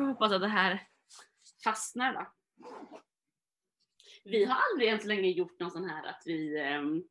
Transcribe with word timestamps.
får 0.00 0.06
hoppas 0.06 0.32
att 0.32 0.40
det 0.40 0.48
här 0.48 0.82
fastnar 1.64 2.12
då. 2.12 2.26
Vi 4.24 4.44
har 4.44 4.56
aldrig 4.72 4.90
än 4.90 5.00
så 5.00 5.08
länge 5.08 5.28
gjort 5.28 5.60
någon 5.60 5.70
sån 5.70 5.84
här 5.84 6.06
att 6.06 6.22
vi 6.26 6.60
ehm, 6.60 7.02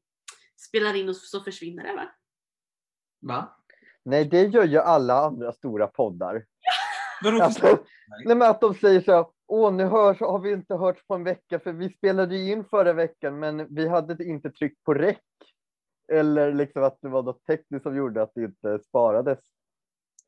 spelar 0.55 0.95
in 0.95 1.09
och 1.09 1.15
så 1.15 1.41
försvinner 1.41 1.83
det 1.83 1.93
va? 1.93 2.09
Va? 3.21 3.57
Nej, 4.03 4.25
det 4.25 4.41
gör 4.41 4.63
ju 4.63 4.77
alla 4.77 5.13
andra 5.13 5.51
stora 5.51 5.87
poddar. 5.87 6.45
Vadå? 7.23 7.43
Alltså, 7.43 7.65
nej, 8.25 8.35
men 8.35 8.41
att 8.49 8.61
de 8.61 8.73
säger 8.73 9.01
så 9.01 9.11
här, 9.11 9.25
åh, 9.47 9.73
nu 9.73 9.83
hörs, 9.83 10.19
har 10.19 10.39
vi 10.39 10.51
inte 10.51 10.75
hört 10.75 11.07
på 11.07 11.15
en 11.15 11.23
vecka, 11.23 11.59
för 11.59 11.73
vi 11.73 11.89
spelade 11.89 12.37
ju 12.37 12.51
in 12.51 12.65
förra 12.65 12.93
veckan, 12.93 13.39
men 13.39 13.75
vi 13.75 13.87
hade 13.87 14.23
inte 14.23 14.51
tryckt 14.51 14.83
på 14.83 14.93
räck. 14.93 15.21
Eller 16.11 16.53
liksom 16.53 16.83
att 16.83 16.97
det 17.01 17.09
var 17.09 17.23
något 17.23 17.45
tekniskt 17.45 17.83
som 17.83 17.95
gjorde 17.95 18.21
att 18.21 18.31
det 18.35 18.43
inte 18.43 18.79
sparades. 18.79 19.39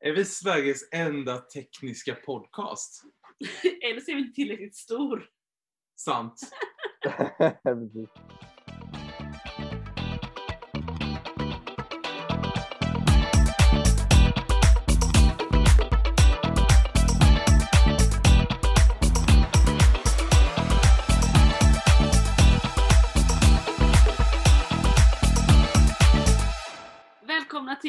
Är 0.00 0.12
vi 0.12 0.24
Sveriges 0.24 0.88
enda 0.92 1.38
tekniska 1.38 2.14
podcast? 2.14 3.02
Eller 3.82 4.00
så 4.00 4.10
är 4.10 4.14
vi 4.14 4.20
inte 4.20 4.34
tillräckligt 4.34 4.76
stor. 4.76 5.26
Sant. 5.96 6.40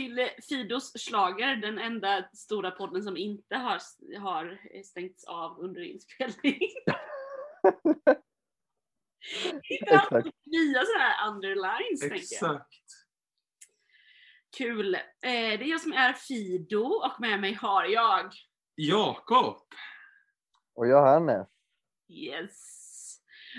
till 0.10 0.30
Fidos 0.50 0.92
slager, 0.96 1.56
den 1.56 1.80
enda 1.80 2.30
stora 2.34 2.72
podden 2.72 3.04
som 3.04 3.18
inte 3.18 3.56
har, 3.56 3.80
har 4.20 4.60
stängts 4.84 5.24
av 5.24 5.60
under 5.60 5.82
inspelning. 5.82 6.60
Inte 9.70 9.86
Exakt. 9.86 10.12
alltid 10.12 10.34
nya 10.46 10.84
sådana 10.86 11.04
här 11.04 11.30
underlines 11.30 12.00
tänker 12.00 12.16
jag. 12.16 12.22
Exakt. 12.22 12.84
Kul. 14.58 14.96
Eh, 14.96 15.02
det 15.22 15.64
är 15.64 15.64
jag 15.64 15.82
som 15.82 15.94
är 15.94 16.14
Fido 16.14 16.84
och 16.84 17.20
med 17.20 17.40
mig 17.40 17.54
har 17.54 17.86
jag 17.86 18.34
Jakob. 18.76 19.74
Och 20.74 20.88
Johannes. 20.88 21.48
Yes. 22.10 22.76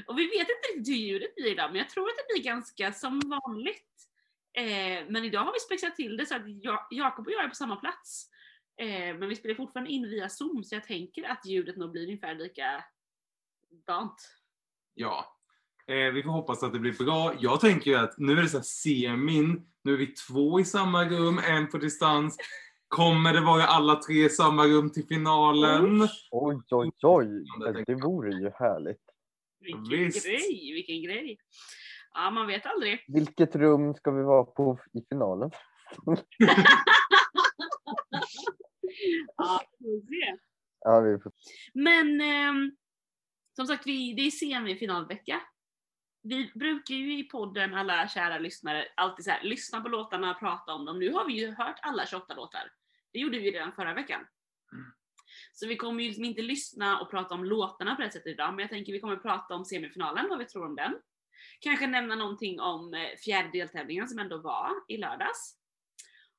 Och 0.07 0.19
vi 0.19 0.27
vet 0.27 0.49
inte 0.49 0.69
riktigt 0.75 0.95
hur 0.95 0.99
ljudet 0.99 1.35
blir 1.35 1.53
idag, 1.53 1.71
men 1.71 1.79
jag 1.79 1.89
tror 1.89 2.09
att 2.09 2.17
det 2.17 2.35
blir 2.35 2.45
ganska 2.45 2.93
som 2.93 3.21
vanligt. 3.21 3.90
Eh, 4.53 5.05
men 5.09 5.25
idag 5.25 5.41
har 5.45 5.53
vi 5.53 5.61
spexat 5.61 5.97
till 5.97 6.17
det 6.17 6.27
så 6.27 6.37
att 6.37 6.43
Ja- 6.47 6.87
Jakob 6.91 7.27
och 7.27 7.33
jag 7.33 7.45
är 7.45 7.49
på 7.49 7.55
samma 7.55 7.77
plats. 7.77 8.27
Eh, 8.81 9.17
men 9.19 9.29
vi 9.29 9.37
spelar 9.37 9.55
fortfarande 9.55 9.91
in 9.91 10.03
via 10.03 10.29
Zoom, 10.29 10.65
så 10.65 10.75
jag 10.75 10.85
tänker 10.85 11.25
att 11.29 11.47
ljudet 11.47 11.77
nog 11.77 11.91
blir 11.93 12.03
ungefär 12.05 12.35
likadant. 12.35 14.29
Ja. 14.95 15.37
Eh, 15.87 16.13
vi 16.13 16.23
får 16.23 16.31
hoppas 16.31 16.63
att 16.63 16.73
det 16.73 16.79
blir 16.79 17.05
bra. 17.05 17.35
Jag 17.41 17.61
tänker 17.61 17.91
ju 17.91 17.97
att 17.97 18.19
nu 18.19 18.33
är 18.33 18.43
det 18.43 18.49
så 18.49 18.57
här 18.57 18.65
semin. 18.65 19.67
Nu 19.83 19.93
är 19.93 19.97
vi 19.97 20.07
två 20.07 20.61
i 20.61 20.65
samma 20.65 21.05
rum, 21.05 21.39
en 21.39 21.69
på 21.71 21.79
distans. 21.79 22.37
Kommer 22.89 23.33
det 23.33 23.41
vara 23.41 23.65
alla 23.67 23.97
tre 23.97 24.25
i 24.25 24.29
samma 24.29 24.65
rum 24.67 24.91
till 24.93 25.07
finalen? 25.07 26.09
Oj, 26.31 26.61
oj, 26.71 26.91
oj. 27.03 27.45
Det 27.87 27.95
vore 27.95 28.31
ju 28.31 28.51
härligt. 28.51 29.01
Vilken 29.61 29.89
Visst. 29.89 30.27
grej, 30.27 30.73
vilken 30.73 31.03
grej. 31.03 31.39
Ja, 32.15 32.31
man 32.31 32.47
vet 32.47 32.67
aldrig. 32.67 33.05
Vilket 33.09 33.57
rum 33.57 33.95
ska 33.95 34.11
vi 34.11 34.23
vara 34.23 34.45
på 34.45 34.79
i 34.93 35.03
finalen? 35.09 35.51
Ja, 39.37 39.61
vi 39.79 40.01
får 40.01 40.07
se. 40.07 40.39
Ja, 40.81 41.01
vi 41.01 41.19
får... 41.19 41.33
Men 41.75 42.21
ehm, 42.21 42.77
som 43.57 43.67
sagt, 43.67 43.87
vi, 43.87 44.15
det 44.15 44.23
är 44.23 44.31
semifinalvecka. 44.31 45.41
Vi 46.23 46.53
brukar 46.55 46.95
ju 46.95 47.19
i 47.19 47.25
podden, 47.25 47.75
alla 47.75 48.09
kära 48.09 48.39
lyssnare, 48.39 48.87
alltid 48.97 49.25
så 49.25 49.31
här, 49.31 49.43
lyssna 49.43 49.81
på 49.81 49.89
låtarna, 49.89 50.35
prata 50.35 50.73
om 50.73 50.85
dem. 50.85 50.99
Nu 50.99 51.13
har 51.13 51.27
vi 51.27 51.33
ju 51.33 51.55
hört 51.55 51.79
alla 51.83 52.07
28 52.07 52.35
låtar. 52.35 52.73
Det 53.13 53.19
gjorde 53.19 53.39
vi 53.39 53.51
redan 53.51 53.73
förra 53.73 53.95
veckan. 53.95 54.21
Mm. 54.73 54.85
Så 55.53 55.67
vi 55.67 55.77
kommer 55.77 56.03
ju 56.03 56.09
liksom 56.09 56.25
inte 56.25 56.43
lyssna 56.43 57.01
och 57.01 57.11
prata 57.11 57.35
om 57.35 57.45
låtarna 57.45 57.97
på 57.97 58.03
det 58.03 58.11
sättet 58.11 58.33
idag, 58.33 58.55
men 58.55 58.59
jag 58.59 58.71
tänker 58.71 58.93
vi 58.93 59.01
kommer 59.01 59.17
prata 59.17 59.55
om 59.55 59.65
semifinalen, 59.65 60.29
vad 60.29 60.39
vi 60.39 60.45
tror 60.45 60.67
om 60.67 60.77
den. 60.77 60.95
Kanske 61.61 61.87
nämna 61.87 62.15
någonting 62.15 62.61
om 62.61 62.95
eh, 62.95 63.17
fjärde 63.25 63.51
deltävlingen 63.53 64.09
som 64.09 64.19
ändå 64.19 64.39
var 64.39 64.71
i 64.89 64.97
lördags. 64.97 65.57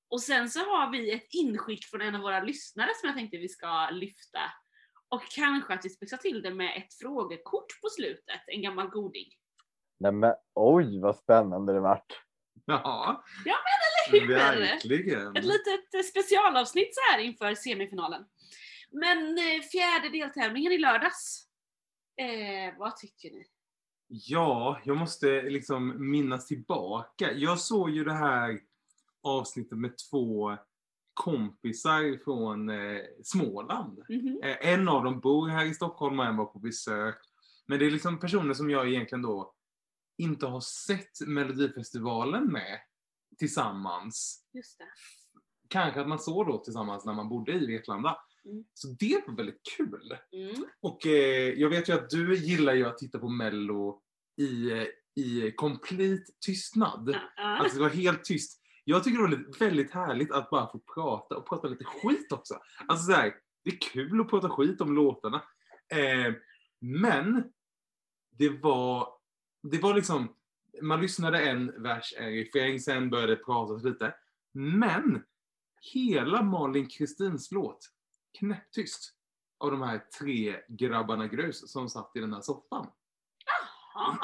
Och 0.10 0.22
sen 0.22 0.50
så 0.50 0.60
har 0.60 0.92
vi 0.92 1.12
ett 1.12 1.28
inskick 1.30 1.86
från 1.86 2.02
en 2.02 2.16
av 2.16 2.22
våra 2.22 2.44
lyssnare 2.44 2.90
som 2.96 3.08
jag 3.08 3.16
tänkte 3.16 3.38
vi 3.38 3.50
ska 3.50 3.90
lyfta. 3.90 4.40
Och 5.10 5.24
kanske 5.36 5.74
att 5.74 5.86
vi 5.86 5.90
spexar 5.90 6.18
till 6.18 6.42
det 6.42 6.54
med 6.54 6.78
ett 6.78 6.94
frågekort 7.02 7.82
på 7.82 7.90
slutet, 7.90 8.42
en 8.48 8.62
gammal 8.62 8.88
goding. 8.88 9.28
Nej, 10.00 10.12
men 10.12 10.34
oj, 10.56 11.00
vad 11.00 11.16
spännande 11.16 11.74
det 11.74 11.80
vart. 11.80 12.22
Ja, 12.66 13.24
Eller 14.14 14.28
hur? 14.28 14.36
verkligen. 14.62 15.36
Ett 15.36 15.46
litet 15.46 15.94
eh, 15.94 16.02
specialavsnitt 16.02 16.96
så 16.96 17.02
här 17.12 17.20
inför 17.20 17.56
semifinalen. 17.56 18.26
Men 18.92 19.38
eh, 19.38 19.62
fjärde 19.72 20.10
deltävlingen 20.10 20.72
i 20.72 20.78
lördags. 20.78 21.48
Eh, 22.18 22.78
vad 22.78 22.98
tycker 22.98 23.32
ni? 23.32 23.46
Ja, 24.14 24.80
jag 24.84 24.98
måste 24.98 25.42
liksom 25.42 26.12
minnas 26.12 26.48
tillbaka. 26.48 27.32
Jag 27.34 27.60
såg 27.60 27.90
ju 27.90 28.04
det 28.04 28.14
här 28.14 28.60
avsnittet 29.24 29.78
med 29.78 29.94
två 30.12 30.58
kompisar 31.14 32.24
från 32.24 32.70
eh, 32.70 33.02
Småland. 33.24 34.04
Mhm. 34.10 34.40
Eh, 34.44 34.68
En 34.74 34.90
av 34.90 35.04
dem 35.04 35.20
bor 35.20 35.48
här 35.48 35.66
i 35.66 35.74
Stockholm 35.74 36.20
och 36.20 36.26
en 36.26 36.38
var 36.38 36.46
på 36.46 36.60
besök. 36.60 37.16
Men 37.68 37.80
det 37.80 37.86
är 37.86 37.92
liksom 37.92 38.20
personer 38.20 38.54
som 38.54 38.70
jag 38.70 38.90
egentligen 38.90 39.22
då 39.22 39.54
inte 40.18 40.48
har 40.48 40.62
sett 40.62 41.28
Melodifestivalen 41.28 42.52
med 42.52 42.80
tillsammans. 43.38 44.46
Just 44.54 44.78
det. 44.78 44.86
Kanske 45.68 46.02
att 46.02 46.08
man 46.08 46.20
såg 46.20 46.48
då 46.48 46.58
tillsammans 46.58 47.06
när 47.06 47.14
man 47.14 47.30
bodde 47.30 47.52
i 47.52 47.68
Vetlanda. 47.68 48.18
Mm. 48.46 48.64
Så 48.74 48.88
det 48.88 49.24
var 49.28 49.36
väldigt 49.36 49.62
kul. 49.78 50.18
Mm. 50.32 50.66
Och 50.82 51.08
eh, 51.08 51.54
jag 51.54 51.70
vet 51.70 51.90
ju 51.90 51.94
att 51.94 52.10
du 52.10 52.36
gillar 52.36 52.74
ju 52.74 52.86
att 52.86 52.98
titta 52.98 53.20
på 53.20 53.30
Mello 53.30 54.02
i, 54.38 54.72
eh, 54.72 54.88
i 55.16 55.52
komplet 55.56 56.24
tystnad. 56.46 57.10
Ja, 57.14 57.20
ja. 57.36 57.66
Att 57.66 57.74
det 57.74 57.80
vara 57.80 57.90
helt 57.90 58.24
tyst. 58.24 58.62
Jag 58.84 59.04
tycker 59.04 59.18
det 59.18 59.24
var 59.24 59.30
väldigt, 59.30 59.62
väldigt 59.62 59.92
härligt 59.92 60.32
att 60.32 60.50
bara 60.50 60.72
få 60.72 60.80
prata 60.96 61.38
och 61.38 61.50
prata 61.50 61.68
lite 61.68 61.84
skit 61.84 62.32
också. 62.32 62.60
Alltså 62.88 63.06
så 63.06 63.12
här, 63.12 63.34
det 63.64 63.70
är 63.70 63.78
kul 63.94 64.22
att 64.22 64.30
prata 64.30 64.50
skit 64.50 64.82
om 64.82 64.96
låtarna. 64.96 65.44
Eh, 65.94 66.34
men 66.82 67.44
det 68.38 68.50
var, 68.50 69.08
det 69.64 69.78
var 69.78 69.94
liksom, 69.94 70.36
man 70.82 71.02
lyssnade 71.02 71.40
en 71.40 71.84
vers, 71.84 72.14
en 72.18 72.32
refräng, 72.32 72.80
sen 72.80 73.10
började 73.10 73.36
det 73.36 73.44
pratas 73.44 73.84
lite. 73.84 74.16
Men 74.54 75.24
hela 75.94 76.42
Malin 76.42 76.90
Kristins 76.90 77.52
låt, 77.52 77.80
knäpptyst 78.40 79.14
av 79.58 79.72
de 79.72 79.82
här 79.82 80.00
tre 80.20 80.62
grabbarna 80.68 81.28
grus 81.28 81.72
som 81.72 81.90
satt 81.90 82.12
i 82.16 82.20
den 82.20 82.34
här 82.34 82.42
soffan. 82.42 82.92
Jaha. 83.46 84.18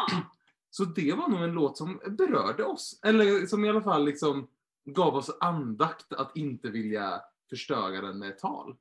Så 0.69 0.85
det 0.85 1.13
var 1.13 1.27
nog 1.27 1.43
en 1.43 1.51
låt 1.51 1.77
som 1.77 2.01
berörde 2.17 2.63
oss. 2.63 2.99
Eller 3.03 3.45
som 3.45 3.65
i 3.65 3.69
alla 3.69 3.81
fall 3.81 4.05
liksom 4.05 4.49
gav 4.85 5.15
oss 5.15 5.37
andakt 5.39 6.13
att 6.13 6.37
inte 6.37 6.69
vilja 6.69 7.21
förstöra 7.49 8.01
den 8.01 8.19
med 8.19 8.39
tal. 8.39 8.77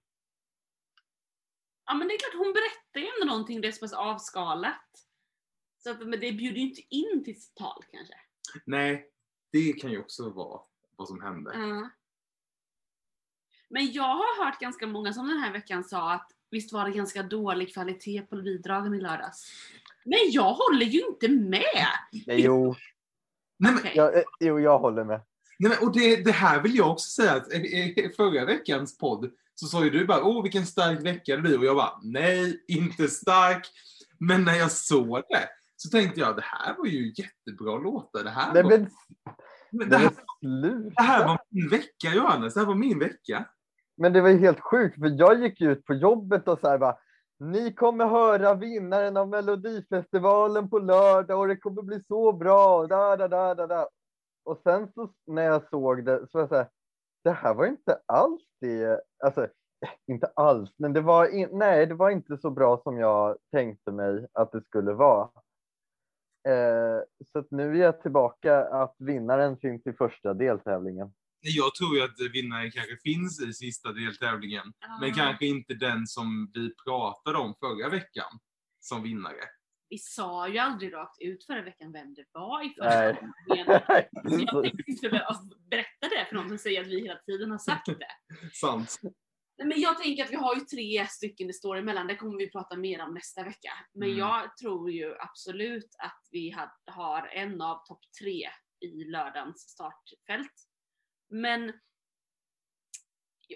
Ja 1.87 1.95
men 1.95 2.09
det 2.09 2.15
är 2.15 2.19
klart, 2.19 2.47
hon 2.47 2.53
berättar 2.53 3.01
ju 3.01 3.07
ändå 3.07 3.33
någonting 3.33 3.61
det 3.61 3.69
är 3.69 3.73
så 3.73 3.81
pass 3.81 3.93
avskalat. 3.93 4.91
Så 5.79 5.91
att, 5.91 5.99
men 5.99 6.21
det 6.21 6.33
bjuder 6.33 6.57
ju 6.57 6.69
inte 6.69 6.83
in 6.91 7.25
till 7.25 7.43
sitt 7.43 7.55
tal 7.55 7.85
kanske. 7.91 8.15
Nej, 8.65 9.11
det 9.53 9.73
kan 9.73 9.91
ju 9.91 10.01
också 10.01 10.31
vara 10.31 10.61
vad 10.97 11.09
som 11.09 11.21
hände. 11.21 11.51
Ja. 11.55 11.91
Men 13.71 13.93
jag 13.93 14.03
har 14.03 14.45
hört 14.45 14.61
ganska 14.61 14.87
många 14.87 15.13
som 15.13 15.29
den 15.29 15.39
här 15.39 15.53
veckan 15.53 15.85
sa 15.85 16.13
att 16.13 16.29
visst 16.51 16.73
var 16.73 16.85
det 16.85 16.91
ganska 16.91 17.23
dålig 17.23 17.75
kvalitet 17.75 18.23
på 18.31 18.37
bidragen 18.37 18.95
i 18.95 19.01
lördags. 19.01 19.45
Men 20.05 20.19
jag 20.31 20.53
håller 20.53 20.87
ju 20.87 21.01
inte 21.01 21.29
med! 21.29 21.89
Nej, 22.27 22.41
jo, 22.43 22.75
Nej, 23.59 23.73
men, 23.73 23.81
Okej. 23.81 23.93
jag, 23.95 24.17
eh, 24.17 24.23
jo, 24.41 24.61
jag 24.61 24.79
håller 24.79 25.05
med. 25.05 25.21
nej, 25.59 25.71
men, 25.71 25.89
och 25.89 25.95
det, 25.95 26.17
det 26.17 26.33
här 26.33 26.63
vill 26.63 26.77
jag 26.77 26.91
också 26.91 27.23
säga 27.23 27.33
att 27.33 27.53
i 27.53 27.95
i 27.97 28.13
förra 28.17 28.45
veckans 28.45 28.99
podd 28.99 29.31
så 29.55 29.67
sa 29.67 29.85
ju 29.85 29.91
du 29.91 30.07
bara 30.07 30.25
åh 30.25 30.43
vilken 30.43 30.67
stark 30.67 31.03
vecka 31.05 31.37
det 31.37 31.43
blir 31.43 31.59
och 31.59 31.65
jag 31.65 31.77
bara 31.77 32.01
nej, 32.03 32.65
inte 32.69 33.09
stark. 33.09 33.67
Men 34.19 34.45
när 34.45 34.55
jag 34.55 34.73
såg 34.73 35.23
det 35.29 35.49
så 35.77 35.89
tänkte 35.89 36.21
jag 36.21 36.37
det 36.37 36.45
här 36.45 36.77
var 36.79 36.87
ju 36.87 37.13
jättebra 37.17 37.79
låtar. 37.79 38.25
Det 38.25 38.31
här, 38.31 38.55
Nej, 38.55 38.63
var, 38.63 38.71
men, 38.71 38.91
men 39.71 39.89
det 39.89 39.97
här, 39.97 40.11
det 40.97 41.03
här 41.03 41.27
var 41.27 41.39
min 41.51 41.69
vecka 41.69 42.15
Johannes, 42.15 42.55
det 42.55 42.61
här 42.61 42.67
var 42.67 42.75
min 42.75 42.99
vecka. 42.99 43.45
Men 43.97 44.13
det 44.13 44.21
var 44.21 44.29
ju 44.29 44.39
helt 44.39 44.61
sjukt, 44.61 44.99
för 44.99 45.19
jag 45.19 45.43
gick 45.43 45.61
ut 45.61 45.85
på 45.85 45.95
jobbet 45.95 46.49
och 46.49 46.59
så 46.59 46.69
här 46.69 46.79
bara, 46.79 46.99
ni 47.39 47.73
kommer 47.73 48.07
höra 48.07 48.55
vinnaren 48.55 49.17
av 49.17 49.29
Melodifestivalen 49.29 50.71
på 50.71 50.79
lördag 50.79 51.41
och 51.41 51.49
det 51.49 51.57
kommer 51.57 51.83
bli 51.83 52.05
så 52.09 52.33
bra. 52.33 52.87
Da, 52.87 53.17
da, 53.17 53.29
da, 53.29 53.55
da, 53.55 53.67
da. 53.67 53.89
Och 54.45 54.61
sen 54.63 54.93
så 54.95 55.11
när 55.27 55.43
jag 55.43 55.69
såg 55.69 56.05
det 56.05 56.19
så 56.19 56.39
var 56.39 56.41
jag 56.41 56.49
så 56.49 56.55
här, 56.55 56.69
det 57.25 57.31
här 57.31 57.55
var 57.55 57.67
inte 57.67 57.99
alls 58.07 58.43
det. 58.61 59.01
Alltså, 59.25 59.43
eh, 59.45 59.91
inte 60.07 60.27
alls. 60.27 60.71
Men 60.77 60.93
det 60.93 61.01
var, 61.01 61.27
in, 61.27 61.49
nej, 61.53 61.87
det 61.87 61.95
var 61.95 62.11
inte 62.11 62.39
så 62.39 62.51
bra 62.51 62.81
som 62.83 62.99
jag 62.99 63.37
tänkte 63.53 63.93
mig 63.93 64.27
att 64.33 64.53
det 64.53 64.65
skulle 64.65 64.93
vara. 64.93 65.31
Eh, 66.49 67.01
så 67.33 67.39
att 67.39 67.51
nu 67.51 67.79
är 67.79 67.85
jag 67.85 68.03
tillbaka 68.03 68.65
att 68.65 68.95
vinnaren 68.99 69.57
finns 69.57 69.87
i 69.87 69.93
första 69.93 70.35
deltävlingen. 70.35 71.13
Jag 71.41 71.75
tror 71.75 71.97
ju 71.97 72.03
att 72.03 72.21
vinnaren 72.33 72.71
kanske 72.71 72.97
finns 72.97 73.41
i 73.41 73.53
sista 73.53 73.93
deltävlingen. 73.93 74.73
Men 75.01 75.15
kanske 75.15 75.47
inte 75.47 75.75
den 75.75 76.07
som 76.07 76.51
vi 76.55 76.75
pratade 76.85 77.39
om 77.39 77.55
förra 77.61 77.89
veckan 77.89 78.39
som 78.81 79.03
vinnare. 79.03 79.45
Vi 79.89 79.99
sa 79.99 80.49
ju 80.49 80.59
aldrig 80.59 80.93
rakt 80.95 81.21
ut 81.21 81.45
förra 81.47 81.63
veckan 81.63 81.93
vem 81.93 82.15
det 82.15 82.25
var 82.33 82.63
i 82.65 82.75
deltävlingen. 82.77 83.67
Så 84.29 84.47
jag 84.55 84.63
tänkte 84.63 84.91
inte 84.91 85.09
behöva 85.09 85.35
berätta 85.71 86.09
det 86.09 86.27
för 86.29 86.35
någon 86.35 86.49
som 86.49 86.59
säger 86.59 86.81
att 86.81 86.87
vi 86.87 87.01
hela 87.03 87.19
tiden 87.19 87.51
har 87.51 87.59
sagt 87.59 87.87
det. 87.87 88.07
Sant. 88.53 88.99
Nej, 89.59 89.69
Men 89.69 89.81
jag 89.81 89.99
tänker 89.99 90.25
att 90.25 90.31
vi 90.31 90.37
har 90.37 90.55
ju 90.55 90.61
tre 90.61 91.07
stycken 91.07 91.47
det 91.47 91.53
står 91.53 91.77
emellan, 91.77 92.07
det 92.07 92.17
kommer 92.17 92.39
vi 92.39 92.51
prata 92.51 92.77
mer 92.77 93.03
om 93.03 93.15
nästa 93.15 93.45
vecka. 93.45 93.73
Men 93.95 94.09
Mm. 94.09 94.19
jag 94.19 94.57
tror 94.57 94.91
ju 94.91 95.15
absolut 95.19 95.97
att 95.99 96.21
vi 96.31 96.57
har 96.87 97.27
en 97.27 97.61
av 97.61 97.85
topp 97.87 98.01
tre 98.21 98.49
i 98.81 99.05
lördagens 99.05 99.61
startfält. 99.61 100.53
Men 101.29 101.73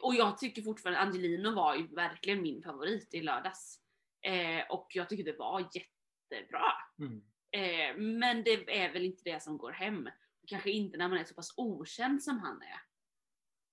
och 0.03 0.15
jag 0.15 0.39
tycker 0.39 0.63
fortfarande 0.63 1.01
Angelino 1.01 1.55
var 1.55 1.77
ju 1.77 1.87
verkligen 1.87 2.43
min 2.43 2.63
favorit 2.63 3.15
i 3.15 3.21
lördags. 3.21 3.81
Eh, 4.23 4.71
och 4.71 4.87
jag 4.95 5.09
tycker 5.09 5.25
det 5.25 5.39
var 5.39 5.61
jättebra. 5.61 6.73
Mm. 6.99 7.23
Eh, 7.51 7.97
men 7.97 8.45
det 8.45 8.81
är 8.83 8.93
väl 8.93 9.05
inte 9.05 9.23
det 9.25 9.43
som 9.43 9.59
går 9.59 9.73
hem. 9.73 10.09
Kanske 10.47 10.71
inte 10.71 10.99
när 10.99 11.09
man 11.09 11.19
är 11.19 11.25
så 11.25 11.35
pass 11.35 11.55
okänd 11.57 12.23
som 12.23 12.39
han 12.39 12.63
är. 12.63 12.81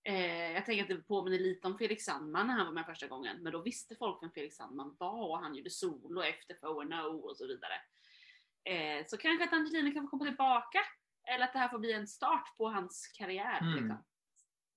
Eh, 0.03 0.51
jag 0.51 0.65
tänker 0.65 0.83
att 0.83 0.89
det 0.89 1.07
påminner 1.07 1.39
lite 1.39 1.67
om 1.67 1.77
Felix 1.77 2.03
Sandman 2.03 2.47
när 2.47 2.53
han 2.53 2.65
var 2.65 2.73
med 2.73 2.85
första 2.85 3.07
gången. 3.07 3.43
Men 3.43 3.51
då 3.51 3.61
visste 3.61 3.95
folk 3.95 4.23
vem 4.23 4.31
Felix 4.31 4.55
Sandman 4.55 4.95
var 4.99 5.29
och 5.29 5.39
han 5.39 5.55
gjorde 5.55 5.69
solo 5.69 6.21
efter 6.21 6.55
FONO 6.55 7.19
och 7.19 7.37
så 7.37 7.47
vidare. 7.47 7.73
Eh, 8.63 9.05
så 9.05 9.17
kanske 9.17 9.43
att 9.43 9.53
Angelina 9.53 9.91
kan 9.91 10.03
få 10.03 10.09
komma 10.09 10.25
tillbaka. 10.25 10.79
Eller 11.33 11.45
att 11.45 11.53
det 11.53 11.59
här 11.59 11.69
får 11.69 11.79
bli 11.79 11.93
en 11.93 12.07
start 12.07 12.57
på 12.57 12.69
hans 12.69 13.11
karriär. 13.17 13.61
Mm. 13.61 13.73
Liksom. 13.73 14.03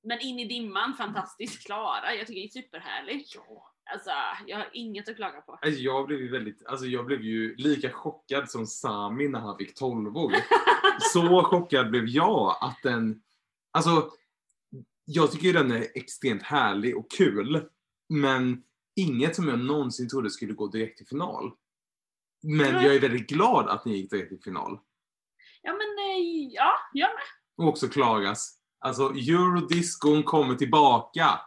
Men 0.02 0.20
in 0.20 0.38
i 0.38 0.44
dimman, 0.44 0.94
fantastiskt 0.94 1.66
klara. 1.66 2.14
Jag 2.14 2.26
tycker 2.26 2.40
det 2.40 2.46
är 2.46 2.62
superhärligt. 2.62 3.34
Ja. 3.34 3.66
Alltså, 3.92 4.10
jag 4.46 4.56
har 4.56 4.68
inget 4.72 5.08
att 5.08 5.16
klaga 5.16 5.40
på. 5.40 5.52
Alltså 5.62 5.80
jag 5.80 6.06
blev 6.06 6.20
ju 6.20 6.30
väldigt, 6.30 6.66
alltså 6.66 6.86
jag 6.86 7.06
blev 7.06 7.22
ju 7.22 7.56
lika 7.56 7.90
chockad 7.90 8.50
som 8.50 8.66
Sami 8.66 9.28
när 9.28 9.40
han 9.40 9.58
fick 9.58 9.74
12 9.74 10.16
år. 10.16 10.34
Så 11.12 11.44
chockad 11.44 11.90
blev 11.90 12.06
jag 12.06 12.56
att 12.60 12.78
den, 12.82 13.22
alltså 13.70 14.10
jag 15.04 15.32
tycker 15.32 15.52
den 15.52 15.70
är 15.70 15.86
extremt 15.94 16.42
härlig 16.42 16.96
och 16.96 17.10
kul. 17.10 17.68
Men 18.08 18.62
inget 18.96 19.36
som 19.36 19.48
jag 19.48 19.58
någonsin 19.58 20.08
trodde 20.08 20.30
skulle 20.30 20.52
gå 20.52 20.66
direkt 20.66 20.96
till 20.96 21.06
final. 21.06 21.52
Men 22.42 22.84
jag 22.84 22.94
är 22.94 23.00
väldigt 23.00 23.28
glad 23.28 23.68
att 23.68 23.84
ni 23.84 23.96
gick 23.96 24.10
direkt 24.10 24.28
till 24.28 24.42
final. 24.42 24.78
Ja 25.62 25.72
men 25.72 25.80
eh, 25.80 26.48
ja, 26.50 26.72
jag 26.92 27.08
med. 27.08 27.24
Och 27.56 27.68
också 27.68 27.88
klagas. 27.88 28.58
Alltså 28.78 29.02
eurodiscon 29.02 30.22
kommer 30.22 30.54
tillbaka. 30.54 31.40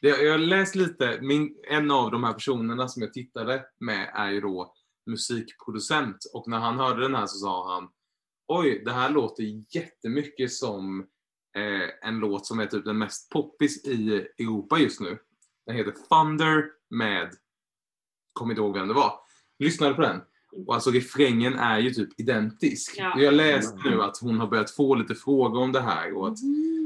Jag 0.00 0.32
har 0.32 0.38
läst 0.38 0.74
lite, 0.74 1.18
min, 1.20 1.56
en 1.70 1.90
av 1.90 2.10
de 2.10 2.24
här 2.24 2.32
personerna 2.32 2.88
som 2.88 3.02
jag 3.02 3.12
tittade 3.12 3.64
med 3.80 4.10
är 4.14 4.30
ju 4.30 4.40
då 4.40 4.74
musikproducent 5.06 6.16
och 6.34 6.48
när 6.48 6.58
han 6.58 6.78
hörde 6.78 7.02
den 7.02 7.14
här 7.14 7.26
så 7.26 7.38
sa 7.38 7.74
han 7.74 7.88
Oj, 8.48 8.82
det 8.84 8.92
här 8.92 9.10
låter 9.10 9.42
jättemycket 9.76 10.52
som 10.52 11.00
eh, 11.56 12.08
en 12.08 12.18
låt 12.18 12.46
som 12.46 12.60
är 12.60 12.66
typ 12.66 12.84
den 12.84 12.98
mest 12.98 13.30
poppis 13.30 13.84
i 13.86 14.26
Europa 14.38 14.78
just 14.78 15.00
nu. 15.00 15.18
Den 15.66 15.76
heter 15.76 15.92
Thunder 16.08 16.64
med, 16.90 17.30
kommer 18.32 18.52
inte 18.52 18.62
ihåg 18.62 18.74
vem 18.74 18.88
det 18.88 18.94
var. 18.94 19.12
Lyssnade 19.58 19.94
på 19.94 20.02
den. 20.02 20.20
Och 20.52 20.74
alltså 20.74 20.90
refrängen 20.90 21.54
är 21.58 21.78
ju 21.78 21.90
typ 21.90 22.20
identisk. 22.20 22.94
Ja. 22.98 23.14
Jag 23.18 23.24
har 23.24 23.32
läst 23.32 23.74
nu 23.84 24.02
att 24.02 24.18
hon 24.20 24.40
har 24.40 24.46
börjat 24.46 24.70
få 24.70 24.94
lite 24.94 25.14
frågor 25.14 25.62
om 25.62 25.72
det 25.72 25.80
här 25.80 26.16
och 26.16 26.28
att 26.28 26.42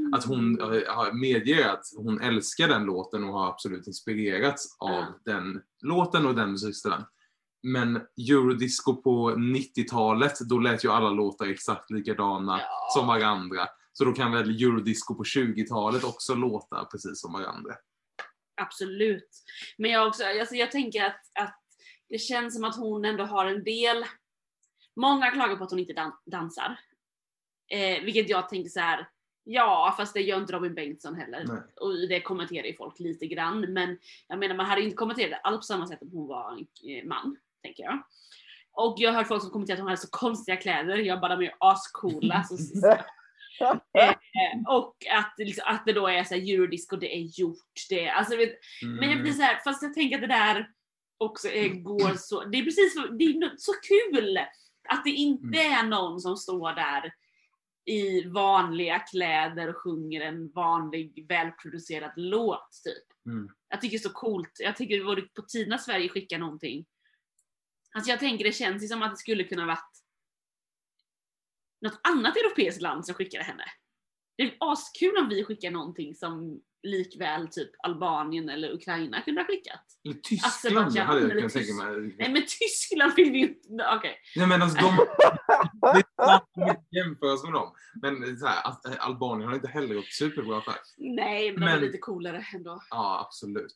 Mm. 0.07 0.13
att 0.13 0.25
hon 0.25 0.61
eh, 0.61 1.13
medger 1.13 1.67
att 1.69 1.83
hon 1.97 2.21
älskar 2.21 2.67
den 2.67 2.83
låten 2.83 3.23
och 3.23 3.33
har 3.33 3.47
absolut 3.49 3.87
inspirerats 3.87 4.75
av 4.79 4.89
Ja. 4.89 5.05
den 5.25 5.61
låten 5.81 6.25
och 6.25 6.35
den 6.35 6.51
musikstilen. 6.51 7.03
Men 7.63 8.01
eurodisco 8.31 8.95
på 9.01 9.29
90-talet, 9.31 10.39
då 10.49 10.59
lät 10.59 10.85
ju 10.85 10.91
alla 10.91 11.09
låtar 11.09 11.45
exakt 11.47 11.91
likadana 11.91 12.59
Ja. 12.59 12.87
som 12.99 13.07
varandra. 13.07 13.67
Så 13.93 14.05
då 14.05 14.11
kan 14.13 14.31
väl 14.31 14.49
eurodisco 14.63 15.15
på 15.15 15.23
20-talet 15.23 16.03
också 16.03 16.35
låta 16.35 16.85
precis 16.85 17.21
som 17.21 17.33
varandra. 17.33 17.73
Absolut. 18.61 19.29
Men 19.77 19.91
jag, 19.91 20.07
också, 20.07 20.23
alltså 20.39 20.55
jag 20.55 20.71
tänker 20.71 21.03
att, 21.05 21.21
att 21.39 21.59
det 22.09 22.17
känns 22.17 22.55
som 22.55 22.63
att 22.63 22.75
hon 22.75 23.05
ändå 23.05 23.23
har 23.23 23.45
en 23.45 23.63
del... 23.63 24.05
Många 24.95 25.31
klagar 25.31 25.55
på 25.55 25.63
att 25.63 25.71
hon 25.71 25.79
inte 25.79 25.93
dan- 25.93 26.19
dansar. 26.25 26.79
Eh, 27.69 28.03
vilket 28.03 28.29
jag 28.29 28.49
tänker 28.49 28.69
så 28.69 28.79
här. 28.79 29.09
Ja, 29.43 29.93
fast 29.97 30.13
det 30.13 30.21
gör 30.21 30.37
inte 30.37 30.53
Robin 30.53 30.75
Bengtsson 30.75 31.15
heller. 31.15 31.45
Nej. 31.47 31.61
Och 31.81 32.07
det 32.09 32.21
kommenterar 32.21 32.65
ju 32.65 32.75
folk 32.75 32.99
lite 32.99 33.27
grann. 33.27 33.73
Men 33.73 33.99
jag 34.27 34.39
menar, 34.39 34.55
man 34.55 34.65
hade 34.65 34.81
inte 34.81 34.95
kommenterat 34.95 35.31
det 35.31 35.37
alls 35.37 35.57
på 35.57 35.61
samma 35.61 35.87
sätt 35.87 36.01
om 36.01 36.11
hon 36.11 36.27
var 36.27 36.51
en 36.51 36.67
eh, 36.91 37.05
man, 37.05 37.37
tänker 37.63 37.83
jag. 37.83 38.03
Och 38.71 38.95
jag 38.97 39.11
har 39.11 39.17
hört 39.17 39.27
folk 39.27 39.41
som 39.41 39.51
kommenterat 39.51 39.77
att 39.77 39.81
hon 39.81 39.87
hade 39.87 40.01
så 40.01 40.09
konstiga 40.11 40.57
kläder. 40.57 40.97
Jag 40.97 41.21
bara, 41.21 41.35
de 41.35 41.41
är 41.41 41.45
ju 41.45 41.55
ascoola. 41.59 42.43
Så, 42.43 42.87
eh, 43.99 44.13
och 44.67 44.95
att, 45.11 45.33
liksom, 45.37 45.63
att 45.67 45.85
det 45.85 45.93
då 45.93 46.07
är 46.07 46.23
så 46.23 46.35
här, 46.35 46.53
eurodisco, 46.53 46.95
det 46.95 47.15
är 47.15 47.39
gjort. 47.39 47.73
Det, 47.89 48.09
alltså, 48.09 48.35
vet, 48.35 48.51
men 48.99 49.09
jag 49.09 49.21
blir 49.21 49.33
så 49.33 49.41
här, 49.41 49.61
fast 49.63 49.83
jag 49.83 49.93
tänker 49.93 50.15
att 50.15 50.21
det 50.21 50.27
där 50.27 50.69
också 51.17 51.47
är, 51.47 51.69
går 51.69 52.15
så, 52.17 52.43
det 52.43 52.57
är 52.57 52.63
precis 52.63 52.95
det 52.95 53.23
är 53.25 53.57
så 53.57 53.73
kul 53.73 54.37
att 54.89 55.03
det 55.03 55.09
inte 55.09 55.57
är 55.57 55.83
någon 55.83 56.19
som 56.19 56.37
står 56.37 56.73
där 56.73 57.13
i 57.85 58.23
vanliga 58.23 58.99
kläder 58.99 59.67
och 59.67 59.77
sjunger 59.77 60.21
en 60.21 60.51
vanlig 60.51 61.25
välproducerad 61.27 62.11
låt 62.15 62.69
typ. 62.83 63.25
Mm. 63.25 63.49
Jag 63.69 63.81
tycker 63.81 63.97
det 63.97 64.01
är 64.01 64.09
så 64.09 64.13
coolt. 64.13 64.51
Jag 64.59 64.75
tycker 64.75 64.97
det 64.97 65.03
vore 65.03 65.21
på 65.21 65.41
tiden 65.41 65.73
att 65.73 65.83
Sverige 65.83 66.09
skickar 66.09 66.37
någonting. 66.37 66.85
Alltså 67.95 68.11
jag 68.11 68.19
tänker 68.19 68.45
det 68.45 68.51
känns 68.51 68.83
ju 68.83 68.87
som 68.87 69.03
att 69.03 69.11
det 69.11 69.17
skulle 69.17 69.43
kunna 69.43 69.65
varit 69.65 70.03
något 71.81 71.99
annat 72.03 72.37
europeiskt 72.37 72.81
land 72.81 73.05
som 73.05 73.15
skickade 73.15 73.43
henne. 73.43 73.65
Det 74.37 74.43
är 74.43 74.57
askul 74.59 75.17
om 75.17 75.29
vi 75.29 75.43
skickar 75.43 75.71
någonting 75.71 76.15
som 76.15 76.61
likväl 76.83 77.47
typ 77.47 77.69
Albanien 77.83 78.49
eller 78.49 78.73
Ukraina 78.73 79.21
kunde 79.21 79.41
ha 79.41 79.45
skickat. 79.47 79.85
Eller 80.05 80.15
Tyskland 80.15 80.77
Azerbaijan 80.77 81.07
hade 81.07 81.21
jag 81.21 81.31
kunnat 81.31 81.53
tänka 81.53 81.73
mig. 81.73 82.15
Nej 82.17 82.33
men 82.33 82.41
Tyskland 82.59 83.13
vill 83.15 83.31
vi 83.31 83.39
ju 83.39 83.47
inte, 83.47 83.85
okej. 83.97 84.17
Nej 84.35 84.47
men 84.47 84.61
alltså 84.61 84.77
de... 84.81 84.95
det 85.81 86.23
är 86.23 86.69
inte 86.69 86.83
jämföras 86.91 87.43
med 87.43 87.53
dem. 87.53 87.73
Men 88.01 88.37
så 88.39 88.45
här, 88.47 88.67
att, 88.67 88.85
eh, 88.85 89.05
Albanien 89.07 89.47
har 89.49 89.55
inte 89.55 89.67
heller 89.67 89.95
gått 89.95 90.13
superbra 90.13 90.61
för. 90.61 90.73
Nej 90.97 91.51
men, 91.51 91.59
de 91.59 91.65
Men- 91.65 91.77
är 91.77 91.81
lite 91.81 91.97
coolare 91.97 92.45
ändå. 92.55 92.81
Ja, 92.89 93.25
absolut. 93.27 93.75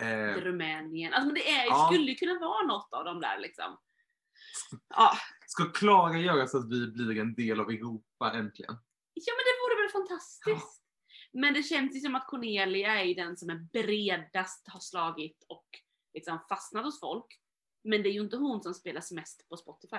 Eh, 0.00 0.40
Rumänien. 0.42 1.12
Alltså 1.14 1.26
men 1.26 1.34
det 1.34 1.50
är, 1.50 1.66
Ja. 1.66 1.90
skulle 1.92 2.10
ju 2.10 2.14
kunna 2.14 2.38
vara 2.38 2.66
något 2.66 2.88
av 2.92 3.04
dem 3.04 3.20
där 3.20 3.38
liksom. 3.38 3.78
Ja, 4.96 5.12
ska 5.46 6.18
göra 6.18 6.46
så 6.46 6.58
att 6.58 6.70
vi 6.70 6.86
blir 6.86 7.20
en 7.20 7.34
del 7.34 7.60
av 7.60 7.70
Europa 7.70 8.32
äntligen? 8.34 8.76
Ja 9.14 9.32
men 9.36 9.44
det 9.44 9.54
vore 9.62 9.82
väl 9.82 9.90
fantastiskt. 9.92 10.83
Men 11.34 11.54
det 11.54 11.62
känns 11.62 11.96
ju 11.96 12.00
som 12.00 12.14
att 12.14 12.26
Cornelia 12.26 13.02
är 13.02 13.14
den 13.14 13.36
som 13.36 13.50
är 13.50 13.56
bredast 13.72 14.68
har 14.68 14.80
slagit 14.80 15.44
och 15.48 15.66
liksom 16.14 16.38
fastnat 16.48 16.84
hos 16.84 17.00
folk. 17.00 17.40
Men 17.84 18.02
det 18.02 18.08
är 18.08 18.12
ju 18.12 18.20
inte 18.20 18.36
hon 18.36 18.62
som 18.62 18.74
spelas 18.74 19.12
mest 19.12 19.48
på 19.48 19.56
Spotify. 19.56 19.96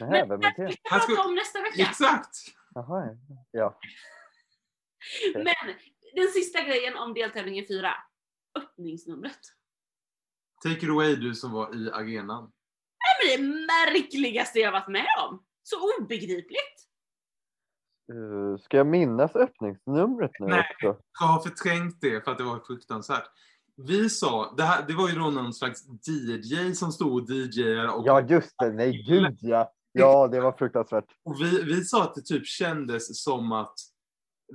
Nej, 0.00 0.10
Men 0.10 0.28
vem 0.28 0.40
det 0.40 0.46
är 0.46 0.52
ska 0.52 0.62
vi 0.62 0.68
det? 0.68 0.78
Han 0.82 1.00
prata 1.00 1.28
om 1.28 1.34
nästa 1.34 1.60
vecka. 1.62 1.82
Exakt! 1.82 2.36
Jaha, 2.74 3.16
ja. 3.50 3.78
Men 5.34 5.76
den 6.14 6.28
sista 6.28 6.62
grejen 6.62 6.96
om 6.96 7.14
deltävlingen 7.14 7.66
4. 7.68 7.94
Öppningsnumret. 8.54 9.40
Take 10.62 10.76
it 10.76 10.90
away 10.90 11.16
du 11.16 11.34
som 11.34 11.52
var 11.52 11.76
i 11.76 11.90
arenan. 11.90 12.52
Det 13.22 13.32
är 13.32 13.38
det 13.38 13.44
märkligaste 13.44 14.58
jag 14.58 14.72
varit 14.72 14.88
med 14.88 15.06
om. 15.28 15.44
Så 15.62 16.00
obegripligt. 16.00 16.88
Uh, 18.12 18.56
ska 18.58 18.76
jag 18.76 18.86
minnas 18.86 19.36
öppningsnumret 19.36 20.30
nu 20.40 20.46
Nej. 20.46 20.66
också? 20.74 21.02
Jag 21.20 21.26
har 21.26 21.40
förträngt 21.40 22.00
det 22.00 22.24
för 22.24 22.32
att 22.32 22.38
det 22.38 22.44
var 22.44 22.60
fruktansvärt. 22.66 23.24
Vi 23.76 24.10
sa, 24.10 24.54
det, 24.56 24.62
här, 24.62 24.84
det 24.88 24.94
var 24.94 25.08
ju 25.08 25.14
då 25.14 25.30
någon 25.30 25.52
slags 25.54 25.80
DJ 26.08 26.72
som 26.74 26.92
stod 26.92 27.22
och 27.22 27.30
DJade 27.30 27.88
och, 27.88 28.06
Ja, 28.06 28.20
just 28.20 28.54
det. 28.58 28.72
Nej, 28.72 29.04
gud 29.08 29.36
ja. 29.40 29.72
Ja, 29.92 30.28
det 30.28 30.40
var 30.40 30.52
fruktansvärt. 30.52 31.04
och 31.24 31.40
vi, 31.40 31.62
vi 31.62 31.84
sa 31.84 32.02
att 32.02 32.14
det 32.14 32.22
typ 32.22 32.46
kändes 32.46 33.22
som 33.24 33.52
att 33.52 33.74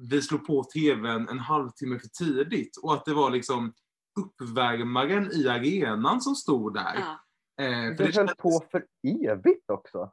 vi 0.09 0.21
slog 0.21 0.47
på 0.47 0.63
tvn 0.63 1.27
en 1.29 1.39
halvtimme 1.39 1.99
för 1.99 2.07
tidigt 2.07 2.77
och 2.83 2.93
att 2.93 3.05
det 3.05 3.13
var 3.13 3.29
liksom 3.31 3.73
uppvärmaren 4.19 5.31
i 5.31 5.47
arenan 5.47 6.21
som 6.21 6.35
stod 6.35 6.73
där. 6.73 6.95
Ja. 6.95 7.19
Eh, 7.63 7.71
för 7.71 7.89
Det 7.89 7.93
det, 7.97 8.03
höll 8.03 8.13
kändes, 8.13 8.35
på 8.35 8.63
för 8.71 8.85
evigt 9.31 9.69
också. 9.71 10.11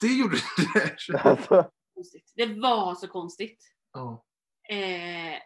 det 0.00 0.06
gjorde 0.06 0.36
det. 0.74 1.18
Alltså, 1.24 1.70
Konstigt. 1.94 2.32
Det 2.36 2.46
var 2.46 2.94
så 2.94 3.08
konstigt. 3.08 3.58
Ja. 3.92 4.24
Eh, 4.70 5.38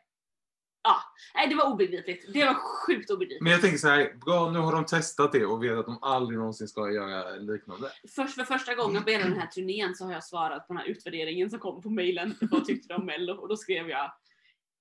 Ja, 0.82 0.96
nej 1.34 1.48
det 1.48 1.54
var 1.54 1.72
obegripligt. 1.72 2.32
Det 2.32 2.44
var 2.44 2.54
sjukt 2.54 3.10
obegripligt. 3.10 3.42
Men 3.42 3.52
jag 3.52 3.60
tänker 3.60 3.78
så 3.78 3.88
här, 3.88 4.14
bra 4.26 4.50
nu 4.50 4.58
har 4.58 4.72
de 4.72 4.84
testat 4.86 5.32
det 5.32 5.46
och 5.46 5.64
vet 5.64 5.78
att 5.78 5.86
de 5.86 6.02
aldrig 6.02 6.38
någonsin 6.38 6.68
ska 6.68 6.90
göra 6.90 7.30
liknande. 7.30 7.90
Först 8.16 8.34
för 8.34 8.44
första 8.44 8.74
gången 8.74 9.04
på 9.04 9.10
hela 9.10 9.24
den 9.24 9.40
här 9.40 9.46
turnén 9.46 9.94
så 9.94 10.04
har 10.04 10.12
jag 10.12 10.24
svarat 10.24 10.66
på 10.66 10.72
den 10.72 10.76
här 10.80 10.86
utvärderingen 10.86 11.50
som 11.50 11.58
kom 11.58 11.82
på 11.82 11.90
mailen. 11.90 12.34
Vad 12.40 12.64
tyckte 12.64 12.88
du 12.88 12.94
om 12.94 13.06
Mello? 13.06 13.34
Och 13.34 13.48
då 13.48 13.56
skrev 13.56 13.88
jag 13.88 14.12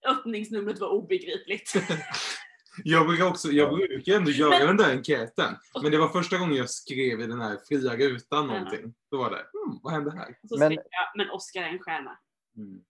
öppningsnumret 0.08 0.80
var 0.80 0.90
obegripligt. 0.90 1.74
Jag 2.84 3.08
brukar 3.08 3.28
också, 3.28 3.48
jag 3.48 3.74
brukar 3.74 4.14
ändå 4.14 4.32
göra 4.32 4.66
den 4.66 4.78
där 4.78 4.92
enkäten. 4.92 5.56
Men 5.82 5.92
det 5.92 5.98
var 5.98 6.08
första 6.08 6.38
gången 6.38 6.56
jag 6.56 6.70
skrev 6.70 7.20
i 7.20 7.28
den 7.28 7.42
här 7.42 7.58
fria 7.68 7.96
rutan 7.96 8.48
någonting. 8.48 8.94
Då 9.12 9.18
var 9.18 9.30
det, 9.30 9.36
hmm, 9.36 9.80
vad 9.84 9.94
hände 9.94 10.12
här? 10.12 10.38
Men- 10.60 10.72
jag, 10.72 10.84
men 11.16 11.30
Oscar 11.30 11.62
är 11.62 11.68
en 11.68 11.80
stjärna. 11.80 12.20
Mm. 12.58 12.82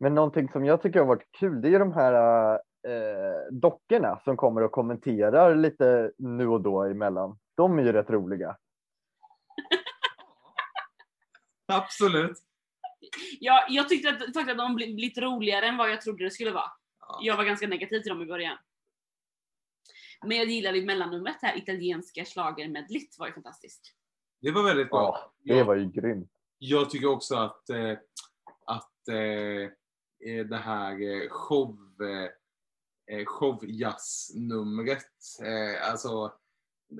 Men 0.00 0.14
någonting 0.14 0.48
som 0.48 0.64
jag 0.64 0.82
tycker 0.82 0.98
har 0.98 1.06
varit 1.06 1.32
kul, 1.32 1.60
det 1.60 1.68
är 1.74 1.78
de 1.78 1.92
här 1.92 2.54
eh, 2.88 3.52
dockorna 3.52 4.20
som 4.24 4.36
kommer 4.36 4.62
och 4.62 4.72
kommenterar 4.72 5.56
lite 5.56 6.12
nu 6.18 6.46
och 6.48 6.60
då 6.60 6.82
emellan. 6.82 7.38
De 7.56 7.78
är 7.78 7.82
ju 7.82 7.92
rätt 7.92 8.10
roliga. 8.10 8.56
Absolut. 11.72 12.38
Ja, 13.40 13.66
jag 13.68 13.88
tyckte 13.88 14.08
att, 14.08 14.18
faktiskt 14.18 14.50
att 14.50 14.56
de 14.58 14.74
blev 14.74 14.88
lite 14.88 15.20
roligare 15.20 15.66
än 15.66 15.76
vad 15.76 15.90
jag 15.90 16.00
trodde 16.00 16.24
det 16.24 16.30
skulle 16.30 16.50
vara. 16.50 16.70
Ja. 17.00 17.18
Jag 17.22 17.36
var 17.36 17.44
ganska 17.44 17.66
negativ 17.66 18.00
till 18.00 18.12
dem 18.12 18.22
i 18.22 18.26
början. 18.26 18.58
Men 20.26 20.36
jag 20.36 20.46
gillade 20.46 20.82
mellannumret 20.82 21.36
här, 21.42 21.58
italienska 21.58 22.24
schlagermedlet 22.24 23.18
var 23.18 23.26
ju 23.26 23.32
fantastiskt. 23.32 23.94
Det 24.40 24.50
var 24.50 24.62
väldigt 24.62 24.90
bra. 24.90 25.32
Ja, 25.42 25.54
det 25.54 25.58
Ja. 25.58 25.64
var 25.64 25.74
ju 25.76 25.86
grymt. 25.90 26.32
Jag 26.58 26.90
tycker 26.90 27.06
också 27.08 27.36
att, 27.36 27.70
eh, 27.70 27.92
att 28.66 29.08
eh, 29.08 29.16
eh, 30.30 30.46
det 30.46 30.56
här 30.56 30.92
eh, 31.02 31.28
show, 31.30 31.76
eh, 32.02 33.16
eh, 33.16 33.24
showjazznumret, 33.26 35.04
eh, 35.42 35.90
alltså 35.90 36.32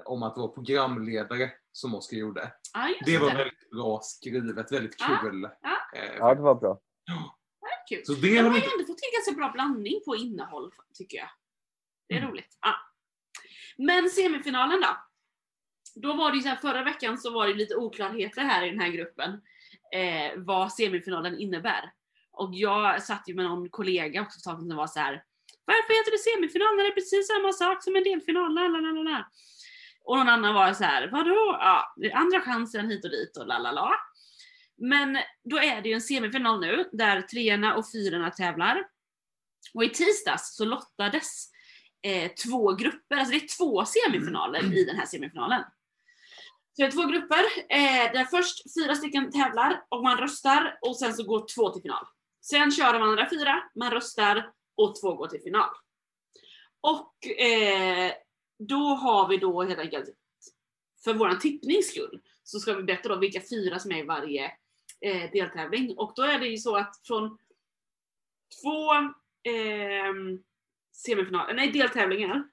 om 0.04 0.22
att 0.22 0.36
vara 0.36 0.48
programledare 0.48 1.50
som 1.72 1.94
Oskar 1.94 2.16
gjorde. 2.16 2.52
Ja, 2.74 2.88
just 2.88 3.04
Det 3.06 3.18
var 3.18 3.30
det. 3.30 3.36
väldigt 3.36 3.70
bra 3.70 4.00
skrivet, 4.02 4.72
väldigt 4.72 4.96
Ja, 4.98 5.18
kul. 5.22 5.48
ja. 5.62 5.98
Eh, 5.98 6.16
Ja, 6.18 6.34
det 6.34 6.42
var 6.42 6.54
bra. 6.54 6.80
Kul. 7.88 8.02
Så 8.04 8.12
det 8.12 8.20
De 8.20 8.36
har 8.36 8.44
har 8.44 8.50
vi 8.50 8.56
ju 8.58 8.64
ändå 8.72 8.84
fått 8.86 8.98
till 8.98 9.08
ganska 9.16 9.32
bra 9.40 9.50
blandning 9.52 10.00
på 10.06 10.16
innehåll, 10.16 10.72
tycker 10.94 11.18
jag. 11.18 11.28
Det 12.08 12.14
är 12.14 12.18
Mm. 12.18 12.30
roligt. 12.30 12.58
Men 13.78 14.10
semifinalen 14.10 14.80
då? 14.80 14.96
Då 15.94 16.12
var 16.12 16.30
det 16.30 16.36
ju 16.36 16.42
så 16.42 16.48
här, 16.48 16.56
förra 16.56 16.84
veckan 16.84 17.18
så 17.18 17.30
var 17.30 17.46
det 17.48 17.54
lite 17.54 17.76
oklarheter 17.76 18.42
här 18.42 18.66
i 18.66 18.70
den 18.70 18.80
här 18.80 18.88
gruppen. 18.88 19.30
Eh, 19.94 20.32
vad 20.36 20.72
semifinalen 20.72 21.38
innebär. 21.38 21.92
Och 22.32 22.50
jag 22.52 23.02
satt 23.02 23.28
ju 23.28 23.34
med 23.34 23.44
någon 23.44 23.70
kollega 23.70 24.22
också 24.22 24.40
som 24.40 24.76
var 24.76 24.86
så 24.86 25.00
här. 25.00 25.22
Varför 25.64 25.98
heter 25.98 26.10
det 26.10 26.18
semifinal 26.18 26.76
när 26.76 26.82
det 26.82 26.90
är 26.90 26.94
precis 26.94 27.28
samma 27.28 27.52
sak 27.52 27.84
som 27.84 27.96
en 27.96 28.04
delfinal? 28.04 28.54
Lalalala. 28.54 29.26
Och 30.04 30.16
någon 30.16 30.28
annan 30.28 30.54
var 30.54 30.72
så 30.72 30.84
här, 30.84 31.08
vadå? 31.12 31.56
Ja, 31.60 31.94
det 31.96 32.10
är 32.10 32.16
andra 32.16 32.40
chansen 32.40 32.90
hit 32.90 33.04
och 33.04 33.10
dit 33.10 33.36
och 33.36 33.46
lalala. 33.46 33.90
Men 34.76 35.18
då 35.44 35.58
är 35.58 35.82
det 35.82 35.88
ju 35.88 35.94
en 35.94 36.00
semifinal 36.00 36.60
nu 36.60 36.88
där 36.92 37.22
treorna 37.22 37.74
och 37.74 37.90
fyrorna 37.92 38.30
tävlar. 38.30 38.84
Och 39.74 39.84
i 39.84 39.88
tisdags 39.88 40.56
så 40.56 40.64
lottades 40.64 41.50
eh, 42.02 42.30
två 42.32 42.74
grupper, 42.74 43.16
alltså 43.16 43.32
det 43.32 43.44
är 43.44 43.56
två 43.58 43.84
semifinaler 43.84 44.78
i 44.78 44.84
den 44.84 44.96
här 44.96 45.06
semifinalen. 45.06 45.62
Så 46.72 46.82
det 46.82 46.88
är 46.88 46.90
två 46.90 47.04
grupper 47.04 47.44
eh, 47.68 48.12
där 48.12 48.24
först 48.24 48.74
fyra 48.78 48.94
stycken 48.94 49.30
tävlar 49.32 49.84
och 49.88 50.02
man 50.02 50.18
röstar 50.18 50.78
och 50.82 50.96
sen 50.96 51.14
så 51.14 51.24
går 51.24 51.46
två 51.54 51.70
till 51.70 51.82
final. 51.82 52.06
Sen 52.40 52.70
kör 52.70 52.92
de 52.92 53.02
andra 53.02 53.30
fyra, 53.30 53.62
man 53.74 53.90
röstar 53.90 54.52
och 54.76 55.00
två 55.00 55.14
går 55.14 55.26
till 55.26 55.40
final. 55.40 55.68
Och 56.80 57.26
eh, 57.26 58.12
då 58.58 58.76
har 58.76 59.28
vi 59.28 59.36
då 59.36 59.62
helt 59.62 59.78
enkelt, 59.78 60.08
för 61.04 61.14
våran 61.14 61.38
tippnings 61.38 61.90
skull, 61.90 62.20
så 62.42 62.58
ska 62.58 62.74
vi 62.74 62.82
berätta 62.82 63.08
då 63.08 63.16
vilka 63.16 63.40
fyra 63.50 63.78
som 63.78 63.92
är 63.92 63.98
i 63.98 64.02
varje 64.06 64.52
eh, 65.00 65.30
deltävling. 65.32 65.94
Och 65.96 66.12
då 66.16 66.22
är 66.22 66.38
det 66.38 66.46
ju 66.46 66.58
så 66.58 66.76
att 66.76 67.00
från 67.06 67.38
två 68.62 68.92
eh, 69.50 70.14
semifinaler, 71.06 71.54
nej 71.54 71.72
deltävlingar, 71.72 72.44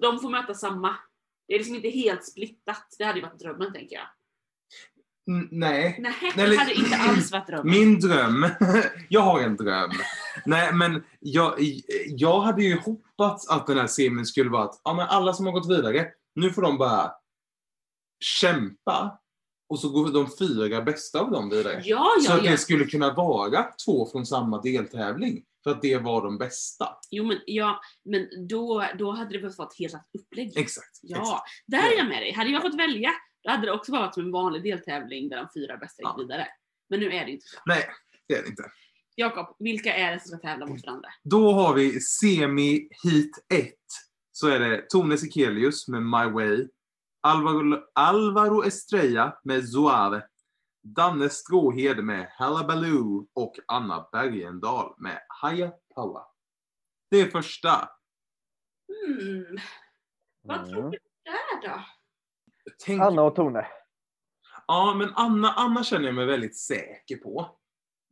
de 0.00 0.20
får 0.20 0.30
möta 0.30 0.54
samma. 0.54 0.96
Det 1.48 1.54
är 1.54 1.58
liksom 1.58 1.76
inte 1.76 1.88
helt 1.88 2.24
splittat. 2.24 2.94
Det 2.98 3.04
hade 3.04 3.18
ju 3.18 3.24
varit 3.24 3.38
drömmen 3.38 3.72
tänker 3.72 3.96
jag. 3.96 4.06
Mm, 5.28 5.48
Nej. 5.50 5.96
Nej, 5.98 6.32
det 6.36 6.56
hade 6.56 6.74
inte 6.74 6.96
alls 6.96 7.32
varit 7.32 7.46
drömmen. 7.48 7.70
Min 7.70 8.00
dröm, 8.00 8.46
jag 9.08 9.20
har 9.20 9.40
en 9.40 9.56
dröm. 9.56 9.90
Nej 10.46 10.72
men 10.72 11.04
jag, 11.20 11.54
jag 12.06 12.40
hade 12.40 12.62
ju 12.62 12.76
hoppats 12.76 13.48
att 13.48 13.66
den 13.66 13.78
här 13.78 13.86
semin 13.86 14.26
skulle 14.26 14.50
vara 14.50 14.64
att 14.64 14.80
ja, 14.84 14.94
men 14.94 15.08
alla 15.08 15.32
som 15.32 15.46
har 15.46 15.52
gått 15.52 15.70
vidare, 15.70 16.08
nu 16.34 16.50
får 16.50 16.62
de 16.62 16.78
bara 16.78 17.12
kämpa. 18.20 19.16
Och 19.68 19.78
så 19.78 19.88
går 19.88 20.12
de 20.12 20.28
fyra 20.38 20.82
bästa 20.82 21.20
av 21.20 21.30
dem 21.30 21.50
vidare. 21.50 21.82
Ja, 21.84 22.06
så 22.20 22.32
ja, 22.32 22.36
att 22.36 22.44
ja. 22.44 22.50
det 22.50 22.58
skulle 22.58 22.84
kunna 22.84 23.14
vara 23.14 23.66
två 23.84 24.08
från 24.12 24.26
samma 24.26 24.60
deltävling. 24.60 25.44
För 25.64 25.70
att 25.70 25.82
det 25.82 25.96
var 25.98 26.22
de 26.22 26.38
bästa. 26.38 26.88
Jo 27.10 27.24
men, 27.24 27.38
ja, 27.46 27.80
men 28.04 28.28
då, 28.48 28.84
då 28.98 29.10
hade 29.10 29.32
det 29.32 29.38
behövt 29.38 29.58
vara 29.58 29.68
ett 29.68 29.78
helt 29.78 29.94
annat 29.94 30.06
upplägg. 30.18 30.56
Exakt. 30.58 30.98
Ja, 31.02 31.20
exakt. 31.20 31.42
där 31.66 31.92
är 31.92 31.96
jag 31.96 32.08
med 32.08 32.22
dig. 32.22 32.32
Hade 32.32 32.50
jag 32.50 32.62
fått 32.62 32.78
välja, 32.78 33.10
då 33.44 33.50
hade 33.50 33.66
det 33.66 33.72
också 33.72 33.92
varit 33.92 34.14
som 34.14 34.24
en 34.24 34.32
vanlig 34.32 34.62
deltävling 34.62 35.28
där 35.28 35.36
de 35.36 35.48
fyra 35.54 35.76
bästa 35.76 36.02
gick 36.02 36.08
Ja. 36.08 36.16
vidare. 36.18 36.46
Men 36.88 37.00
nu 37.00 37.06
är 37.12 37.24
det 37.24 37.30
inte 37.30 37.46
så. 37.46 37.58
Nej, 37.66 37.84
det 38.28 38.34
är 38.34 38.42
det 38.42 38.48
inte. 38.48 38.62
Jakob, 39.16 39.56
vilka 39.58 39.94
är 39.94 40.12
det 40.12 40.20
som 40.20 40.28
ska 40.28 40.48
tävla 40.48 40.66
mot 40.66 40.86
varandra? 40.86 41.08
Då 41.24 41.52
har 41.52 41.74
vi 41.74 42.00
semi 42.00 42.88
hit 43.04 43.44
1. 43.54 43.74
Så 44.32 44.48
är 44.48 44.60
det 44.60 44.86
Tone 44.88 45.18
Sekelius 45.18 45.88
med 45.88 46.02
My 46.02 46.30
Way. 46.32 46.68
Alvaro, 47.22 47.82
Alvaro 47.94 48.62
Estrella 48.64 49.40
med 49.44 49.68
Zoave. 49.68 50.22
Danne 50.82 51.28
Stråhed 51.30 52.04
med 52.04 52.28
Hallabaloo 52.38 53.28
och 53.34 53.54
Anna 53.66 54.08
Bergendahl 54.12 54.94
med 54.98 55.22
Haya 55.28 55.72
Power. 55.94 56.22
Det 57.10 57.20
är 57.20 57.30
första. 57.30 57.88
Hmm, 58.88 59.58
vad 60.42 60.66
tror 60.66 60.78
Mm. 60.78 60.90
du 60.90 60.98
där 61.24 61.68
då? 61.68 61.80
Tänk, 62.84 63.02
Anna 63.02 63.22
och 63.22 63.34
Tone. 63.36 63.66
Ja, 64.66 64.94
men 64.98 65.10
Anna, 65.14 65.52
Anna 65.52 65.84
känner 65.84 66.06
jag 66.06 66.14
mig 66.14 66.26
väldigt 66.26 66.58
säker 66.58 67.16
på. 67.16 67.56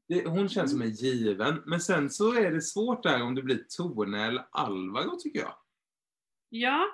Det, 0.09 0.27
hon 0.29 0.49
känns 0.49 0.71
som 0.71 0.83
en 0.83 0.91
given. 0.91 1.63
Men 1.67 1.81
sen 1.81 2.11
så 2.11 2.35
är 2.35 2.51
det 2.51 2.61
svårt 2.63 3.03
där 3.03 3.23
om 3.23 3.35
det 3.35 3.43
blir 3.43 3.65
Tone 3.77 4.27
eller 4.27 4.49
Alvaro 4.51 5.17
tycker 5.21 5.41
jag. 5.41 5.55
Ja, 6.49 6.87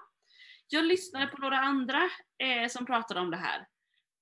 jag 0.68 0.84
lyssnade 0.84 1.26
på 1.26 1.36
några 1.40 1.58
andra 1.58 2.02
eh, 2.38 2.68
som 2.70 2.86
pratade 2.86 3.20
om 3.20 3.30
det 3.30 3.36
här. 3.36 3.66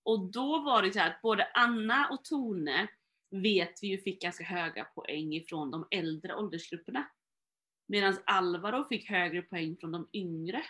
Och 0.02 0.30
då 0.32 0.60
var 0.62 0.82
det 0.82 0.92
så 0.92 0.98
här 0.98 1.10
att 1.10 1.22
både 1.22 1.44
Anna 1.54 2.08
och 2.08 2.24
Tone 2.24 2.88
vet 3.30 3.82
vi 3.82 3.86
ju 3.88 3.98
fick 3.98 4.22
ganska 4.22 4.44
höga 4.44 4.84
poäng 4.84 5.34
ifrån 5.34 5.70
de 5.70 5.86
äldre 5.90 6.34
åldersgrupperna. 6.36 7.08
Medan 7.88 8.16
Alvaro 8.26 8.84
fick 8.84 9.10
högre 9.10 9.42
poäng 9.42 9.76
från 9.80 9.92
de 9.92 10.08
yngre. 10.12 10.62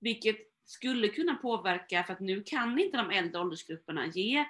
Vilket 0.00 0.36
skulle 0.64 1.08
kunna 1.08 1.34
påverka, 1.34 2.04
för 2.04 2.12
att 2.12 2.20
nu 2.20 2.42
kan 2.42 2.78
inte 2.78 2.96
de 2.96 3.10
äldre 3.10 3.40
åldersgrupperna 3.40 4.06
ge 4.06 4.44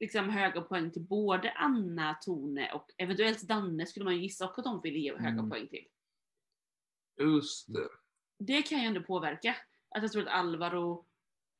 liksom 0.00 0.28
höga 0.30 0.60
poäng 0.60 0.90
till 0.90 1.02
både 1.02 1.52
Anna, 1.52 2.14
Tone 2.14 2.72
och 2.72 2.90
eventuellt 2.98 3.42
Danne 3.42 3.86
skulle 3.86 4.04
man 4.04 4.16
ju 4.16 4.22
gissa 4.22 4.44
också 4.48 4.60
att 4.60 4.64
de 4.64 4.80
ville 4.80 4.98
ge 4.98 5.12
höga 5.12 5.28
Mm. 5.28 5.50
poäng 5.50 5.68
till 5.68 5.86
Just 7.20 7.72
det. 7.74 7.88
det 8.38 8.62
kan 8.62 8.80
ju 8.80 8.84
ändå 8.86 9.02
påverka. 9.02 9.56
Att 9.90 10.02
jag 10.02 10.12
tror 10.12 10.22
att 10.22 10.28
Alvaro 10.34 11.06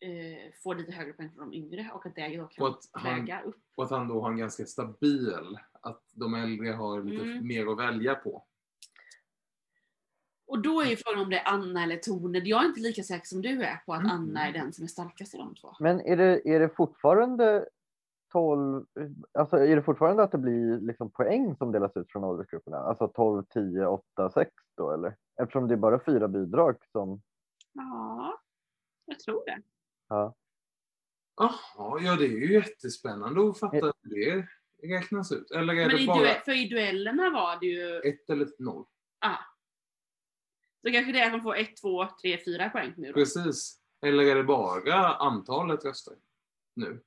eh, 0.00 0.52
får 0.62 0.74
lite 0.74 0.92
högre 0.92 1.12
poäng 1.12 1.30
från 1.30 1.50
de 1.50 1.56
yngre 1.56 1.90
och 1.94 2.06
att 2.06 2.14
det 2.14 2.36
då 2.36 2.46
kan 2.46 2.66
att 2.66 2.88
han- 2.92 3.14
väga 3.20 3.42
upp. 3.42 3.62
Och 3.74 3.84
att 3.84 3.90
han 3.90 4.08
då 4.08 4.20
har 4.20 4.30
en 4.30 4.36
ganska 4.38 4.64
stabil, 4.66 5.58
att 5.80 6.02
de 6.12 6.34
äldre 6.34 6.68
har 6.68 7.02
lite 7.02 7.24
Mm. 7.24 7.46
mer 7.46 7.66
att 7.72 7.78
välja 7.78 8.14
på. 8.14 8.44
Och 10.46 10.62
då 10.62 10.80
är 10.80 10.86
ju 10.86 10.96
frågan 10.96 11.20
om 11.22 11.30
det 11.30 11.38
är 11.38 11.48
Anna 11.52 11.82
eller 11.82 11.96
Tone. 11.96 12.38
Jag 12.38 12.62
är 12.64 12.68
inte 12.68 12.80
lika 12.80 13.02
säker 13.02 13.26
som 13.26 13.42
du 13.42 13.62
är 13.62 13.82
på 13.86 13.92
att 13.94 14.00
Mm. 14.00 14.10
Anna 14.12 14.48
är 14.48 14.52
den 14.52 14.72
som 14.72 14.84
är 14.84 14.88
starkast 14.88 15.34
i 15.34 15.38
de 15.38 15.54
två. 15.54 15.72
Men 15.80 16.00
är 16.00 16.16
det, 16.16 16.48
är 16.48 16.60
det 16.60 16.68
fortfarande 16.68 17.68
12, 18.32 18.86
alltså 19.32 19.56
är 19.56 19.76
det 19.76 19.82
fortfarande 19.82 20.22
att 20.22 20.32
det 20.32 20.38
blir 20.38 20.80
liksom 20.80 21.10
poäng 21.10 21.56
som 21.56 21.72
delas 21.72 21.96
ut 21.96 22.12
från 22.12 22.24
åldersgrupperna? 22.24 22.76
Alltså 22.76 23.08
12, 23.08 23.44
10, 23.44 23.86
8, 23.86 24.30
6 24.30 24.50
då 24.76 24.90
eller? 24.92 25.16
Eftersom 25.42 25.68
det 25.68 25.74
är 25.74 25.78
bara 25.78 26.04
fyra 26.04 26.28
bidrag 26.28 26.76
som, 26.92 27.22
Ja, 27.72 28.40
jag 29.04 29.18
tror 29.18 29.42
det. 29.46 29.62
Ja. 30.10 30.34
Jaha, 31.36 32.00
ja 32.00 32.16
det 32.16 32.24
är 32.24 32.28
ju 32.28 32.52
jättespännande 32.52 33.50
att 33.50 33.58
fatta 33.58 33.92
hur 34.02 34.14
det 34.14 34.48
räknas 34.88 35.32
ut. 35.32 35.50
Eller 35.50 35.74
är 35.74 35.86
Men 35.86 35.96
det 35.96 36.02
i 36.02 36.06
bara 36.06 36.18
duell, 36.18 36.40
för 36.44 36.52
i 36.52 36.68
duellerna 36.68 37.30
var 37.30 37.60
det 37.60 37.66
ju, 37.66 38.00
ett 38.00 38.30
eller 38.30 38.48
noll? 38.58 38.84
ah. 39.20 39.36
Så 40.82 40.92
kanske 40.92 41.12
det 41.12 41.20
är 41.20 41.26
att 41.26 41.32
man 41.32 41.42
får 41.42 41.56
1, 41.56 41.76
2, 41.76 42.08
3, 42.22 42.38
4 42.44 42.70
poäng 42.70 42.94
nu 42.96 43.06
då. 43.08 43.12
Precis. 43.12 43.80
Eller 44.06 44.24
är 44.24 44.34
det 44.34 44.44
bara 44.44 45.14
antalet 45.14 45.84
röster? 45.84 46.14
Nu. 46.76 47.02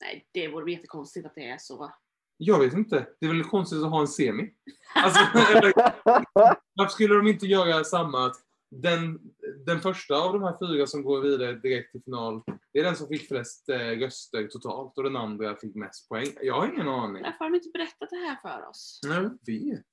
Nej, 0.00 0.28
det 0.32 0.48
vore 0.48 0.72
jättekonstigt 0.72 1.26
att 1.26 1.34
det 1.34 1.48
är 1.48 1.58
så. 1.58 1.92
Jag 2.36 2.58
vet 2.58 2.72
inte. 2.72 3.06
Det 3.20 3.26
är 3.26 3.30
väl 3.30 3.44
konstigt 3.44 3.82
att 3.82 3.90
ha 3.90 4.00
en 4.00 4.08
semi. 4.08 4.54
Alltså, 4.94 5.20
eller, 5.56 5.72
varför 6.74 6.92
skulle 6.92 7.14
de 7.14 7.26
inte 7.26 7.46
göra 7.46 7.84
samma? 7.84 8.26
Att 8.26 8.36
den, 8.72 9.20
den 9.66 9.80
första 9.80 10.14
av 10.14 10.32
de 10.32 10.42
här 10.42 10.56
fyra 10.58 10.86
som 10.86 11.02
går 11.02 11.20
vidare 11.20 11.52
direkt 11.52 11.92
till 11.92 12.02
final, 12.02 12.42
det 12.72 12.78
är 12.78 12.84
den 12.84 12.96
som 12.96 13.08
fick 13.08 13.28
flest 13.28 13.68
eh, 13.68 13.76
röster 13.76 14.46
totalt 14.46 14.98
och 14.98 15.04
den 15.04 15.16
andra 15.16 15.56
fick 15.56 15.74
mest 15.74 16.08
poäng. 16.08 16.26
Jag 16.42 16.54
har 16.54 16.68
ingen 16.68 16.88
aning. 16.88 17.22
Varför 17.22 17.38
har 17.38 17.50
de 17.50 17.56
inte 17.56 17.70
berättat 17.72 18.10
det 18.10 18.16
här 18.16 18.36
för 18.42 18.68
oss? 18.68 19.00
Nej, 19.06 19.16
jag 19.16 19.22
vet. 19.22 19.86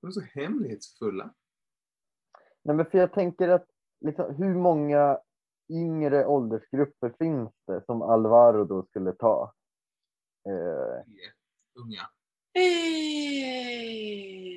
De 0.00 0.06
är 0.06 0.10
så 0.10 0.20
hemlighetsfulla. 0.20 1.34
Nej, 2.62 2.76
men 2.76 2.86
för 2.86 2.98
jag 2.98 3.12
tänker 3.12 3.48
att 3.48 3.66
liksom, 4.00 4.34
hur 4.34 4.54
många 4.54 5.18
yngre 5.70 6.26
åldersgrupper 6.26 7.14
finns 7.18 7.52
det 7.66 7.84
som 7.86 8.02
Alvaro 8.02 8.64
då 8.64 8.82
skulle 8.82 9.12
ta? 9.12 9.54
Eh, 10.48 11.04
Unga. 11.74 12.10
Eh, 12.54 14.49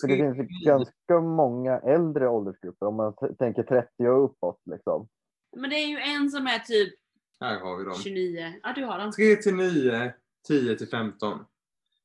för 0.00 0.08
det 0.08 0.16
finns 0.16 0.38
ju 0.38 0.64
ganska 0.66 1.20
många 1.20 1.78
äldre 1.78 2.28
åldersgrupper 2.28 2.86
om 2.86 2.96
man 2.96 3.14
tänker 3.38 3.62
30 3.62 4.08
och 4.08 4.24
uppåt. 4.24 4.60
Liksom. 4.70 5.08
Men 5.56 5.70
det 5.70 5.76
är 5.76 5.86
ju 5.86 5.98
en 5.98 6.30
som 6.30 6.46
är 6.46 6.58
typ 6.58 6.94
Här 7.40 7.60
har 7.60 7.76
vi 7.78 7.84
dem. 7.84 7.94
29. 8.02 8.52
Ja, 8.62 8.72
du 8.74 8.84
har 8.84 8.98
den. 8.98 9.12
3 9.12 9.36
till 9.36 9.54
9, 9.54 10.12
10 10.48 10.76
till 10.76 10.88
15. 10.88 11.38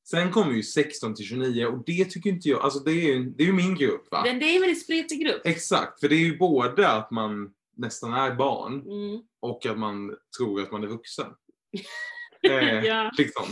Sen 0.10 0.32
kommer 0.32 0.54
ju 0.54 0.64
16 0.64 1.16
till 1.16 1.26
29 1.26 1.66
och 1.66 1.84
det 1.86 2.06
tycker 2.06 2.30
inte 2.30 2.50
jag, 2.50 2.62
alltså 2.62 2.80
det 2.80 2.92
är 2.92 3.14
ju, 3.16 3.24
det 3.30 3.44
är 3.44 3.48
ju 3.48 3.54
min 3.54 3.76
grupp 3.76 4.12
va? 4.12 4.22
Den, 4.26 4.40
det 4.40 4.46
är 4.46 4.56
en 4.56 4.62
väldigt 4.62 4.84
spretig 4.84 5.26
grupp. 5.26 5.42
Exakt, 5.46 6.00
för 6.00 6.08
det 6.10 6.16
är 6.16 6.20
ju 6.26 6.38
både 6.38 6.90
att 6.90 7.12
man 7.12 7.54
nästan 7.78 8.14
är 8.14 8.36
barn 8.36 8.74
Mm. 8.82 9.22
och 9.40 9.66
att 9.66 9.78
man 9.80 10.16
tror 10.38 10.62
att 10.62 10.72
man 10.72 10.84
är 10.84 10.88
vuxen. 10.88 11.26
Eh, 12.50 12.86
Ja. 12.86 13.12
Liksom, 13.18 13.44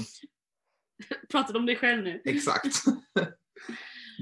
Pratar 1.31 1.53
du 1.53 1.60
om 1.60 1.65
dig 1.65 1.75
själv 1.75 2.03
nu? 2.03 2.22
exakt. 2.25 2.75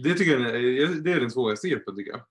det 0.03 0.13
tycker 0.13 0.31
jag 0.31 0.41
är, 0.41 1.03
det 1.03 1.11
är 1.11 1.19
den 1.19 1.31
svåraste 1.31 1.69
gruppen 1.69 1.95
tycker 1.95 2.11
jag. 2.11 2.21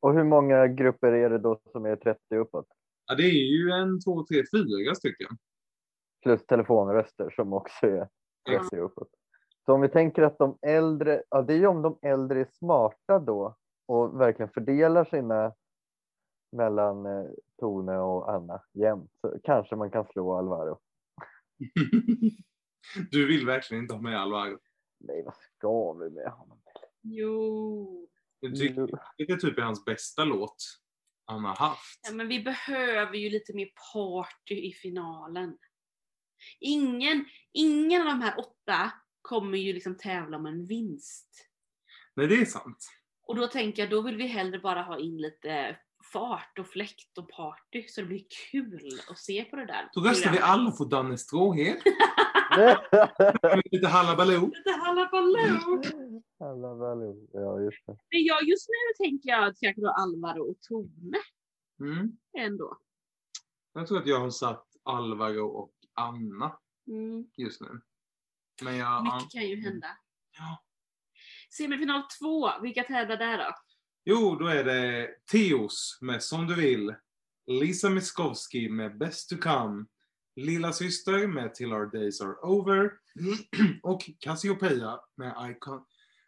Och 0.00 0.14
hur 0.14 0.24
många 0.24 0.66
grupper 0.66 1.12
är 1.12 1.30
det 1.30 1.38
då 1.38 1.60
som 1.72 1.84
är 1.84 1.96
30 1.96 2.36
uppåt? 2.36 2.66
Ja, 3.06 3.14
det 3.14 3.22
är 3.22 3.56
ju 3.56 3.70
en, 3.70 4.00
två, 4.00 4.24
tre, 4.26 4.42
fyra 4.52 4.94
stycken. 4.94 5.28
Plus 6.22 6.46
telefonröster 6.46 7.30
som 7.30 7.52
också 7.52 7.86
är 7.86 8.08
30 8.48 8.76
uppåt. 8.76 9.08
Så 9.66 9.72
om 9.74 9.80
vi 9.80 9.88
tänker 9.88 10.22
att 10.22 10.38
de 10.38 10.58
äldre, 10.62 11.22
ja 11.30 11.42
det 11.42 11.52
är 11.54 11.58
ju 11.58 11.66
om 11.66 11.82
de 11.82 11.98
äldre 12.02 12.40
är 12.40 12.48
smarta 12.52 13.18
då 13.18 13.56
och 13.86 14.20
verkligen 14.20 14.50
fördelar 14.50 15.04
sina 15.04 15.54
mellan 16.52 17.06
eh, 17.06 17.26
Tone 17.60 17.98
och 17.98 18.32
Anna 18.32 18.62
jämnt 18.72 19.10
så 19.20 19.38
kanske 19.44 19.76
man 19.76 19.90
kan 19.90 20.06
slå 20.06 20.32
Alvaro. 20.32 20.80
du 23.10 23.26
vill 23.26 23.46
verkligen 23.46 23.82
inte 23.82 23.94
ha 23.94 24.00
med 24.00 24.20
Alvaro. 24.20 24.58
Nej, 25.00 25.22
vad 25.24 25.34
ska 25.36 25.92
vi 25.92 26.10
med 26.10 26.30
honom? 26.30 26.58
Jo. 27.04 28.08
Jag 28.40 28.56
tycker 28.56 28.88
det 29.26 29.36
typ 29.36 29.58
är 29.58 29.62
hans 29.62 29.84
bästa 29.84 30.24
låt 30.24 30.56
han 31.26 31.44
har 31.44 31.56
haft. 31.56 32.00
Ja, 32.02 32.14
men 32.14 32.28
vi 32.28 32.42
behöver 32.42 33.14
ju 33.14 33.30
lite 33.30 33.54
mer 33.54 33.68
party 33.92 34.54
i 34.54 34.72
finalen. 34.72 35.56
Ingen, 36.60 37.24
ingen 37.52 38.00
av 38.00 38.06
de 38.06 38.22
här 38.22 38.38
åtta 38.38 38.92
kommer 39.22 39.58
ju 39.58 39.72
liksom 39.72 39.96
tävla 39.96 40.36
om 40.36 40.46
en 40.46 40.66
vinst. 40.66 41.48
Nej, 42.16 42.26
det 42.26 42.34
är 42.34 42.44
sant. 42.44 42.86
Och 43.26 43.36
då 43.36 43.46
tänker 43.46 43.82
jag, 43.82 43.90
då 43.90 44.02
vill 44.02 44.16
vi 44.16 44.26
hellre 44.26 44.58
bara 44.58 44.82
ha 44.82 44.98
in 44.98 45.16
lite 45.16 45.76
fart 46.12 46.58
och 46.58 46.66
fläkt 46.66 47.18
och 47.18 47.30
party 47.30 47.88
så 47.88 48.00
det 48.00 48.06
blir 48.06 48.24
kul 48.50 49.00
att 49.10 49.18
se 49.18 49.44
på 49.44 49.56
det 49.56 49.66
där. 49.66 49.90
Då 49.92 50.00
röstar 50.00 50.32
vi 50.32 50.38
alla 50.38 50.70
på 50.70 50.84
Danne 50.84 51.18
Stråhed. 51.18 51.76
Lite 53.70 53.86
Hallabaloo. 53.86 54.46
Lite 54.46 54.70
hallabaloo! 54.70 55.82
Alla 56.40 56.74
väl, 56.74 57.26
ja 57.32 57.60
just 57.60 57.86
det. 57.86 57.92
Men 58.10 58.24
jag, 58.24 58.42
just 58.42 58.68
nu 58.68 59.04
tänker 59.04 59.28
jag 59.30 59.56
säkert 59.56 59.82
då 59.82 59.88
Alvaro 59.90 60.50
och 60.50 60.60
Tone 60.68 61.18
Mm. 61.80 62.12
ändå. 62.38 62.78
Jag 63.72 63.86
tror 63.86 63.98
att 63.98 64.06
jag 64.06 64.20
har 64.20 64.30
satt 64.30 64.66
Alvaro 64.82 65.46
och 65.46 65.72
Anna 65.94 66.58
Mm. 66.88 67.26
just 67.36 67.60
nu. 67.60 67.80
Men 68.62 68.76
jag... 68.76 69.04
Mycket 69.04 69.30
kan 69.32 69.42
ju 69.48 69.60
hända. 69.60 69.86
Ja. 70.38 70.62
Semifinal 71.58 72.02
två, 72.20 72.50
vilka 72.62 72.82
tävlar 72.82 73.16
där 73.16 73.38
då? 73.38 73.54
Jo, 74.04 74.36
då 74.40 74.46
är 74.46 74.64
det 74.64 75.08
Teos 75.32 75.98
med 76.00 76.22
Som 76.22 76.46
du 76.46 76.54
vill. 76.54 76.94
Lisa 77.46 77.90
Miskovsky 77.90 78.70
med 78.70 78.98
Best 78.98 79.28
to 79.28 79.36
come. 79.36 79.84
Lilla 80.36 80.72
syster 80.72 81.26
med 81.26 81.54
Till 81.54 81.72
our 81.72 81.86
days 81.86 82.20
are 82.20 82.34
over. 82.42 82.90
Och 83.82 84.10
Cassiopeia 84.20 85.00
med 85.16 85.30
I 85.30 85.54
can't... 85.60 85.84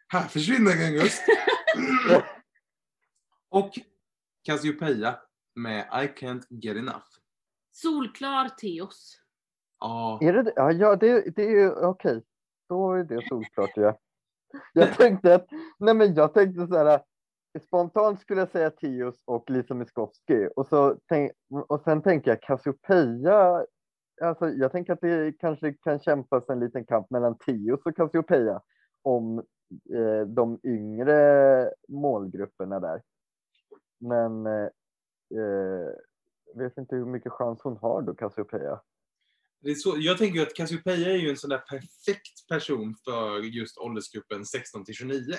Här 0.09 0.29
försvinner 0.29 0.87
en 0.87 0.95
röst. 0.95 1.23
Och 3.51 3.71
Cassiopeia 4.43 5.19
med 5.55 5.81
I 5.81 6.21
can't 6.21 6.43
get 6.51 6.77
enough. 6.77 7.07
Solklar 7.73 8.49
Teos. 8.49 9.21
Ja, 9.81 10.19
Är 10.23 10.33
det? 10.33 10.53
Ja, 10.57 10.73
ja 10.73 10.97
det, 10.97 11.37
det 11.37 11.43
är 11.43 11.51
ju 11.51 11.71
okej. 11.71 12.23
Då 12.69 12.93
är 12.93 13.05
det 13.05 13.29
solklart 13.29 13.73
ja. 13.75 13.99
Jag 14.73 14.95
tänkte 14.99 15.35
att, 15.35 15.47
nej 15.79 15.95
men 15.95 16.15
jag 16.15 16.35
tänkte 16.35 16.67
så 16.67 16.77
här. 16.77 17.01
Spontant 17.67 18.21
skulle 18.21 18.41
jag 18.41 18.51
säga 18.51 18.71
Tios 18.71 19.23
och 19.25 19.51
Lisa 19.51 19.75
Miskovsky 19.75 20.47
och, 20.57 20.67
så 20.67 20.99
tänk, 21.09 21.33
och 21.69 21.81
sen 21.81 22.03
tänker 22.03 22.31
jag 22.31 22.43
Cassiopeia. 22.43 23.65
Alltså, 24.23 24.49
jag 24.49 24.73
tänker 24.73 24.93
att 24.93 25.01
det 25.01 25.33
kanske 25.39 25.73
kan 25.73 26.01
kämpas 26.01 26.49
en 26.49 26.61
liten 26.61 26.85
kamp 26.87 27.11
mellan 27.11 27.39
Tios 27.39 27.81
och 27.85 27.97
Cassiopeia 27.97 28.63
om 29.03 29.39
eh, 29.95 30.27
de 30.27 30.61
yngre 30.65 31.71
målgrupperna 31.89 32.81
där. 32.81 33.03
Men 34.01 34.47
eh, 34.47 34.69
eh, 35.41 35.93
vet 36.55 36.79
inte 36.79 36.97
hur 36.97 37.07
mycket 37.07 37.33
chans 37.33 37.61
hon 37.63 37.77
har 37.77 38.03
då, 38.03 38.15
Cassiopeia. 38.15 38.81
det 39.61 39.71
är 39.71 39.75
så, 39.75 39.95
jag 39.99 40.19
tänker 40.19 40.37
ju 40.37 40.43
att 40.43 40.55
Cassiopeia 40.55 41.09
är 41.11 41.17
ju 41.17 41.31
en 41.31 41.37
sån 41.37 41.51
där 41.51 41.59
perfekt 41.59 42.49
person 42.49 42.95
för 43.05 43.39
just 43.39 43.79
åldersgruppen 43.79 44.45
16 44.45 44.85
till 44.85 44.95
29. 44.95 45.35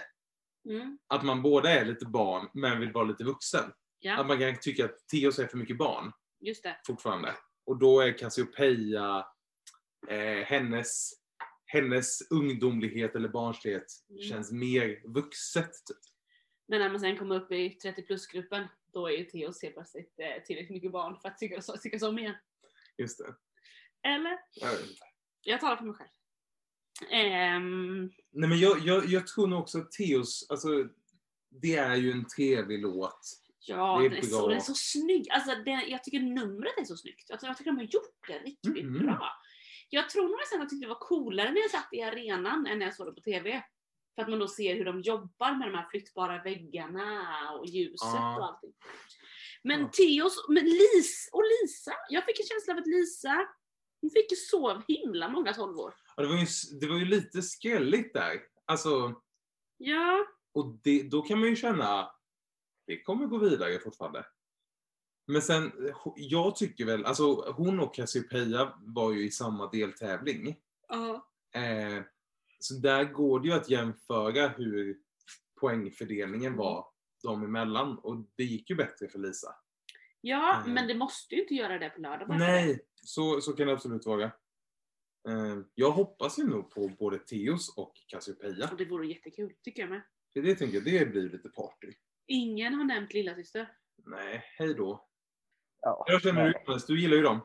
Mm. 0.69 0.97
Att 1.07 1.23
man 1.23 1.41
båda 1.41 1.69
är 1.69 1.85
lite 1.85 2.05
barn 2.05 2.49
men 2.53 2.79
vill 2.79 2.91
vara 2.91 3.03
lite 3.05 3.23
vuxen. 3.23 3.71
Ja, 3.99 4.19
Att 4.19 4.27
man 4.27 4.39
kan 4.39 4.55
tycka 4.61 4.85
att 4.85 5.07
Theos 5.11 5.39
är 5.39 5.47
för 5.47 5.57
mycket 5.57 5.77
barn 5.77 6.11
just 6.39 6.63
det. 6.63 6.75
fortfarande. 6.87 7.33
Och 7.67 7.79
då 7.79 7.99
är 8.01 8.17
Cassiopeia 8.17 9.25
eh, 10.09 10.45
hennes, 10.45 11.11
hennes 11.65 12.31
ungdomlighet 12.31 13.15
eller 13.15 13.29
barnslighet 13.29 13.85
Mm. 14.09 14.21
känns 14.21 14.51
mer 14.51 15.01
vuxet. 15.13 15.71
Typ. 15.85 15.97
Men 16.67 16.79
när 16.79 16.89
man 16.89 16.99
sen 16.99 17.17
kommer 17.17 17.35
upp 17.35 17.51
i 17.51 17.69
30 17.69 18.01
plus-gruppen, 18.01 18.67
då 18.93 19.07
är 19.07 19.11
ju 19.11 19.23
Teos 19.25 19.61
helt 19.63 19.75
plötsligt 19.75 20.19
eh, 20.19 20.43
tillräckligt 20.43 20.69
mycket 20.75 20.91
barn 20.91 21.19
för 21.21 21.29
att 21.29 21.37
tycka 21.37 21.61
så, 21.61 21.77
tycka 21.77 21.99
så 21.99 22.09
om 22.09 22.19
igen. 22.19 22.35
Just 22.97 23.17
det. 23.17 23.35
Eller? 24.09 24.39
Jag 24.53 24.71
vet 24.71 24.81
inte. 24.81 25.03
Jag 25.43 25.59
talar 25.59 25.77
för 25.77 25.85
mig 25.85 25.93
själv. 25.95 26.09
Ehm, 27.11 28.11
Nej 28.31 28.49
men 28.49 28.59
jag, 28.59 28.79
jag, 28.79 29.05
jag 29.05 29.27
tror 29.27 29.47
nog 29.47 29.59
också 29.59 29.79
att 29.79 29.91
Theos, 29.91 30.45
alltså 30.49 30.69
det 31.49 31.75
är 31.75 31.95
ju 31.95 32.11
en 32.11 32.25
trevlig 32.27 32.81
låt. 32.81 33.19
Ja, 33.69 33.99
Det 33.99 34.05
är 34.05 34.09
den 34.09 34.17
är, 34.17 34.21
så, 34.21 34.47
den 34.47 34.57
är 34.57 34.61
så 34.61 34.73
snygg. 34.73 35.29
Alltså, 35.31 35.55
den, 35.55 35.89
jag 35.89 36.03
tycker 36.03 36.19
numret 36.19 36.77
är 36.77 36.83
så 36.85 36.97
snyggt. 36.97 37.31
Alltså, 37.31 37.47
jag 37.47 37.57
tycker 37.57 37.71
de 37.71 37.77
har 37.77 37.83
gjort 37.83 38.27
det 38.27 38.39
riktigt 38.39 38.85
Mhm. 38.85 38.99
bra. 39.05 39.31
Jag 39.89 40.09
tror 40.09 40.23
nog 40.27 40.37
nästan 40.39 40.57
att 40.59 40.63
jag 40.63 40.69
tyckte 40.69 40.85
det 40.85 40.89
var 40.93 40.99
coolare 41.07 41.51
när 41.51 41.61
jag 41.61 41.71
satt 41.71 41.89
i 41.91 42.01
arenan 42.01 42.67
än 42.67 42.79
när 42.79 42.85
jag 42.85 42.95
såg 42.95 43.07
det 43.07 43.13
på 43.13 43.21
TV. 43.21 43.63
För 44.15 44.21
att 44.21 44.29
man 44.29 44.39
då 44.39 44.47
ser 44.47 44.75
hur 44.75 44.85
de 44.85 45.01
jobbar 45.01 45.55
med 45.55 45.67
de 45.71 45.77
här 45.77 45.87
flyttbara 45.91 46.43
väggarna 46.43 47.51
och 47.59 47.65
ljuset 47.65 47.97
Ja. 48.01 48.37
och 48.37 48.45
allting. 48.45 48.73
Men 49.63 49.79
Ja. 49.81 49.89
Theos, 49.93 50.45
men 50.49 50.63
Lis 50.65 51.29
och 51.33 51.43
Lisa, 51.43 51.91
jag 52.09 52.25
fick 52.25 52.39
en 52.39 52.45
känsla 52.45 52.73
av 52.73 52.79
att 52.79 52.87
Lisa, 52.87 53.47
hon 54.01 54.11
fick 54.11 54.31
ju 54.31 54.35
så 54.37 54.83
himla 54.87 55.29
många 55.29 55.53
tolvor. 55.53 55.93
Och 56.15 56.23
det, 56.23 56.29
var 56.29 56.35
ju, 56.35 56.45
det 56.81 56.87
var 56.87 56.97
ju 56.97 57.05
lite 57.05 57.41
skrälligt 57.41 58.13
där. 58.13 58.39
Alltså, 58.65 59.13
Ja, 59.77 60.25
och 60.53 60.79
det, 60.83 61.03
då 61.03 61.21
kan 61.21 61.39
man 61.39 61.49
ju 61.49 61.55
känna, 61.55 62.11
det 62.87 63.01
kommer 63.03 63.25
gå 63.27 63.37
vidare 63.37 63.79
fortfarande. 63.79 64.25
Men 65.27 65.41
sen, 65.41 65.71
jag 66.15 66.55
tycker 66.55 66.85
väl, 66.85 67.05
alltså 67.05 67.51
hon 67.51 67.79
och 67.79 67.95
Cassiopeia 67.95 68.73
var 68.81 69.11
ju 69.13 69.25
i 69.25 69.31
samma 69.31 69.69
deltävling. 69.69 70.57
ja. 70.87 71.27
Eh, 71.55 72.03
så 72.59 72.73
där 72.73 73.03
går 73.03 73.39
det 73.39 73.47
ju 73.47 73.53
att 73.53 73.69
jämföra 73.69 74.47
hur 74.47 74.97
poängfördelningen 75.61 76.45
Mm. 76.53 76.57
var 76.57 76.85
dem 77.23 77.43
emellan. 77.43 77.97
Och 77.97 78.17
det 78.35 78.43
gick 78.43 78.69
ju 78.69 78.75
bättre 78.75 79.07
för 79.07 79.19
Lisa. 79.19 79.55
Ja, 80.21 80.55
Mm. 80.61 80.73
men 80.73 80.87
det 80.87 80.95
måste 80.95 81.35
ju 81.35 81.41
inte 81.41 81.53
göra 81.53 81.79
det 81.79 81.89
på 81.89 82.01
lördag. 82.01 82.29
Nej, 82.29 82.79
så, 82.95 83.41
så 83.41 83.53
kan 83.53 83.67
det 83.67 83.73
absolut 83.73 84.05
vara. 84.05 84.23
Eh, 85.27 85.57
jag 85.75 85.91
hoppas 85.91 86.39
ju 86.39 86.43
nog 86.43 86.69
på 86.71 86.87
både 86.99 87.19
Theos 87.19 87.77
och 87.77 87.93
Cassiopeia. 88.07 88.69
Och 88.71 88.77
det 88.77 88.85
vore 88.85 89.07
jättekul, 89.07 89.53
tycker 89.63 89.81
jag 89.81 89.89
med. 89.89 90.01
För 90.33 90.41
det 90.41 90.55
tänker 90.55 90.75
jag, 90.75 90.85
det 90.85 91.05
blir 91.11 91.29
lite 91.29 91.49
party. 91.49 91.93
Ingen 92.27 92.73
har 92.73 92.85
nämnt 92.85 93.13
lillasyster. 93.13 93.71
Nej, 94.05 94.43
hej 94.57 94.73
då. 94.73 95.07
Ja, 95.81 96.05
Jag 96.07 96.21
känner 96.21 96.43
nej. 96.43 96.53
du 96.53 96.59
Johannes? 96.59 96.85
Du 96.85 97.01
gillar 97.01 97.17
ju 97.17 97.23
dem. 97.23 97.41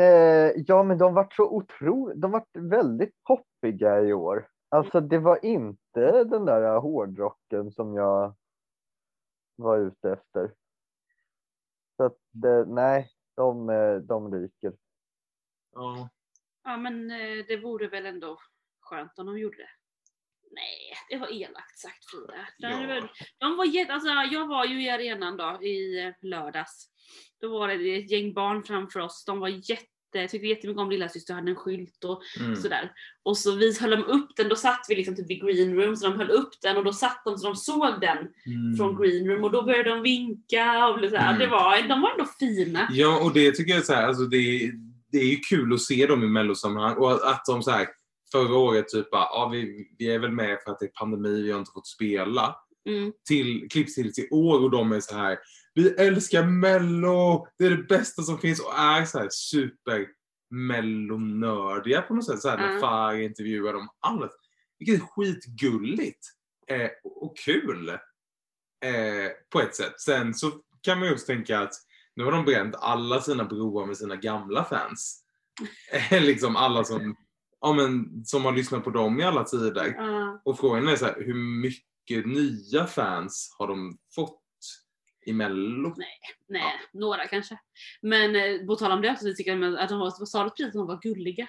Eh, 0.00 0.52
ja, 0.66 0.82
men 0.82 0.98
de 0.98 1.14
var 1.14 1.28
så 1.36 1.50
otroligt, 1.50 2.20
de 2.20 2.30
var 2.30 2.46
väldigt 2.52 3.14
poppiga 3.24 4.00
i 4.00 4.12
år. 4.12 4.48
Alltså 4.68 5.00
det 5.00 5.18
var 5.18 5.44
inte 5.44 6.24
den 6.24 6.44
där 6.44 6.78
hårdrocken 6.78 7.72
som 7.72 7.94
jag 7.94 8.34
var 9.56 9.78
ute 9.78 10.12
efter. 10.12 10.54
Så 11.96 12.04
att, 12.04 12.18
eh, 12.44 12.66
nej, 12.66 13.10
de, 13.36 13.70
eh, 13.70 13.96
de 13.96 14.34
ryker. 14.34 14.72
Ja. 15.72 16.08
Ja 16.64 16.76
men 16.76 17.10
eh, 17.10 17.44
det 17.48 17.56
vore 17.56 17.88
väl 17.88 18.06
ändå 18.06 18.38
skönt 18.80 19.18
om 19.18 19.26
de 19.26 19.38
gjorde 19.38 19.56
det. 19.56 19.68
Nej, 20.50 20.92
det 21.10 21.16
var 21.16 21.32
elakt 21.42 21.78
sagt 21.78 22.10
Frida. 22.10 22.46
Ja. 22.58 22.86
var- 22.86 23.10
de 23.38 23.56
var 23.56 23.64
jätte, 23.64 23.92
alltså, 23.92 24.08
jag 24.08 24.46
var 24.46 24.64
ju 24.64 24.82
i 24.84 24.90
arenan 24.90 25.36
då 25.36 25.62
i 25.66 26.12
lördags. 26.22 26.88
Då 27.40 27.58
var 27.58 27.68
det 27.68 27.96
ett 27.96 28.10
gäng 28.10 28.34
barn 28.34 28.62
framför 28.64 29.00
oss. 29.00 29.24
De 29.26 29.40
var 29.40 29.48
jätte, 29.48 30.28
tyckte 30.30 30.46
jättemycket 30.46 30.80
om 30.80 30.90
lilla 30.90 31.08
syster 31.08 31.34
hade 31.34 31.50
en 31.50 31.56
skylt 31.56 32.04
och 32.04 32.22
Mm. 32.40 32.56
sådär. 32.56 32.92
Och 33.22 33.38
så 33.38 33.56
vi 33.56 33.78
höll 33.80 33.90
de 33.90 34.04
upp 34.04 34.28
den, 34.36 34.48
då 34.48 34.56
satt 34.56 34.86
vi 34.88 34.94
liksom 34.94 35.16
typ 35.16 35.30
i 35.30 35.34
green 35.34 35.74
room 35.76 35.96
så 35.96 36.08
de 36.08 36.16
höll 36.18 36.30
upp 36.30 36.50
den 36.62 36.76
och 36.76 36.84
då 36.84 36.92
satt 36.92 37.22
de 37.24 37.38
så 37.38 37.46
de 37.46 37.56
såg 37.56 38.00
den 38.00 38.18
Mm. 38.18 38.76
från 38.76 38.96
green 39.02 39.28
room 39.28 39.44
och 39.44 39.50
då 39.50 39.62
började 39.62 39.90
de 39.90 40.02
vinka 40.02 40.88
och 40.88 40.98
blev 40.98 41.10
såhär. 41.10 41.26
Mm. 41.28 41.38
Det 41.38 41.46
var, 41.46 41.88
de 41.88 42.00
var 42.00 42.10
ändå 42.12 42.24
fina. 42.38 42.88
Ja, 42.92 43.20
och 43.24 43.32
det 43.34 43.52
tycker 43.52 43.70
jag 43.72 43.80
är 43.80 43.84
så 43.84 43.92
här, 43.94 44.06
alltså 44.06 44.22
det, 44.24 44.70
det 45.12 45.18
är 45.18 45.30
ju 45.30 45.36
kul 45.36 45.72
att 45.74 45.80
se 45.80 46.06
dem 46.06 46.24
i 46.24 46.26
mellosammanhang 46.26 46.96
och 46.96 47.12
att, 47.12 47.22
att 47.22 47.44
de 47.46 47.62
så 47.62 47.70
här 47.70 47.86
förra 48.32 48.56
året 48.56 48.88
typ 48.88 49.10
bara, 49.10 49.22
ja 49.22 49.48
vi, 49.52 49.88
vi 49.98 50.14
är 50.14 50.18
väl 50.18 50.32
med 50.32 50.58
för 50.64 50.72
att 50.72 50.78
det 50.78 50.86
är 50.86 50.90
pandemi, 50.90 51.42
vi 51.42 51.50
har 51.50 51.58
inte 51.58 51.72
fått 51.72 51.86
spela. 51.86 52.56
Mm. 52.88 53.12
Till, 53.28 53.68
klipps 53.70 53.94
till 53.94 54.14
till 54.14 54.28
år 54.30 54.62
och 54.62 54.70
de 54.70 54.92
är 54.92 55.00
så 55.00 55.16
här, 55.16 55.38
vi 55.74 55.88
älskar 55.88 56.44
mello, 56.44 57.46
det 57.58 57.64
är 57.64 57.70
det 57.70 57.82
bästa 57.82 58.22
som 58.22 58.38
finns 58.38 58.60
och 58.60 58.78
är 58.78 59.04
så 59.04 59.18
här 59.18 59.28
super 59.30 60.06
mellonördiga 60.50 62.02
på 62.02 62.14
något 62.14 62.26
sätt. 62.26 62.40
Så 62.40 62.48
här, 62.48 62.56
när. 62.56 62.80
Far 62.80 63.14
intervjuar 63.14 63.72
dem. 63.72 63.88
Allt. 64.00 64.32
Vilket 64.78 65.02
är 65.02 65.06
skitgulligt 65.06 66.26
eh, 66.70 66.90
och 67.04 67.36
kul 67.38 67.88
eh, 67.88 69.30
på 69.52 69.60
ett 69.60 69.76
sätt. 69.76 70.00
Sen 70.00 70.34
så 70.34 70.52
kan 70.82 70.98
man 70.98 71.08
ju 71.08 71.14
också 71.14 71.26
tänka 71.26 71.58
att 71.58 71.72
nu 72.16 72.24
har 72.24 72.32
de 72.32 72.44
bränt 72.44 72.74
alla 72.78 73.20
sina 73.20 73.44
broar 73.44 73.86
med 73.86 73.96
sina 73.96 74.16
gamla 74.16 74.64
fans. 74.64 75.24
Eh, 76.10 76.22
liksom 76.22 76.56
alla 76.56 76.84
som, 76.84 77.16
ja, 77.60 77.72
men, 77.72 78.24
som 78.24 78.44
har 78.44 78.52
lyssnat 78.52 78.84
på 78.84 78.90
dem 78.90 79.20
i 79.20 79.24
alla 79.24 79.44
tider. 79.44 79.94
Ja. 79.96 80.42
Och 80.44 80.58
frågan 80.58 80.88
är 80.88 80.96
så 80.96 81.04
här, 81.04 81.14
hur 81.20 81.34
mycket 81.34 82.26
nya 82.26 82.86
fans 82.86 83.56
har 83.58 83.68
de 83.68 83.98
fått 84.14 84.42
i 85.26 85.32
Mello? 85.32 85.94
Nej, 86.48 86.74
några 86.92 87.26
kanske. 87.26 87.58
Men 88.02 88.36
eh, 88.36 88.66
på 88.66 88.76
tal 88.76 88.92
om 88.92 89.02
det 89.02 89.16
så 89.18 89.34
tycker 89.34 89.56
jag 89.56 89.78
att 89.78 89.88
de 89.88 89.98
var, 89.98 90.14
vad 90.18 90.28
sa 90.28 90.44
du 90.44 90.50
precis, 90.50 90.66
att 90.66 90.72
de 90.72 90.86
var 90.86 91.00
gulliga. 91.02 91.48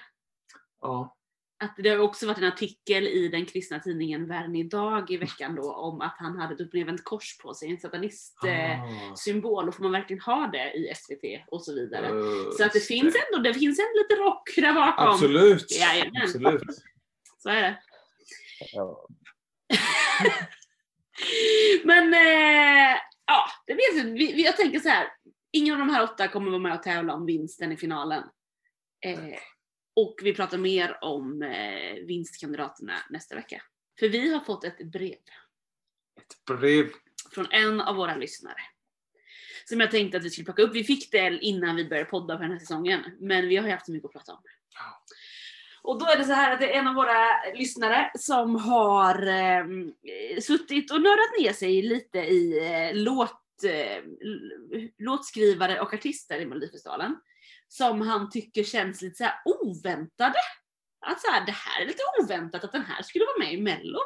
Ja. 0.80 1.16
Att 1.62 1.74
det 1.76 1.88
har 1.88 1.98
också 1.98 2.26
varit 2.26 2.38
en 2.38 2.44
artikel 2.44 3.06
i 3.06 3.28
den 3.28 3.46
kristna 3.46 3.78
tidningen 3.80 4.28
Världen 4.28 4.56
idag 4.56 5.10
i 5.10 5.16
veckan 5.16 5.54
då 5.54 5.74
om 5.74 6.00
att 6.00 6.16
han 6.18 6.38
hade 6.38 6.54
ett 6.54 6.60
uppnedvänt 6.60 7.04
kors 7.04 7.38
på 7.38 7.54
sig, 7.54 7.70
en 7.70 7.80
satanist 7.80 8.44
eh, 8.44 8.80
Ah. 8.80 9.16
symbol 9.16 9.68
och 9.68 9.74
får 9.74 9.82
man 9.82 9.92
verkligen 9.92 10.22
ha 10.22 10.46
det 10.46 10.72
i 10.72 10.92
SVT 10.94 11.44
och 11.50 11.64
så 11.64 11.74
vidare. 11.74 12.10
Uh, 12.10 12.50
Så 12.56 12.64
att 12.64 12.72
det 12.72 12.80
finns 12.80 13.14
ändå, 13.14 13.42
det 13.42 13.54
finns 13.54 13.78
ändå 13.78 13.92
lite 14.02 14.22
rock 14.22 14.50
där 14.56 14.74
bakom. 14.74 15.08
Absolut. 15.08 15.70
Jajamän. 15.70 16.22
Absolut. 16.22 16.62
Så 17.38 17.48
är 17.48 17.62
det. 17.62 17.78
Ja. 18.72 19.06
Men 21.84 22.14
eh, 22.14 22.98
ja, 23.26 23.44
det 23.66 23.74
vi, 23.74 24.12
vi, 24.12 24.44
jag 24.44 24.56
tänker 24.56 24.80
så 24.80 24.88
här. 24.88 25.08
Ingen 25.52 25.74
av 25.74 25.78
de 25.78 25.94
här 25.94 26.02
åtta 26.02 26.28
kommer 26.28 26.50
vara 26.50 26.60
med 26.60 26.74
och 26.74 26.82
tävla 26.82 27.14
om 27.14 27.26
vinsten 27.26 27.72
i 27.72 27.76
finalen. 27.76 28.22
Eh, 29.04 29.18
och 30.02 30.20
vi 30.22 30.34
pratar 30.34 30.58
mer 30.58 30.98
om 31.04 31.42
eh, 31.42 31.94
vinstkandidaterna 32.04 32.94
nästa 33.10 33.34
vecka. 33.34 33.62
För 33.98 34.08
vi 34.08 34.32
har 34.32 34.40
fått 34.40 34.64
ett 34.64 34.78
brev 34.92 35.16
Ett 36.20 36.44
brev. 36.46 36.86
från 37.34 37.46
en 37.50 37.80
av 37.80 37.96
våra 37.96 38.16
lyssnare. 38.16 38.60
Som 39.64 39.80
jag 39.80 39.90
tänkte 39.90 40.18
att 40.18 40.24
vi 40.24 40.30
skulle 40.30 40.44
plocka 40.44 40.62
upp. 40.62 40.74
Vi 40.74 40.84
fick 40.84 41.12
det 41.12 41.38
innan 41.40 41.76
vi 41.76 41.88
började 41.88 42.10
podda 42.10 42.36
för 42.36 42.42
den 42.42 42.52
här 42.52 42.58
säsongen. 42.58 43.00
Men 43.18 43.48
vi 43.48 43.56
har 43.56 43.66
ju 43.66 43.72
haft 43.72 43.86
så 43.86 43.92
mycket 43.92 44.06
att 44.06 44.12
prata 44.12 44.32
om. 44.32 44.42
Ja. 44.74 45.04
Och 45.82 45.98
då 45.98 46.06
är 46.06 46.16
det 46.18 46.24
så 46.24 46.32
här 46.32 46.52
att 46.52 46.60
det 46.60 46.74
är 46.74 46.78
en 46.78 46.86
av 46.86 46.94
våra 46.94 47.52
lyssnare 47.54 48.10
som 48.18 48.56
har 48.56 49.26
eh, 49.26 49.64
suttit 50.40 50.90
och 50.90 51.00
nördat 51.00 51.40
ner 51.40 51.52
sig 51.52 51.82
lite 51.82 52.18
i 52.18 52.58
eh, 52.72 52.96
låt, 52.96 53.64
eh, 53.64 54.02
låtskrivare 54.98 55.80
och 55.80 55.94
artister 55.94 56.40
i 56.40 56.46
Melodifestivalen. 56.46 57.16
Som 57.72 58.00
han 58.00 58.30
tycker 58.30 58.64
känns 58.64 59.02
lite 59.02 59.16
så 59.16 59.50
oväntade. 59.50 60.38
Att 61.06 61.20
så 61.20 61.30
här, 61.30 61.46
det 61.46 61.52
här 61.52 61.82
är 61.82 61.86
lite 61.86 62.02
oväntat 62.22 62.64
att 62.64 62.72
den 62.72 62.84
här 62.84 63.02
skulle 63.02 63.24
vara 63.24 63.38
med 63.38 63.54
i 63.54 63.62
Mello. 63.62 63.98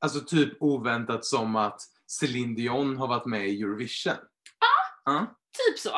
Alltså 0.00 0.20
typ 0.20 0.62
oväntat 0.62 1.24
som 1.24 1.56
att 1.56 1.80
Celine 2.06 2.54
Dion 2.54 2.96
har 2.96 3.08
varit 3.08 3.26
med 3.26 3.48
i 3.48 3.62
Eurovision. 3.62 4.16
Ja. 5.04 5.36
Typ 5.66 5.78
så. 5.78 5.96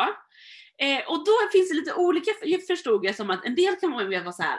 Eh, 0.78 1.08
och 1.08 1.24
då 1.24 1.32
finns 1.52 1.68
det 1.68 1.76
lite 1.76 1.94
olika, 1.94 2.30
jag 2.42 2.66
förstod 2.66 3.04
jag 3.04 3.16
som 3.16 3.30
att 3.30 3.44
en 3.44 3.54
del 3.54 3.76
kan 3.76 3.90
man 3.90 4.10
vara 4.10 4.32
så 4.32 4.42
här. 4.42 4.58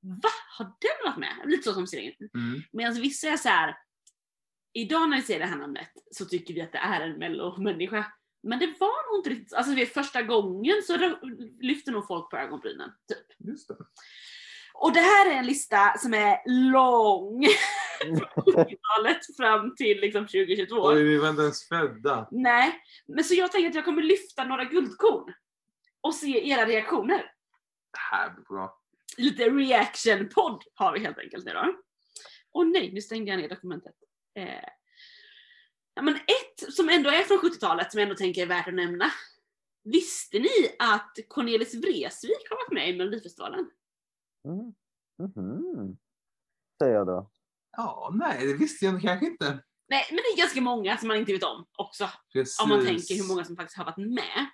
Va? 0.00 0.30
Har 0.58 0.64
den 0.64 1.12
varit 1.12 1.18
med? 1.18 1.50
Lite 1.50 1.62
så 1.62 1.74
som 1.74 1.86
Celine. 1.86 2.30
Mm. 2.34 2.62
Medan 2.72 2.94
vissa 2.94 3.28
är 3.28 3.36
så 3.36 3.48
här. 3.48 3.76
Idag 4.72 5.10
när 5.10 5.16
vi 5.16 5.22
ser 5.22 5.38
det 5.38 5.46
här 5.46 5.56
namnet 5.56 5.88
så 6.10 6.24
tycker 6.24 6.54
vi 6.54 6.60
att 6.60 6.72
det 6.72 6.78
är 6.78 7.00
en 7.00 7.18
mello-människa. 7.18 8.12
Men 8.48 8.58
det 8.58 8.66
var 8.80 9.10
nog 9.10 9.18
inte 9.18 9.30
riktigt, 9.30 9.54
alltså 9.54 9.74
vid 9.74 9.88
första 9.88 10.22
gången 10.22 10.82
så 10.82 11.16
lyfter 11.60 11.92
nog 11.92 12.06
folk 12.06 12.30
på 12.30 12.36
ögonbrynen. 12.36 12.90
Typ. 13.08 13.48
Just 13.48 13.68
det. 13.68 13.76
Och 14.74 14.92
det 14.92 15.00
här 15.00 15.30
är 15.30 15.34
en 15.34 15.46
lista 15.46 15.98
som 15.98 16.14
är 16.14 16.42
lång. 16.70 17.46
Från 18.00 18.54
70-talet 18.54 19.18
fram 19.36 19.74
till 19.76 20.00
liksom 20.00 20.26
2022. 20.26 20.76
Oj, 20.82 21.02
vi 21.02 21.18
var 21.18 21.30
inte 21.30 21.42
ens 21.42 21.68
födda. 21.68 22.28
Nej, 22.30 22.74
men 23.06 23.24
så 23.24 23.34
jag 23.34 23.52
tänker 23.52 23.68
att 23.68 23.74
jag 23.74 23.84
kommer 23.84 24.02
lyfta 24.02 24.44
några 24.44 24.64
guldkorn. 24.64 25.34
Och 26.00 26.14
se 26.14 26.50
era 26.50 26.66
reaktioner. 26.66 27.18
Det 27.92 27.98
här 28.10 28.30
blir 28.30 28.44
bra. 28.44 28.78
Lite 29.16 29.44
reaction-podd 29.50 30.62
har 30.74 30.92
vi 30.92 31.00
helt 31.00 31.18
enkelt 31.18 31.46
då. 31.46 31.74
Och 32.52 32.66
nej, 32.66 32.92
nu 32.92 33.00
stängde 33.00 33.30
jag 33.30 33.40
ner 33.40 33.48
dokumentet. 33.48 33.94
Eh, 34.34 34.68
ja, 35.98 36.02
men 36.02 36.14
ett 36.14 36.74
som 36.74 36.88
ändå 36.88 37.10
är 37.10 37.22
från 37.22 37.38
70-talet 37.38 37.92
som 37.92 37.98
jag 38.00 38.08
ändå 38.08 38.16
tänker 38.16 38.42
är 38.42 38.46
värt 38.46 38.68
att 38.68 38.74
nämna. 38.74 39.10
Visste 39.84 40.38
ni 40.38 40.76
att 40.78 41.18
Cornelis 41.28 41.74
Vreeswijk 41.74 42.46
har 42.50 42.56
varit 42.56 42.72
med 42.72 42.90
i 42.94 42.98
Melodifestivalen? 42.98 43.70
Mm. 44.44 44.74
Mhm. 45.18 45.98
Säger 46.82 46.94
jag 46.94 47.06
då. 47.06 47.30
Ja, 47.76 48.10
nej, 48.14 48.46
det 48.46 48.54
visste 48.54 48.84
jag 48.84 49.02
kanske 49.02 49.26
inte. 49.26 49.64
Nej, 49.88 50.06
men 50.10 50.16
det 50.16 50.22
är 50.22 50.36
ganska 50.36 50.60
många 50.60 50.96
som 50.96 51.08
man 51.08 51.16
inte 51.16 51.32
vet 51.32 51.42
om 51.42 51.66
också. 51.78 52.10
Precis. 52.32 52.60
Om 52.60 52.68
man 52.68 52.84
tänker 52.84 53.14
hur 53.14 53.28
många 53.28 53.44
som 53.44 53.56
faktiskt 53.56 53.78
har 53.78 53.84
varit 53.84 54.14
med. 54.14 54.46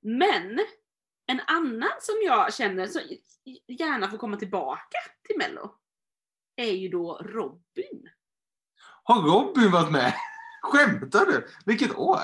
Men 0.00 0.60
en 1.26 1.40
annan 1.46 1.92
som 2.00 2.14
jag 2.24 2.54
känner 2.54 2.86
så 2.86 3.00
gärna 3.68 4.10
får 4.10 4.18
komma 4.18 4.36
tillbaka 4.36 4.98
till 5.22 5.38
Mello 5.38 5.74
är 6.56 6.72
ju 6.72 6.88
då 6.88 7.18
Robin. 7.22 8.10
Har 9.08 9.22
Robin 9.22 9.70
varit 9.70 9.92
med? 9.92 10.14
Skämtar 10.62 11.26
du? 11.26 11.46
Vilket 11.66 11.94
år? 11.98 12.20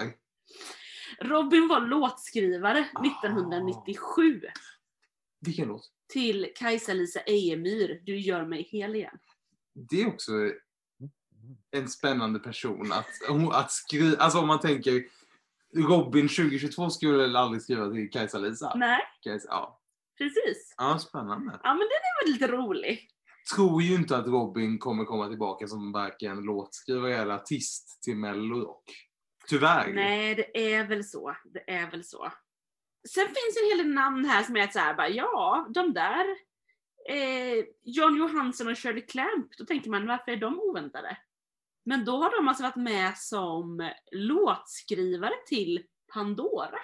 Robin 1.20 1.68
var 1.68 1.80
låtskrivare 1.80 2.88
Ah. 2.94 3.04
1997 3.06 4.42
Vilken 5.40 5.68
låt? 5.68 5.90
till 6.12 6.52
Kajsa-Lisa 6.56 7.20
Ejemyr, 7.20 8.00
Du 8.06 8.18
gör 8.18 8.44
mig 8.44 8.62
hel 8.62 8.94
igen. 8.96 9.18
Det 9.90 10.02
är 10.02 10.06
också 10.08 10.32
en 11.70 11.88
spännande 11.88 12.38
person 12.38 12.92
att, 12.92 13.06
att 13.52 13.72
skriva. 13.72 14.16
Alltså 14.16 14.38
om 14.38 14.46
man 14.46 14.60
tänker 14.60 15.04
Robin 15.76 16.28
2022 16.28 16.90
skulle 16.90 17.18
väl 17.18 17.36
aldrig 17.36 17.62
skriva 17.62 17.90
till 17.90 18.10
Kajsa-Lisa? 18.10 18.72
Nej, 18.76 19.00
Kajsa, 19.22 19.48
ja. 19.50 19.80
precis. 20.18 20.74
ja, 20.76 20.98
spännande. 20.98 21.60
Ja 21.62 21.70
men 21.74 21.78
den 21.78 21.86
är 21.88 22.24
väl 22.24 22.32
lite 22.32 22.46
rolig. 22.46 23.10
Tror 23.54 23.82
ju 23.82 23.94
inte 23.94 24.16
att 24.16 24.26
Robin 24.26 24.78
kommer 24.78 25.04
komma 25.04 25.28
tillbaka 25.28 25.66
som 25.66 25.92
varken 25.92 26.40
låtskrivare 26.40 27.16
eller 27.16 27.34
artist 27.34 28.02
till 28.02 28.16
Mello 28.16 28.60
dock. 28.60 28.84
Tyvärr. 29.48 29.92
Nej, 29.92 30.34
det 30.34 30.72
är 30.74 30.86
väl 30.86 31.04
så. 31.04 31.36
Det 31.44 31.70
är 31.70 31.90
väl 31.90 32.04
så. 32.04 32.32
Sen 33.08 33.26
finns 33.26 33.58
en 33.62 33.68
hel 33.68 33.86
del 33.86 33.94
namn 33.94 34.24
här 34.24 34.42
som 34.42 34.56
är 34.56 34.66
så 34.66 34.78
här, 34.78 34.94
bara, 34.94 35.08
ja, 35.08 35.66
de 35.74 35.92
där. 35.92 36.26
Eh, 37.08 37.64
John 37.82 38.16
Johansson 38.16 38.68
och 38.68 38.78
Shirley 38.78 39.06
Clamp, 39.06 39.56
då 39.58 39.64
tänker 39.64 39.90
man 39.90 40.06
varför 40.06 40.32
är 40.32 40.36
de 40.36 40.60
oväntade? 40.60 41.18
Men 41.84 42.04
då 42.04 42.16
har 42.16 42.36
de 42.36 42.48
alltså 42.48 42.62
varit 42.62 42.76
med 42.76 43.18
som 43.18 43.90
låtskrivare 44.12 45.34
till 45.46 45.84
Pandora. 46.14 46.78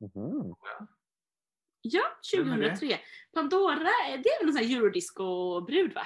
Mhm. 0.00 0.54
Ja, 0.60 0.86
Det? 1.92 2.36
2003. 2.36 2.98
Pandora, 3.34 3.74
eh, 3.74 4.20
det 4.22 4.28
är 4.28 4.40
väl 4.40 4.48
en 4.48 4.54
sån 4.54 4.62
här 4.64 4.76
eurodisco-brud 4.76 5.94
va? 5.94 6.02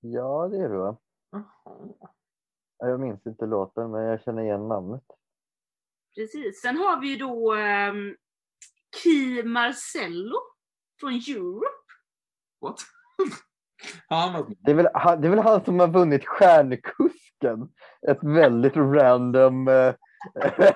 Ja, 0.00 0.48
det 0.48 0.56
är 0.58 0.68
det 0.68 0.78
va? 0.78 0.96
Jaha. 1.30 1.44
Ja, 2.78 2.88
Jag 2.88 3.00
minns 3.00 3.26
inte 3.26 3.46
låten, 3.46 3.90
men 3.90 4.02
jag 4.04 4.22
känner 4.22 4.42
igen 4.42 4.68
namnet. 4.68 5.02
Precis. 6.14 6.60
Sen 6.60 6.76
har 6.76 7.00
vi 7.00 7.08
ju 7.08 7.16
då 7.16 7.54
ehm, 7.54 8.16
Key 9.02 9.42
Marcello 9.44 10.36
från 11.00 11.12
Europe. 11.12 11.66
What? 12.60 12.80
Det 14.64 14.70
är, 14.70 14.74
väl, 14.74 14.88
han- 14.94 15.20
det 15.20 15.26
är 15.28 15.30
väl 15.30 15.38
han 15.38 15.64
som 15.64 15.80
har 15.80 15.88
vunnit 15.88 16.26
Stjärnkusken. 16.26 17.68
Ett 18.08 18.18
väldigt 18.22 18.76
random 18.76 19.68
eh, 19.68 19.94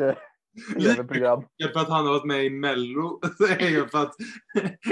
eh, 0.00 0.16
tv-program. 0.78 1.44
För 1.72 1.80
att 1.80 1.88
han 1.88 2.06
har 2.06 2.12
varit 2.12 2.24
med 2.24 2.44
i 2.44 2.50
Mello 2.50 3.20
så 3.38 3.44
är 3.44 3.70
jag 3.70 3.90
för 3.90 3.98
att, 3.98 4.14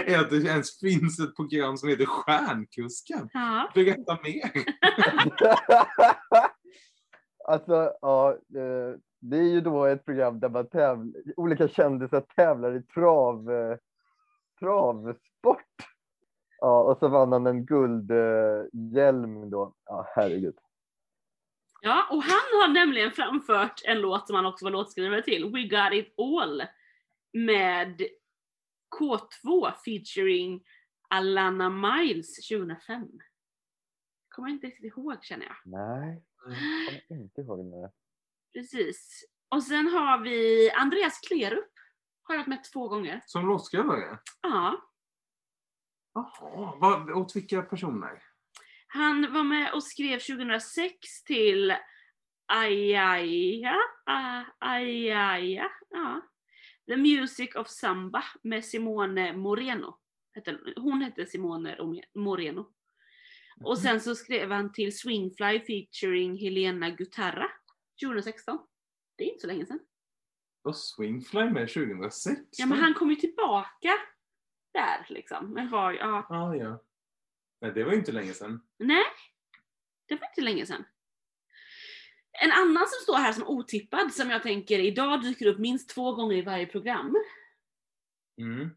är 0.06 0.18
att 0.20 0.30
det 0.30 0.36
ens 0.36 0.78
finns 0.80 1.20
ett 1.20 1.36
program 1.36 1.76
som 1.76 1.88
heter 1.88 2.06
Stjärnkusken. 2.06 3.28
Ja. 3.32 3.70
Berätta 3.74 4.18
mer. 4.22 4.50
alltså, 7.48 7.92
ja, 8.00 8.30
eh, 8.30 8.98
det 9.20 9.36
är 9.36 9.50
ju 9.50 9.60
då 9.60 9.84
ett 9.84 10.04
program 10.04 10.40
där 10.40 10.48
man 10.48 10.68
tävlar, 10.68 11.22
olika 11.36 11.68
kändisar 11.68 12.20
tävlar 12.36 12.76
i 12.76 12.82
trav, 12.82 13.50
eh, 13.50 13.76
travsport. 14.60 15.58
Ja, 16.60 16.82
och 16.82 16.98
så 16.98 17.08
vann 17.08 17.32
han 17.32 17.46
en 17.46 17.66
guldhjälm 17.66 19.50
då. 19.50 19.74
Ja, 19.84 20.06
herregud. 20.14 20.54
Ja, 21.82 22.06
och 22.10 22.22
han 22.22 22.60
har 22.60 22.68
nämligen 22.68 23.10
framfört 23.10 23.80
en 23.84 24.00
låt 24.00 24.26
som 24.26 24.36
han 24.36 24.46
också 24.46 24.64
var 24.64 24.72
låtskrivare 24.72 25.22
till, 25.22 25.44
We 25.44 25.62
Got 25.62 25.92
It 25.92 26.14
All, 26.18 26.62
med 27.32 28.02
K2 28.98 29.72
featuring 29.84 30.64
Alana 31.08 31.68
Miles 31.70 32.48
2005. 32.48 33.08
Kommer 34.28 34.48
jag 34.48 34.56
inte 34.56 34.66
riktigt 34.66 34.84
ihåg 34.84 35.24
känner 35.24 35.46
jag. 35.46 35.56
Nej, 35.64 36.22
jag 36.46 37.08
kommer 37.08 37.20
inte 37.22 37.40
ihåg 37.40 37.70
det. 37.72 37.92
Precis. 38.52 39.24
Och 39.48 39.62
sen 39.62 39.88
har 39.88 40.18
vi 40.18 40.70
Andreas 40.70 41.20
Klerup. 41.20 41.72
Har 42.22 42.34
jag 42.34 42.40
varit 42.40 42.48
med 42.48 42.64
två 42.72 42.88
gånger. 42.88 43.22
Som 43.26 43.46
låtskrivare? 43.46 44.18
Ja. 44.42 44.82
Jaha, 46.14 46.76
vad, 46.80 47.10
åt 47.10 47.36
vilka 47.36 47.62
personer? 47.62 48.22
Han 48.94 49.32
var 49.32 49.42
med 49.42 49.72
och 49.74 49.84
skrev 49.84 50.18
2006 50.18 51.24
till 51.24 51.74
Ayaja, 52.46 53.76
Ayaja, 54.58 55.70
ja. 55.90 56.20
The 56.86 56.96
Music 56.96 57.54
of 57.54 57.68
Samba 57.68 58.24
med 58.42 58.64
Simone 58.64 59.36
Moreno. 59.36 59.98
Hon 60.76 61.02
hette 61.02 61.26
Simone 61.26 61.76
Moreno. 62.14 62.72
Och 63.64 63.78
sen 63.78 64.00
så 64.00 64.14
skrev 64.14 64.50
han 64.50 64.72
till 64.72 64.98
Swingfly 64.98 65.60
featuring 65.60 66.38
Helena 66.38 66.90
Gutarra 66.90 67.48
2016. 68.04 68.58
Det 69.18 69.24
är 69.24 69.28
inte 69.28 69.40
så 69.40 69.46
länge 69.46 69.66
sedan. 69.66 69.80
Var 70.62 70.72
Swingfly 70.72 71.50
med 71.50 71.68
2006? 71.68 72.40
Ja 72.58 72.66
men 72.66 72.78
han 72.78 72.94
kom 72.94 73.10
ju 73.10 73.16
tillbaka 73.16 73.92
där 74.72 75.06
liksom. 75.08 75.52
Men 75.52 75.70
var, 75.70 75.92
ja, 75.92 76.26
Ah, 76.30 76.54
ja. 76.54 76.82
Nej, 77.62 77.72
det 77.74 77.84
var 77.84 77.92
ju 77.92 77.98
inte 77.98 78.12
länge 78.12 78.34
sedan. 78.34 78.60
nej. 78.78 79.04
Det 80.08 80.14
var 80.14 80.28
inte 80.28 80.40
länge 80.40 80.66
sedan. 80.66 80.84
En 82.42 82.52
annan 82.52 82.86
som 82.86 83.02
står 83.02 83.16
här 83.16 83.32
som 83.32 83.48
otippad 83.48 84.12
som 84.12 84.30
jag 84.30 84.42
tänker 84.42 84.78
idag 84.78 85.22
dyker 85.22 85.46
upp 85.46 85.58
minst 85.58 85.90
två 85.90 86.12
gånger 86.12 86.36
i 86.36 86.42
varje 86.42 86.66
program. 86.66 87.16
Mm. 88.40 88.70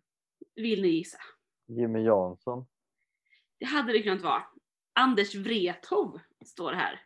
Vill 0.56 0.82
ni 0.82 0.88
gissa? 0.88 1.18
Jimmy 1.68 2.04
Jansson. 2.04 2.66
Det 3.60 3.66
hade 3.66 3.94
det 3.94 4.04
kunnat 4.04 4.22
vara. 4.22 4.44
Anders 4.94 5.36
Wrethov 5.36 6.20
står 6.46 6.74
här. 6.74 7.02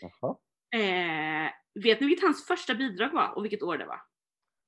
Jaha. 0.00 0.36
Eh, 0.74 1.50
vet 1.74 2.00
ni 2.00 2.06
vilket 2.06 2.24
hans 2.24 2.46
första 2.46 2.74
bidrag 2.74 3.12
var 3.12 3.34
och 3.36 3.44
vilket 3.44 3.62
år 3.62 3.78
det 3.78 3.86
var? 3.86 4.00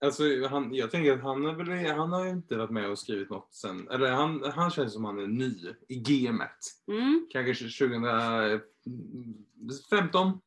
Alltså, 0.04 0.46
han, 0.46 0.74
jag 0.74 0.90
tänker 0.90 1.12
att 1.12 1.22
han, 1.22 1.46
är 1.46 1.54
väl, 1.54 1.96
han 1.96 2.12
har 2.12 2.24
ju 2.24 2.30
inte 2.30 2.56
varit 2.56 2.70
med 2.70 2.90
och 2.90 2.98
skrivit 2.98 3.30
något 3.30 3.54
sen. 3.54 3.88
Eller 3.88 4.10
han, 4.10 4.44
han 4.54 4.70
känns 4.70 4.92
som 4.92 5.04
han 5.04 5.18
är 5.18 5.26
ny 5.26 5.54
i 5.88 5.96
gamet. 5.96 6.58
Mm. 6.88 7.26
Kanske 7.30 7.54
2015? 7.54 10.40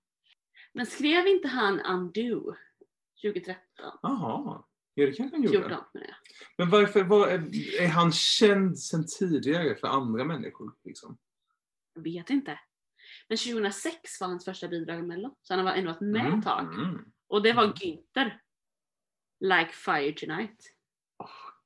Men 0.74 0.86
skrev 0.86 1.28
inte 1.28 1.48
han 1.48 1.80
Undo 1.80 2.54
2013? 3.22 3.56
Jaha. 4.02 4.64
Ja, 4.94 5.06
det 5.06 5.12
kanske 5.12 5.36
han 5.36 5.44
gjorde. 5.44 5.58
14 5.58 5.78
menar 5.94 6.08
jag. 6.08 6.16
Men 6.58 6.70
varför 6.70 7.04
var, 7.04 7.28
är, 7.28 7.88
han 7.88 8.12
känd 8.12 8.80
sen 8.80 9.06
tidigare 9.20 9.76
för 9.76 9.88
andra 9.88 10.24
människor? 10.24 10.74
Liksom? 10.84 11.18
Jag 11.94 12.04
vet 12.04 12.30
inte. 12.30 12.60
Men 13.28 13.38
2006 13.38 14.22
var 14.22 14.28
hans 14.28 14.46
första 14.46 14.68
bidrag 14.68 15.00
i 15.00 15.02
Mello. 15.02 15.36
Så 15.42 15.54
han 15.54 15.66
har 15.66 15.74
ändå 15.74 15.92
varit 15.92 16.02
med 16.02 16.38
ett 16.40 16.44
tag. 16.44 16.74
Mm. 16.74 17.12
Och 17.28 17.44
det 17.44 17.54
var 17.54 17.64
Mm. 17.64 17.76
Günther. 17.76 18.32
Like 19.40 19.72
Fire 19.72 20.12
Tonight. 20.12 20.74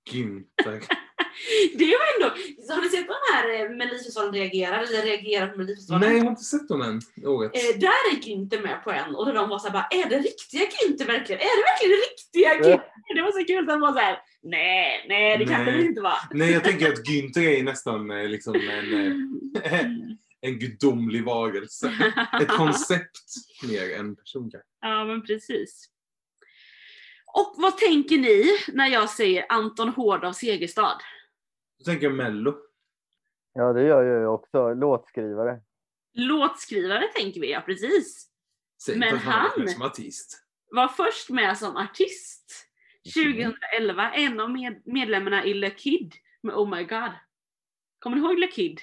Günther. 0.09 0.83
det 1.77 1.85
var 1.85 2.07
ändå... 2.15 2.35
Har 2.73 2.81
ni 2.81 2.89
sett 2.89 3.07
de 3.07 3.15
här 3.33 3.61
eh, 3.61 3.69
Melodifestivalen 3.69 4.33
reagerar? 4.33 4.83
Eller 4.83 5.01
reagerar 5.01 5.47
på 5.47 5.57
Melodifestivalen? 5.57 6.09
Nej, 6.09 6.17
jag 6.17 6.23
har 6.23 6.31
inte 6.31 6.43
sett 6.43 6.67
dem 6.67 6.81
än. 6.81 6.95
Eh, 6.95 7.79
där 7.79 8.03
är 8.11 8.21
Günther 8.21 8.61
med 8.61 8.83
på 8.83 8.91
en 8.91 9.15
och 9.15 9.33
de 9.33 9.49
var 9.49 9.59
såhär 9.59 9.73
bara, 9.73 9.87
är 9.91 10.09
det 10.09 10.17
riktiga 10.17 10.61
Günther 10.61 11.07
verkligen? 11.07 11.41
Är 11.41 11.53
det 11.57 11.63
verkligen 11.71 11.97
riktiga 12.09 12.49
Günther? 12.49 13.15
Det 13.15 13.21
var 13.21 13.31
så 13.31 13.45
kul, 13.45 13.65
de 13.65 13.79
var 13.79 13.93
såhär, 13.93 14.17
nej, 14.43 15.05
nej 15.09 15.37
det 15.37 15.45
kan 15.45 15.65
det 15.65 15.81
inte 15.81 16.01
vara. 16.01 16.17
Nej, 16.31 16.51
jag 16.51 16.63
tänker 16.63 16.91
att 16.91 17.07
Günther 17.07 17.41
är 17.41 17.63
nästan 17.63 18.11
eh, 18.11 18.29
liksom 18.29 18.55
en, 18.55 18.93
eh, 19.63 19.85
en 20.41 20.59
gudomlig 20.59 21.25
varelse. 21.25 21.93
Ett 22.41 22.47
koncept 22.47 23.27
mer 23.63 23.99
än 23.99 24.15
person. 24.15 24.51
Ja 24.81 25.05
men 25.05 25.21
precis. 25.21 25.92
Och 27.33 27.53
vad 27.57 27.77
tänker 27.77 28.17
ni 28.17 28.45
när 28.73 28.87
jag 28.87 29.09
säger 29.09 29.45
Anton 29.49 29.89
Hård 29.89 30.23
av 30.25 30.33
Segerstad? 30.33 30.97
Då 31.79 31.85
tänker 31.85 32.05
jag 32.05 32.15
Mello. 32.15 32.55
Ja, 33.53 33.73
det 33.73 33.83
gör 33.83 34.03
jag 34.03 34.19
ju 34.21 34.27
också. 34.27 34.73
Låtskrivare. 34.73 35.61
Låtskrivare 36.13 37.07
tänker 37.15 37.41
vi, 37.41 37.51
ja 37.51 37.61
precis. 37.61 38.29
Säg 38.83 38.97
Men 38.97 39.17
han 39.17 39.45
är 39.45 39.49
han- 39.59 39.67
som 39.67 39.81
artist. 39.81 40.39
Var 40.71 40.87
först 40.87 41.29
med 41.29 41.57
som 41.57 41.77
artist 41.77 42.67
2011, 43.13 44.11
en 44.13 44.39
av 44.39 44.51
med 44.51 44.81
medlemmarna 44.85 45.45
i 45.45 45.53
Le 45.53 45.69
Kid 45.69 46.13
med 46.43 46.55
Oh 46.55 46.69
My 46.77 46.83
God. 46.83 47.11
Kommer 47.99 48.17
ni 48.17 48.21
ihåg 48.23 48.39
Le 48.39 48.47
Kid? 48.47 48.81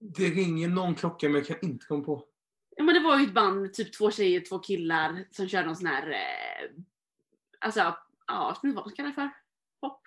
Det 0.00 0.24
ringer 0.28 0.68
någon 0.68 0.94
klocka 0.94 1.28
men 1.28 1.34
jag 1.36 1.46
kan 1.46 1.70
inte 1.70 1.86
komma 1.86 2.04
på. 2.04 2.24
Ja 2.76 2.84
men 2.84 2.94
det 2.94 3.00
var 3.00 3.18
ju 3.18 3.24
ett 3.24 3.34
band 3.34 3.60
med 3.62 3.74
typ 3.74 3.92
två 3.98 4.10
tjejer, 4.10 4.40
två 4.40 4.58
killar 4.58 5.24
som 5.30 5.48
körde 5.48 5.66
någon 5.66 5.76
sån 5.76 5.86
här, 5.86 6.10
eh, 6.10 6.70
alltså, 7.62 7.80
ja, 8.26 8.56
vad 8.62 8.74
man 8.74 8.92
kallar 8.92 9.08
det 9.08 9.14
för. 9.14 9.30
Pop. 9.80 10.00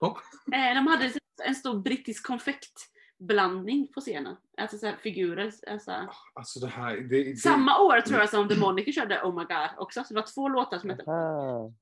Pop? 0.00 0.18
Eh, 0.52 0.74
de 0.74 0.86
hade 0.86 1.12
en 1.44 1.54
stor 1.54 1.78
brittisk 1.82 2.26
konfektblandning 2.26 3.88
på 3.92 4.00
scenen. 4.00 4.36
Alltså 4.56 4.78
så 4.78 4.86
här 4.86 4.96
figurer. 4.96 5.52
Alltså. 5.70 6.08
Alltså 6.34 6.60
det 6.60 6.66
här... 6.66 6.96
Det, 6.96 7.24
det, 7.24 7.36
Samma 7.36 7.78
år 7.80 8.00
tror 8.00 8.20
jag 8.20 8.30
som 8.30 8.48
The 8.48 8.58
Monica 8.58 8.92
körde 8.92 9.22
Oh 9.22 9.38
My 9.38 9.44
God 9.44 9.68
också. 9.78 10.04
Så 10.04 10.14
det 10.14 10.20
var 10.20 10.26
två 10.34 10.48
låtar 10.48 10.78
som 10.78 10.90
hette 10.90 11.04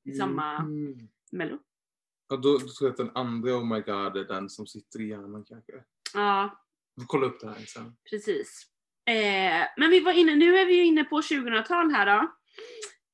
i 0.05 0.13
samma 0.15 0.57
Mm. 0.57 1.09
mello. 1.33 1.59
Ja, 2.29 2.37
då, 2.37 2.53
då 2.53 2.59
tror 2.59 2.73
jag 2.81 2.91
att 2.91 2.97
den 2.97 3.11
andra 3.17 3.51
Oh 3.57 3.65
My 3.65 3.81
God 3.81 4.17
är 4.17 4.25
den 4.25 4.49
som 4.51 4.67
sitter 4.67 5.01
i 5.01 5.09
hjärnan 5.09 5.45
kanske. 5.49 5.73
Ja, 6.15 6.59
Vi 6.97 7.03
får 7.03 7.07
kolla 7.07 7.27
upp 7.27 7.41
det 7.41 7.47
här 7.49 7.55
sen. 7.67 7.97
precis. 8.11 8.67
Eh, 9.07 9.67
men 9.77 9.91
vi 9.91 10.01
var 10.01 10.13
inne, 10.13 10.37
nu 10.37 10.59
är 10.59 10.67
vi 10.67 10.83
inne 10.83 11.05
på 11.05 11.21
2000-tal 11.21 11.91
här 11.91 12.07
då. 12.07 12.33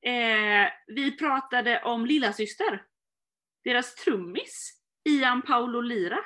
Eh, 0.04 0.68
vi 0.86 1.16
pratade 1.18 1.82
om 1.82 2.06
Lilla 2.06 2.32
Syster. 2.32 2.84
Deras 3.64 3.94
trummis, 3.94 4.80
Ian 5.08 5.42
Paolo 5.42 5.80
Lira. 5.80 6.18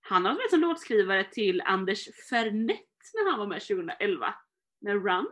Han 0.00 0.24
har 0.24 0.32
varit 0.32 0.42
med 0.42 0.50
som 0.50 0.60
låtskrivare 0.60 1.24
till 1.24 1.60
Anders 1.60 2.08
Fernet 2.30 2.80
när 3.14 3.30
han 3.30 3.38
var 3.38 3.46
med 3.46 3.60
2011 3.62 4.34
med 4.80 4.94
Run. 5.04 5.26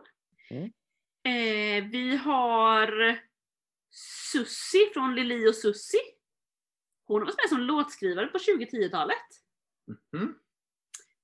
Mm. 0.49 0.63
Eh, 1.25 1.89
vi 1.91 2.15
har 2.15 3.19
Sussi 4.31 4.89
från 4.93 5.15
Lili 5.15 5.47
och 5.49 5.55
Sussi. 5.55 5.97
Hon 7.05 7.21
har 7.21 7.25
varit 7.25 7.37
med 7.37 7.49
som 7.49 7.59
låtskrivare 7.59 8.27
på 8.27 8.37
2010-talet 8.37 9.17
Mhm. 10.13 10.35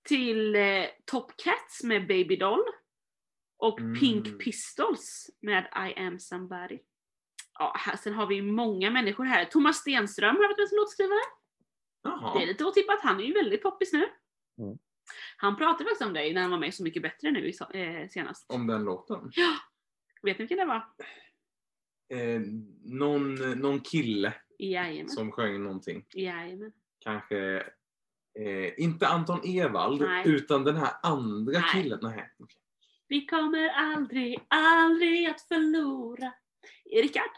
till 0.03 0.55
eh, 0.55 0.85
Top 1.05 1.31
Cats 1.37 1.83
med 1.83 2.07
Baby 2.07 2.35
Doll 2.35 2.63
och 3.59 3.79
Mm. 3.79 3.99
Pink 3.99 4.43
Pistols 4.43 5.29
med 5.41 5.63
I 5.89 5.99
am 5.99 6.19
somebody. 6.19 6.79
Ja, 7.59 7.73
här, 7.77 7.95
sen 7.97 8.13
har 8.13 8.27
vi 8.27 8.41
många 8.41 8.89
människor 8.91 9.23
här. 9.25 9.45
Thomas 9.45 9.77
Stenström 9.77 10.35
har 10.35 10.43
varit 10.43 10.57
med 10.57 10.69
som 10.69 10.77
låtskrivare. 10.77 11.19
Det 12.03 12.09
är 12.09 12.11
Jaha. 12.11 12.45
lite 12.45 12.65
otippat, 12.65 12.99
han 13.01 13.19
är 13.19 13.23
ju 13.23 13.33
väldigt 13.33 13.63
poppis 13.63 13.93
nu. 13.93 14.05
Mm. 14.57 14.77
Han 15.37 15.55
pratade 15.57 15.83
faktiskt 15.83 16.01
om 16.01 16.13
dig 16.13 16.33
när 16.33 16.41
han 16.41 16.51
var 16.51 16.57
med 16.59 16.73
Så 16.73 16.83
Mycket 16.83 17.01
Bättre 17.01 17.31
nu 17.31 17.49
eh, 17.73 18.07
senast. 18.09 18.51
Om 18.51 18.67
den 18.67 18.83
låten. 18.83 19.31
Vet 20.23 20.37
ni 20.39 20.43
vilken 20.45 20.57
det 20.57 20.65
var? 20.65 20.87
Eh, 22.13 22.41
någon, 22.83 23.35
någon 23.59 23.79
kille 23.79 24.33
Jajamän. 24.59 25.09
som 25.09 25.31
sjöng 25.31 25.63
någonting. 25.63 26.05
Jajamän. 26.13 26.71
Kanske 26.99 27.57
eh, 28.39 28.79
inte 28.83 29.07
Anton 29.07 29.39
Ewald 29.43 30.01
Nej. 30.01 30.23
utan 30.27 30.63
den 30.63 30.75
här 30.75 30.93
andra 31.03 31.59
Nej. 31.59 31.69
killen. 31.73 31.99
Nej. 32.01 32.31
okej. 32.39 32.58
Vi 33.09 33.25
kommer 33.25 33.69
aldrig, 33.69 34.39
aldrig 34.47 35.25
att 35.29 35.41
förlora. 35.41 36.33
Rickard. 36.91 37.31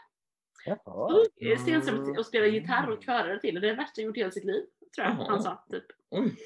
Jaha. 0.64 1.24
Stenström 1.58 2.16
och 2.18 2.26
spelade 2.26 2.50
gitarr 2.50 2.90
och 2.90 3.02
körade 3.02 3.40
till 3.40 3.56
och 3.56 3.60
det 3.60 3.66
är 3.68 3.70
det 3.70 3.76
värsta 3.76 4.00
han 4.00 4.06
gjort 4.06 4.16
i 4.16 4.20
hela 4.20 4.30
sitt 4.32 4.44
liv. 4.44 4.62
Tror 4.94 5.06
jag 5.06 5.16
Jaha. 5.16 5.26
han 5.28 5.42
sa. 5.42 5.64
Typ. 5.70 5.84
Oj. 6.10 6.36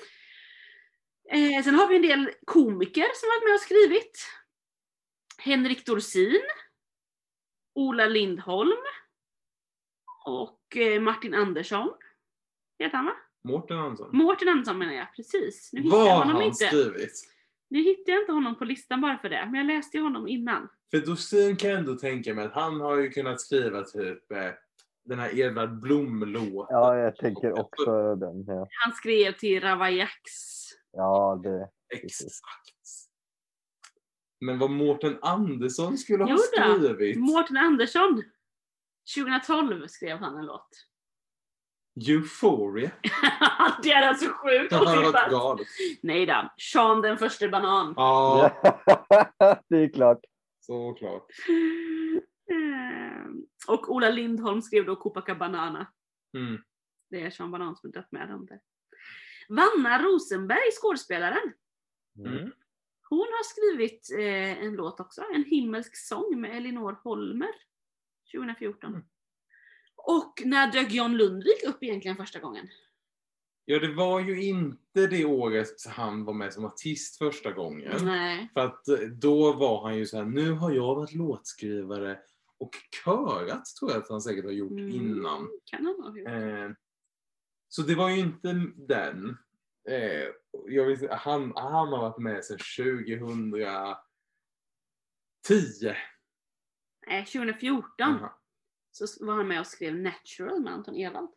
Eh, 1.32 1.62
sen 1.64 1.74
har 1.74 1.88
vi 1.88 1.96
en 1.96 2.02
del 2.02 2.30
komiker 2.44 3.06
som 3.14 3.28
varit 3.28 3.44
med 3.48 3.54
och 3.54 3.60
skrivit. 3.60 4.28
Henrik 5.38 5.86
Dorsin. 5.86 6.40
Ola 7.74 8.06
Lindholm. 8.06 8.78
Och 10.26 10.76
eh, 10.76 11.00
Martin 11.00 11.34
Andersson. 11.34 11.90
Heter 12.78 12.96
han 12.96 13.06
va? 13.06 13.12
Mårten 13.44 13.78
Andersson. 13.78 14.10
Mårten 14.12 14.48
Andersson 14.48 14.78
menar 14.78 14.92
jag, 14.92 15.14
precis. 15.16 15.70
Nu 15.72 15.80
hittar 15.82 15.96
Vad 15.96 16.08
har 16.12 16.24
han 16.24 16.42
inte. 16.42 16.66
skrivit? 16.66 17.32
Nu 17.68 17.78
hittar 17.82 18.12
jag 18.12 18.22
inte 18.22 18.32
honom 18.32 18.58
på 18.58 18.64
listan 18.64 19.00
bara 19.00 19.18
för 19.18 19.28
det, 19.28 19.44
men 19.50 19.54
jag 19.54 19.66
läste 19.66 19.96
ju 19.96 20.02
honom 20.02 20.28
innan. 20.28 20.68
För 20.90 20.98
Dorsin 20.98 21.56
kan 21.56 21.70
jag 21.70 21.78
ändå 21.78 21.94
tänka 21.94 22.34
mig 22.34 22.44
att 22.46 22.52
han 22.52 22.80
har 22.80 22.96
ju 22.96 23.10
kunnat 23.10 23.40
skriva 23.40 23.82
typ 23.82 24.32
eh, 24.32 24.50
den 25.04 25.18
här 25.18 25.38
Edvard 25.38 25.80
Blom-låten. 25.80 26.76
Ja, 26.76 26.96
jag 26.98 27.16
tänker 27.16 27.58
också 27.60 28.14
den. 28.16 28.44
Ja, 28.46 28.66
Han 28.84 28.92
skrev 28.94 29.32
till 29.32 29.60
Ravaillacs. 29.60 30.68
ja 30.92 31.40
det. 31.42 31.68
Exakt. 31.98 32.42
Men 34.40 34.58
vad 34.58 34.70
Mårten 34.70 35.18
Andersson 35.22 35.98
skulle 35.98 36.24
ha 36.24 36.30
Jo 36.30 36.36
då. 36.36 36.42
skrivit? 36.78 37.18
Mårten 37.18 37.56
Andersson. 37.56 38.22
2012 39.16 39.86
skrev 39.88 40.18
han 40.18 40.38
en 40.38 40.46
låt. 40.46 40.68
Euphoria. 42.08 42.90
det 43.82 43.90
är 43.92 44.08
alltså 44.08 44.26
sjukt 44.28 44.70
Det 44.70 44.76
har 44.76 44.84
varit 44.84 44.98
otippat. 45.04 45.30
galet. 45.30 45.66
Nej 46.02 46.26
då. 46.26 46.52
Sean 46.72 47.02
den 47.02 47.18
första 47.18 47.48
banan. 47.48 47.94
Ja, 47.96 48.50
det 49.68 49.76
är 49.76 49.88
klart. 49.92 50.20
såklart. 50.60 51.26
Ehm, 52.52 53.42
Och 53.68 53.90
Ola 53.90 54.10
Lindholm 54.10 54.62
skrev 54.62 54.84
då 54.86 54.96
Copacabana. 54.96 55.86
Mm. 56.36 56.62
Det 57.10 57.20
är 57.22 57.30
Sean 57.30 57.50
Banan 57.50 57.76
som 57.76 57.88
är 57.88 57.92
dött 57.92 58.12
med 58.12 58.28
dem 58.28 58.46
där. 58.46 58.60
Vanna 59.48 60.02
Rosenberg, 60.02 60.70
skådespelaren. 60.80 61.52
Mm. 62.18 62.52
Hon 63.08 63.18
har 63.18 63.44
skrivit 63.44 64.10
eh, 64.18 64.64
en 64.64 64.72
låt 64.74 65.00
också, 65.00 65.22
En 65.34 65.44
himmelsk 65.44 65.96
sång 65.96 66.40
med 66.40 66.56
Elinor 66.56 67.00
Holmer. 67.04 67.48
2014. 68.36 68.90
Mm. 68.90 69.06
Och 70.08 70.42
när 70.44 70.72
dök 70.72 70.92
John 70.92 71.16
Lundvik 71.16 71.62
upp 71.66 71.82
egentligen 71.82 72.16
första 72.16 72.38
gången? 72.40 72.68
Ja, 73.64 73.78
det 73.78 73.94
var 73.94 74.20
ju 74.20 74.42
inte 74.42 75.06
det 75.06 75.24
året 75.24 75.86
han 75.88 76.24
var 76.24 76.34
med 76.34 76.52
som 76.52 76.64
artist 76.64 77.18
första 77.18 77.52
gången. 77.52 78.04
Nej. 78.04 78.50
För 78.54 78.60
att 78.60 78.88
eh, 78.88 78.98
då 78.98 79.52
var 79.52 79.82
han 79.82 79.96
ju 79.98 80.06
så 80.06 80.16
här, 80.16 80.24
nu 80.24 80.50
har 80.52 80.70
jag 80.70 80.94
varit 80.94 81.14
låtskrivare 81.14 82.18
och 82.58 82.70
körat 83.04 83.64
tror 83.66 83.90
jag 83.90 84.02
att 84.02 84.08
han 84.08 84.20
säkert 84.20 84.44
har 84.44 84.52
gjort 84.52 84.70
Mm. 84.72 84.90
innan. 84.90 85.48
Kan 85.64 85.86
han 85.86 86.00
ha 86.02 86.18
gjort. 86.18 86.28
Eh, 86.28 86.70
så 87.68 87.82
det 87.82 87.94
var 87.94 88.08
ju 88.08 88.18
inte 88.18 88.52
den. 88.76 89.36
Eh, 89.88 90.28
jag 90.66 90.86
vet, 90.86 91.10
han, 91.10 91.52
han 91.56 91.72
har 91.92 91.98
varit 91.98 92.18
med 92.18 92.44
sedan 92.44 92.58
2010. 95.48 95.94
Nej, 97.06 97.24
2014 97.26 97.84
Jaha. 97.98 98.32
Så 98.96 99.26
var 99.26 99.34
han 99.34 99.48
med 99.48 99.60
och 99.60 99.66
skrev 99.66 99.94
Natural 99.94 100.60
med 100.60 100.72
Anton 100.72 100.96
Ewald. 100.96 101.28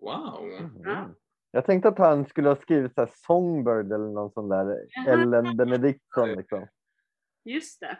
Wow. 0.00 0.70
Ja. 0.84 0.96
Mm. 0.96 1.14
Jag 1.50 1.66
tänkte 1.66 1.88
att 1.88 1.98
han 1.98 2.26
skulle 2.26 2.48
ha 2.48 2.56
skrivit 2.56 2.94
så 2.94 3.00
här 3.00 3.10
Songbird 3.14 3.92
eller 3.92 4.12
någon 4.12 4.32
sån 4.32 4.48
där 4.48 4.86
Jaha. 4.88 5.12
Ellen 5.12 5.56
Benediktsson 5.56 6.28
liksom. 6.28 6.66
Just 7.44 7.80
det. 7.80 7.98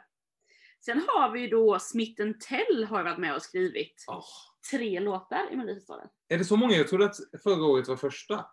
Sen 0.85 1.03
har 1.09 1.31
vi 1.31 1.41
ju 1.41 1.49
då 1.49 1.79
Smith 1.79 2.23
Tell 2.49 2.85
har 2.85 3.05
varit 3.05 3.19
med 3.19 3.35
och 3.35 3.43
skrivit 3.43 4.05
Åh. 4.09 4.25
tre 4.71 5.01
låtar 5.01 5.53
i 5.53 5.57
Melodifestivalen. 5.57 6.09
Är 6.29 6.39
det 6.39 6.45
så 6.45 6.57
många? 6.57 6.73
Jag 6.73 6.89
trodde 6.89 7.05
att 7.05 7.17
förra 7.43 7.65
året 7.65 7.89
var 7.89 7.97
första. 7.97 8.47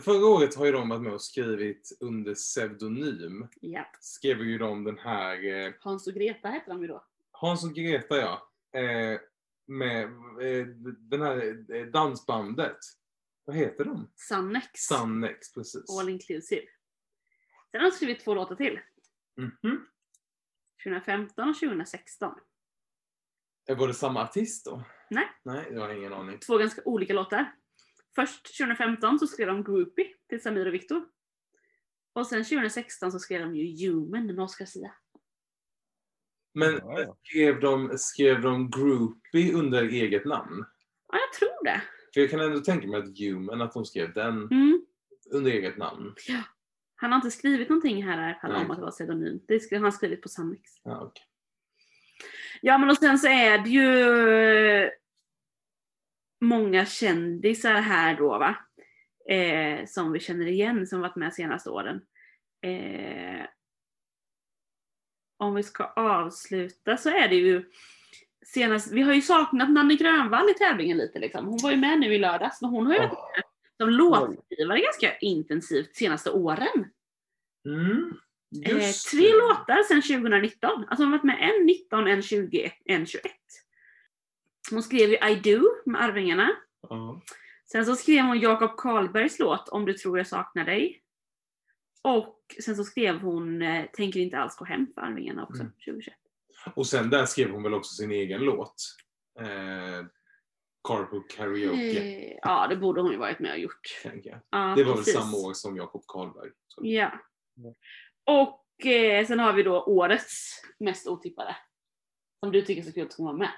Förra 0.00 0.26
året 0.26 0.56
har 0.56 0.66
ju 0.66 0.72
de 0.72 0.88
varit 0.88 1.02
med 1.02 1.12
och 1.12 1.22
skrivit 1.22 1.96
under 2.00 2.34
pseudonym. 2.34 3.48
Ja. 3.60 3.86
Skrev 4.00 4.42
ju 4.42 4.58
de 4.58 4.84
den 4.84 4.98
här 4.98 5.66
eh, 5.66 5.72
Hans 5.80 6.06
och 6.06 6.14
Greta 6.14 6.48
heter 6.48 6.70
de 6.70 6.82
ju 6.82 6.88
då. 6.88 7.04
Hans 7.30 7.64
och 7.64 7.74
Greta 7.74 8.16
ja. 8.16 8.49
Eh, 8.72 9.20
med 9.66 10.02
eh, 10.42 10.66
den 10.98 11.22
här 11.22 11.64
eh, 11.74 11.86
dansbandet. 11.86 12.76
Vad 13.44 13.56
heter 13.56 13.84
de? 13.84 14.12
Sannex. 14.28 14.68
Sannex, 14.74 15.52
precis. 15.52 15.98
All 16.00 16.08
inclusive. 16.08 16.66
Sen 17.70 17.80
har 17.80 17.90
de 17.90 17.96
skrivit 17.96 18.20
två 18.24 18.34
låtar 18.34 18.56
till. 18.56 18.80
Mhm. 19.36 19.86
2015 20.84 21.48
och 21.48 21.58
2016. 21.60 22.34
Eh, 23.68 23.78
Var 23.78 23.88
det 23.88 23.94
samma 23.94 24.22
artist 24.22 24.64
då? 24.64 24.84
Nej. 25.10 25.28
Nej, 25.44 25.68
jag 25.72 25.80
har 25.80 25.94
ingen 25.94 26.12
aning. 26.12 26.38
Två 26.38 26.58
ganska 26.58 26.82
olika 26.84 27.14
låtar. 27.14 27.54
Först 28.14 28.58
2015 28.58 29.18
så 29.18 29.26
skrev 29.26 29.46
de 29.46 29.64
Groupie 29.64 30.14
till 30.28 30.42
Samir 30.42 30.66
och 30.66 30.74
Viktor. 30.74 31.04
Och 32.12 32.26
sen 32.26 32.44
2016 32.44 33.12
så 33.12 33.18
skrev 33.18 33.40
de 33.40 33.56
ju 33.56 33.88
Human 33.90 34.26
med 34.26 34.40
Oscar 34.40 34.64
Sia. 34.64 34.94
Men 36.54 36.74
Ja. 36.74 37.16
skrev, 37.22 37.60
de, 37.60 37.98
skrev 37.98 38.40
de 38.40 38.70
Groupie 38.70 39.52
under 39.54 39.82
eget 39.82 40.24
namn? 40.24 40.64
Ja, 41.12 41.18
jag 41.18 41.32
tror 41.38 41.64
det. 41.64 41.82
För 42.14 42.20
jag 42.20 42.30
kan 42.30 42.40
ändå 42.40 42.58
tänka 42.60 42.88
mig 42.88 42.98
att 43.00 43.18
Human, 43.18 43.60
att 43.60 43.72
de 43.72 43.84
skrev 43.84 44.12
den 44.12 44.36
Mm. 44.50 44.82
under 45.32 45.50
eget 45.50 45.76
namn. 45.76 46.14
Han 46.96 47.12
har 47.12 47.16
inte 47.16 47.30
skrivit 47.30 47.68
någonting 47.68 48.04
här 48.04 48.20
i 48.20 48.24
alla 48.24 48.38
fall 48.40 48.64
om 48.64 48.70
att 48.70 48.76
det 48.78 48.82
var 48.84 48.90
pseudonym. 48.90 49.40
Det 49.48 49.60
skrev 49.60 49.82
han 49.82 49.92
skrivit 49.92 50.22
på 50.22 50.28
Sannex. 50.28 50.62
Ja, 50.84 51.00
okej. 51.02 51.24
Ja 52.62 52.78
men 52.78 52.90
och 52.90 52.96
sen 52.96 53.18
så 53.18 53.28
är 53.28 53.58
det 53.58 53.70
ju 53.70 54.90
många 56.40 56.86
kändisar 56.86 57.74
här 57.74 58.16
då 58.16 58.28
va. 58.38 58.56
Eh, 59.34 59.86
som 59.86 60.12
vi 60.12 60.20
känner 60.20 60.46
igen 60.46 60.86
som 60.86 61.00
varit 61.00 61.16
med 61.16 61.34
senaste 61.34 61.70
åren. 61.70 62.00
Eh, 62.62 63.44
om 65.40 65.54
vi 65.54 65.62
ska 65.62 65.84
avsluta 65.84 66.96
så 66.96 67.08
är 67.08 67.28
det 67.28 67.36
ju 67.36 67.64
senast, 68.46 68.92
vi 68.92 69.02
har 69.02 69.14
ju 69.14 69.20
saknat 69.20 69.70
Nanne 69.70 69.94
Grönvall 69.94 70.50
i 70.50 70.54
tävlingen 70.54 70.98
lite 70.98 71.18
liksom. 71.18 71.46
Hon 71.46 71.58
var 71.62 71.70
ju 71.70 71.76
med 71.76 72.00
nu 72.00 72.14
i 72.14 72.18
lördags 72.18 72.60
men 72.60 72.70
hon 72.70 72.86
har 72.86 72.94
ju 72.94 73.00
varit 73.00 73.10
med 73.10 73.44
som 73.80 73.90
låtskrivare 73.90 74.80
ganska 74.80 75.16
intensivt 75.16 75.96
senaste 75.96 76.30
åren. 76.30 76.86
Mm. 77.66 78.12
Eh, 78.66 78.92
tre 79.10 79.32
låtar 79.32 79.82
sedan 79.82 80.02
2019. 80.02 80.70
Alltså 80.70 81.04
hon 81.04 81.12
har 81.12 81.18
varit 81.18 81.24
med 81.24 81.50
en 81.50 81.66
19, 81.66 82.06
en 82.06 82.22
20, 82.22 82.72
en 82.84 83.06
21. 83.06 83.32
Hon 84.70 84.82
skrev 84.82 85.10
ju 85.10 85.16
I 85.16 85.34
Do 85.34 85.60
med 85.86 86.02
Arvingarna. 86.02 86.50
Ja. 86.88 87.22
Sen 87.72 87.86
så 87.86 87.96
skrev 87.96 88.24
hon 88.24 88.40
Jakob 88.40 88.76
Karlbergs 88.76 89.38
låt 89.38 89.68
Om 89.68 89.84
du 89.84 89.92
tror 89.92 90.18
jag 90.18 90.26
saknar 90.26 90.64
dig. 90.64 91.02
Och 92.02 92.40
sen 92.64 92.76
så 92.76 92.84
skrev 92.84 93.18
hon 93.18 93.62
eh, 93.62 93.84
Tänker 93.92 94.20
inte 94.20 94.38
alls 94.38 94.56
gå 94.56 94.64
hem 94.64 94.86
för 94.94 95.00
Arvingarna 95.00 95.42
också, 95.44 95.62
Mm. 95.62 95.72
2021. 95.72 96.14
Och 96.76 96.86
sen 96.86 97.10
där 97.10 97.26
skrev 97.26 97.50
hon 97.50 97.62
väl 97.62 97.74
också 97.74 97.94
sin 97.94 98.10
egen 98.10 98.40
låt. 98.40 98.74
Eh, 99.40 100.06
Carpool 100.88 101.22
Karaoke, 101.36 102.00
Eh, 102.00 102.38
ja, 102.42 102.66
det 102.68 102.76
borde 102.76 103.00
hon 103.00 103.10
ju 103.12 103.16
varit 103.18 103.38
med 103.40 103.52
och 103.52 103.58
gjort. 103.58 103.80
Ja, 104.50 104.74
Det 104.76 104.84
var 104.84 104.94
precis. 104.94 105.14
väl 105.14 105.22
samma 105.22 105.36
år 105.36 105.52
som 105.52 105.76
Jakob 105.76 106.04
Karlberg. 106.06 106.50
Så. 106.68 106.80
Ja. 106.84 107.12
Och 108.26 108.86
eh, 108.86 109.26
sen 109.26 109.38
har 109.38 109.52
vi 109.52 109.62
då 109.62 109.82
årets 109.84 110.62
mest 110.78 111.06
otippade. 111.08 111.56
Som 112.44 112.52
du 112.52 112.62
tycker 112.62 112.82
är 112.82 112.86
så 112.86 112.92
kul 112.92 113.06
att 113.06 113.14
hon 113.14 113.26
var 113.26 113.32
med. 113.38 113.50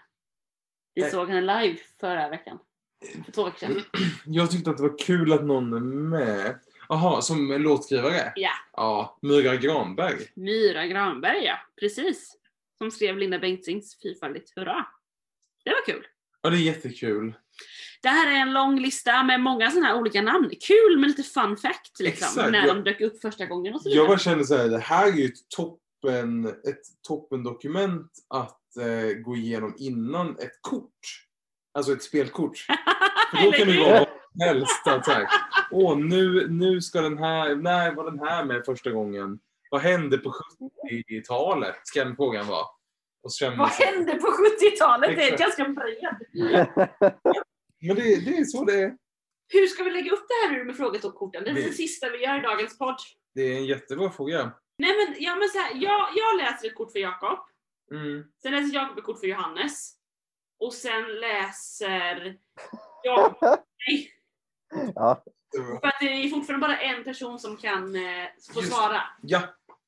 Vi 0.95 1.03
såg 1.03 1.29
henne 1.29 1.63
live 1.63 1.79
förra 2.01 2.29
veckan. 2.29 2.59
För 3.25 3.33
två 3.33 3.45
veckor 3.45 3.59
sedan. 3.59 3.83
Jag 4.27 4.51
tyckte 4.51 4.71
att 4.71 4.77
det 4.77 4.83
var 4.83 4.99
kul 4.99 5.33
att 5.33 5.45
någon 5.45 5.73
är 5.73 5.81
med. 5.81 6.61
Jaha, 6.93 7.23
som 7.23 7.53
låtskrivare? 7.53 8.33
Ja. 8.37 8.51
Ja, 8.73 9.19
Myra 9.23 9.57
Granberg. 9.57 10.19
Myra 10.35 10.87
Granberg 10.87 11.45
ja, 11.45 11.59
precis. 11.81 12.37
Som 12.79 12.91
skrev 12.91 13.19
Linda 13.19 13.39
Bengtzings 13.39 13.99
Fyrfaldigt 14.03 14.53
hurra. 14.57 14.87
Det 15.65 15.71
var 15.71 15.87
kul. 15.87 16.07
Ja, 16.43 16.51
det 16.51 16.57
är 16.57 16.61
jättekul. 16.61 17.35
Det 18.03 18.09
här 18.09 18.31
är 18.31 18.41
en 18.41 18.53
lång 18.53 18.81
lista 18.81 19.23
med 19.23 19.41
många 19.41 19.71
sådana 19.71 19.87
här 19.87 19.97
olika 19.97 20.23
namn. 20.23 20.51
Kul 20.61 20.99
med 20.99 21.09
lite 21.09 21.23
fun 21.23 21.57
fact 21.57 22.01
liksom. 22.01 22.29
Exakt, 22.29 22.53
när 22.53 22.67
ja. 22.67 22.75
de 22.75 22.85
dök 22.85 23.01
upp 23.01 23.21
första 23.21 23.47
gången 23.47 23.75
och 23.75 23.83
så 23.83 23.89
Jag 23.89 23.93
vidare. 23.93 24.09
bara 24.09 24.19
känner 24.19 24.45
så 24.45 24.57
här, 24.57 24.69
det 24.69 24.79
här 24.79 25.09
är 25.09 25.13
ju 25.13 25.25
ett 25.25 25.49
toppen, 25.57 26.47
ett 26.47 26.83
toppendokument 27.09 28.11
att 28.29 28.77
eh, 28.77 29.19
gå 29.19 29.37
igenom 29.37 29.75
innan 29.79 30.31
ett 30.31 30.59
kort. 30.61 31.01
Alltså 31.75 31.93
ett 31.93 32.03
spelkort. 32.03 32.59
För 33.31 33.45
då 33.45 33.53
kan 33.53 33.69
det 33.69 33.79
vara 33.79 34.07
helst. 34.41 34.87
Att 34.87 35.05
så 35.05 35.11
här, 35.11 35.27
Åh, 35.71 35.99
nu, 35.99 36.49
nu 36.51 36.81
ska 36.81 37.01
den 37.01 37.19
här, 37.19 37.55
när 37.57 37.95
var 37.95 38.05
den 38.11 38.19
här 38.19 38.45
med 38.45 38.65
första 38.65 38.91
gången? 38.91 39.39
Vad 39.71 39.81
hände 39.81 40.19
på 40.19 40.35
70-talet? 40.91 41.77
Ska 41.83 42.05
den 42.05 42.17
frågan 42.17 42.47
vara. 42.47 42.67
Och 43.23 43.31
man 43.49 43.59
Vad 43.59 43.69
hände 43.71 44.15
på 44.15 44.27
70-talet? 44.27 45.17
Det 45.17 45.29
är 45.29 45.39
ganska 45.39 45.65
bred. 45.69 46.17
Men 47.81 47.97
det, 47.97 48.25
det 48.25 48.37
är 48.39 48.45
så 48.45 48.65
det 48.65 48.75
är. 48.83 48.97
Hur 49.53 49.67
ska 49.67 49.85
vi 49.85 49.91
lägga 49.91 50.13
upp 50.13 50.25
det 50.29 50.35
här 50.49 50.59
nu 50.59 50.65
med 50.65 50.77
frågetoppkorten? 50.77 51.45
Det 51.45 51.51
är 51.51 51.55
Vi- 51.55 51.63
det 51.63 51.73
sista 51.73 52.11
vi 52.11 52.23
gör 52.25 52.39
i 52.39 52.43
dagens 52.43 52.79
podd. 52.79 52.97
Det 53.35 53.43
är 53.43 53.57
en 53.57 53.65
jättebra 53.67 54.11
fråga. 54.11 54.53
Nej 54.79 54.91
men, 54.97 55.17
ja, 55.23 55.35
men 55.37 55.49
så 55.49 55.59
här, 55.59 55.71
jag, 55.75 56.09
jag 56.15 56.37
läser 56.37 56.67
ett 56.69 56.75
kort 56.75 56.93
för 56.93 56.99
Jakob. 56.99 57.39
Mm. 57.91 58.25
Sen 58.43 58.53
läser 58.53 58.75
Jakob 58.75 58.99
ett 58.99 59.05
kort 59.05 59.21
för 59.21 59.27
Johannes. 59.27 59.93
och 60.61 60.75
sen 60.75 61.03
läser 61.21 62.37
jag. 63.03 63.35
Nej, 63.89 64.09
Ja, 64.95 65.25
för 65.81 65.87
att 65.89 65.95
det 66.01 66.07
är 66.07 66.29
fortfarande 66.29 66.67
bara 66.67 66.79
en 66.81 67.05
person 67.05 67.39
som 67.39 67.57
kan 67.57 67.95
eh, 67.97 68.27
få 68.55 68.61
Just- 68.61 68.73
svara. 68.73 69.03
Ja, 69.23 69.43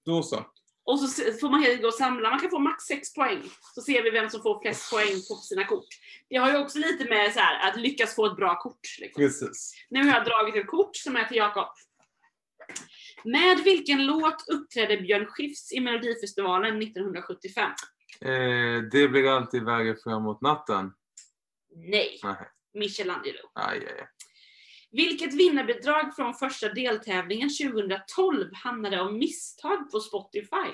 då 0.07 0.23
så. 0.23 0.47
Och 0.87 1.01
så 1.01 1.33
får 1.33 1.51
man 1.51 1.63
helt 1.63 1.83
gå 1.83 1.89
och 1.89 1.95
samla, 1.95 2.31
man 2.31 2.41
kan 2.41 2.51
få 2.51 2.59
max 2.59 2.85
6 2.85 3.15
poäng. 3.15 3.43
Så 3.75 3.81
ser 3.81 4.03
vi 4.03 4.11
vem 4.11 4.31
som 4.31 4.43
får 4.43 4.61
flest 4.63 4.91
poäng 4.91 5.15
på 5.29 5.35
sina 5.35 5.65
kort. 5.65 5.87
Det 6.29 6.37
har 6.37 6.51
ju 6.51 6.59
också 6.59 6.79
lite 6.79 7.05
med 7.05 7.33
så 7.33 7.41
här, 7.41 7.69
att 7.71 7.77
lyckas 7.81 8.15
få 8.15 8.27
ett 8.27 8.37
bra 8.37 8.59
kort. 8.61 8.81
Liksom. 9.01 9.23
Precis. 9.23 9.75
Nu 9.91 10.05
har 10.05 10.15
jag 10.15 10.25
dragit 10.25 10.57
ett 10.57 10.67
kort 10.71 10.97
som 10.97 11.17
är 11.17 11.25
till 11.25 11.37
Jakob. 11.37 11.69
Med 13.25 13.59
vilken 13.65 14.07
låt 14.07 14.49
uppträdde 14.49 14.97
Björn 14.97 15.27
Skifs 15.27 15.73
i 15.73 15.81
Melodifestivalen 15.81 16.79
1975? 16.83 17.71
Eh, 18.21 18.83
det 18.93 19.09
blir 19.09 19.29
alltid 19.37 19.65
värre 19.65 19.97
framåt 20.05 20.41
natten. 20.43 20.93
Nej, 21.77 22.21
Nej, 22.23 22.37
Michelangelo. 22.75 23.51
aj, 23.55 23.79
aj, 23.79 24.01
aj. 24.01 24.07
Vilket 24.95 25.35
vinnarbidrag 25.35 26.17
från 26.17 26.35
första 26.35 26.69
deltävlingen 26.69 27.49
2012 27.49 28.51
hamnade 28.55 29.01
av 29.01 29.15
misstag 29.15 29.91
på 29.91 30.01
Spotify? 30.01 30.73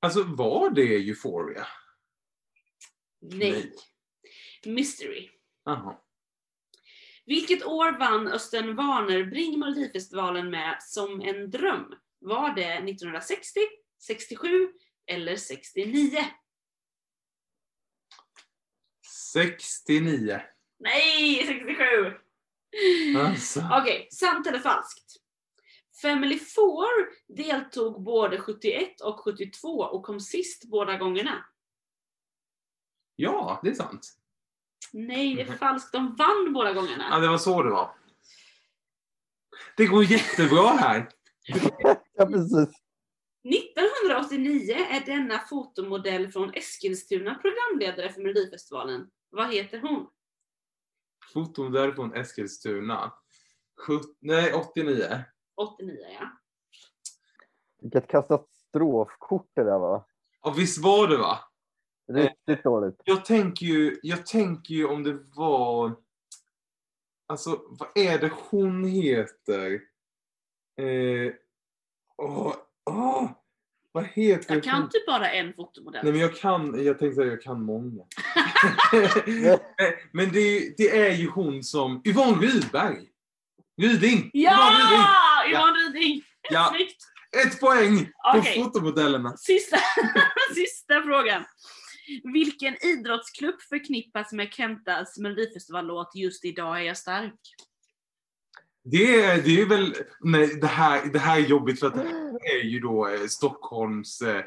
Alltså 0.00 0.22
var 0.22 0.70
det 0.70 0.96
Euphoria? 0.96 1.66
Nej. 3.20 3.72
Mystery. 4.66 5.30
Jaha. 5.64 5.98
Vilket 7.26 7.64
år 7.64 7.98
vann 7.98 8.28
Östen 8.28 8.76
Warnerbring 8.76 9.58
Melodifestivalen 9.58 10.50
med 10.50 10.76
Som 10.82 11.20
en 11.20 11.50
dröm? 11.50 11.94
Var 12.18 12.54
det 12.54 12.72
1960, 12.74 13.60
67 13.98 14.72
eller 15.06 15.36
69? 15.36 16.24
69. 19.32 20.40
Nej, 20.78 21.46
67! 21.46 22.27
Alltså. 23.16 23.60
Okej, 23.80 24.08
sant 24.10 24.46
eller 24.46 24.58
falskt? 24.58 25.16
Family 26.02 26.38
Four 26.38 26.86
deltog 27.36 28.02
både 28.02 28.38
71 28.38 29.00
och 29.00 29.20
72 29.20 29.68
och 29.68 30.02
kom 30.02 30.20
sist 30.20 30.64
båda 30.70 30.96
gångerna. 30.96 31.44
Ja, 33.16 33.60
det 33.62 33.70
är 33.70 33.74
sant. 33.74 34.18
Nej, 34.92 35.34
det 35.34 35.42
är 35.42 35.56
falskt. 35.56 35.92
De 35.92 36.14
vann 36.14 36.52
båda 36.52 36.72
gångerna. 36.72 37.08
Ja, 37.10 37.18
det 37.18 37.28
var 37.28 37.38
så 37.38 37.62
det 37.62 37.70
var. 37.70 37.94
Det 39.76 39.86
går 39.86 40.04
jättebra 40.04 40.68
här. 40.68 41.08
ja 42.14 42.26
precis. 42.26 42.68
1989 43.48 44.74
är 44.90 45.06
denna 45.06 45.38
fotomodell 45.38 46.28
från 46.28 46.54
Eskilstuna 46.54 47.34
programledare 47.34 48.12
för 48.12 48.20
Melodifestivalen. 48.20 49.06
Vad 49.30 49.54
heter 49.54 49.80
hon? 49.80 50.06
Fotomodell 51.32 51.94
från 51.94 52.14
Eskilstuna. 52.14 53.12
Sjut- 53.86 54.16
nej, 54.20 54.52
89. 54.52 55.24
89 55.56 55.96
ja. 56.20 56.28
Vilket 57.80 58.08
katastrofkort 58.08 59.50
det 59.54 59.64
där 59.64 59.78
var. 59.78 60.04
Ja, 60.42 60.54
visst 60.56 60.78
var 60.84 61.08
det 61.08 61.16
va? 61.16 61.38
Riktigt 62.12 62.64
dåligt. 62.64 63.00
Jag 63.04 63.24
tänker 63.24 63.66
ju, 63.66 63.98
jag 64.02 64.26
tänker 64.26 64.74
ju 64.74 64.84
om 64.86 65.02
det 65.02 65.18
var... 65.36 65.96
Alltså, 67.26 67.60
vad 67.70 67.88
är 67.94 68.18
det 68.18 68.32
hon 68.50 68.84
heter? 68.84 69.72
Eh, 70.76 71.32
åh, 72.16 72.54
åh, 72.84 73.30
vad 74.00 74.08
heter 74.14 74.54
Jag 74.54 74.64
kan 74.64 74.88
typ 74.90 75.06
bara 75.06 75.30
en 75.30 75.52
fotomodell. 75.54 76.00
Nej 76.04 76.12
men 76.12 76.20
jag 76.22 76.36
kan, 76.36 76.84
jag 76.84 76.98
tänkte 76.98 77.16
säga 77.16 77.30
jag 77.30 77.42
kan 77.42 77.62
många. 77.62 78.02
men 80.12 80.32
det 80.32 80.38
är, 80.38 80.60
ju- 80.60 80.74
det 80.78 80.98
är 81.06 81.12
ju 81.14 81.28
hon 81.28 81.62
som, 81.64 82.02
Yvonne 82.06 82.46
Rydberg! 82.46 82.98
Ryding! 83.82 84.30
Ja! 84.32 84.50
Yvonne 84.50 84.78
Ryding! 84.78 85.54
Yvonne 85.54 85.78
Ryding! 85.78 86.22
Ja, 86.50 86.74
Snyggt! 86.76 87.02
ett 87.46 87.60
poäng 87.60 88.04
på 88.32 88.38
Okej. 88.38 88.62
fotomodellerna. 88.64 89.36
Sista, 89.36 89.76
sista 90.54 91.02
frågan. 91.02 91.44
Vilken 92.34 92.76
idrottsklubb 92.86 93.60
förknippas 93.68 94.32
med 94.32 94.52
Kentas 94.52 95.18
melodifestivallåt 95.18 96.10
Just 96.14 96.44
idag 96.44 96.78
är 96.80 96.82
jag 96.82 96.96
stark? 96.96 97.34
Det 98.90 99.24
är, 99.24 99.42
det 99.42 99.60
är 99.60 99.66
väl, 99.66 99.94
nej 100.20 100.58
det 100.60 100.66
här, 100.66 101.12
det 101.12 101.18
här 101.18 101.40
är 101.40 101.46
jobbigt 101.46 101.80
för 101.80 101.86
att 101.86 101.94
det 101.94 102.08
här 102.08 102.58
är 102.60 102.64
ju 102.64 102.80
då 102.80 103.08
eh, 103.08 103.26
Stockholms, 103.26 104.20
eh, 104.20 104.44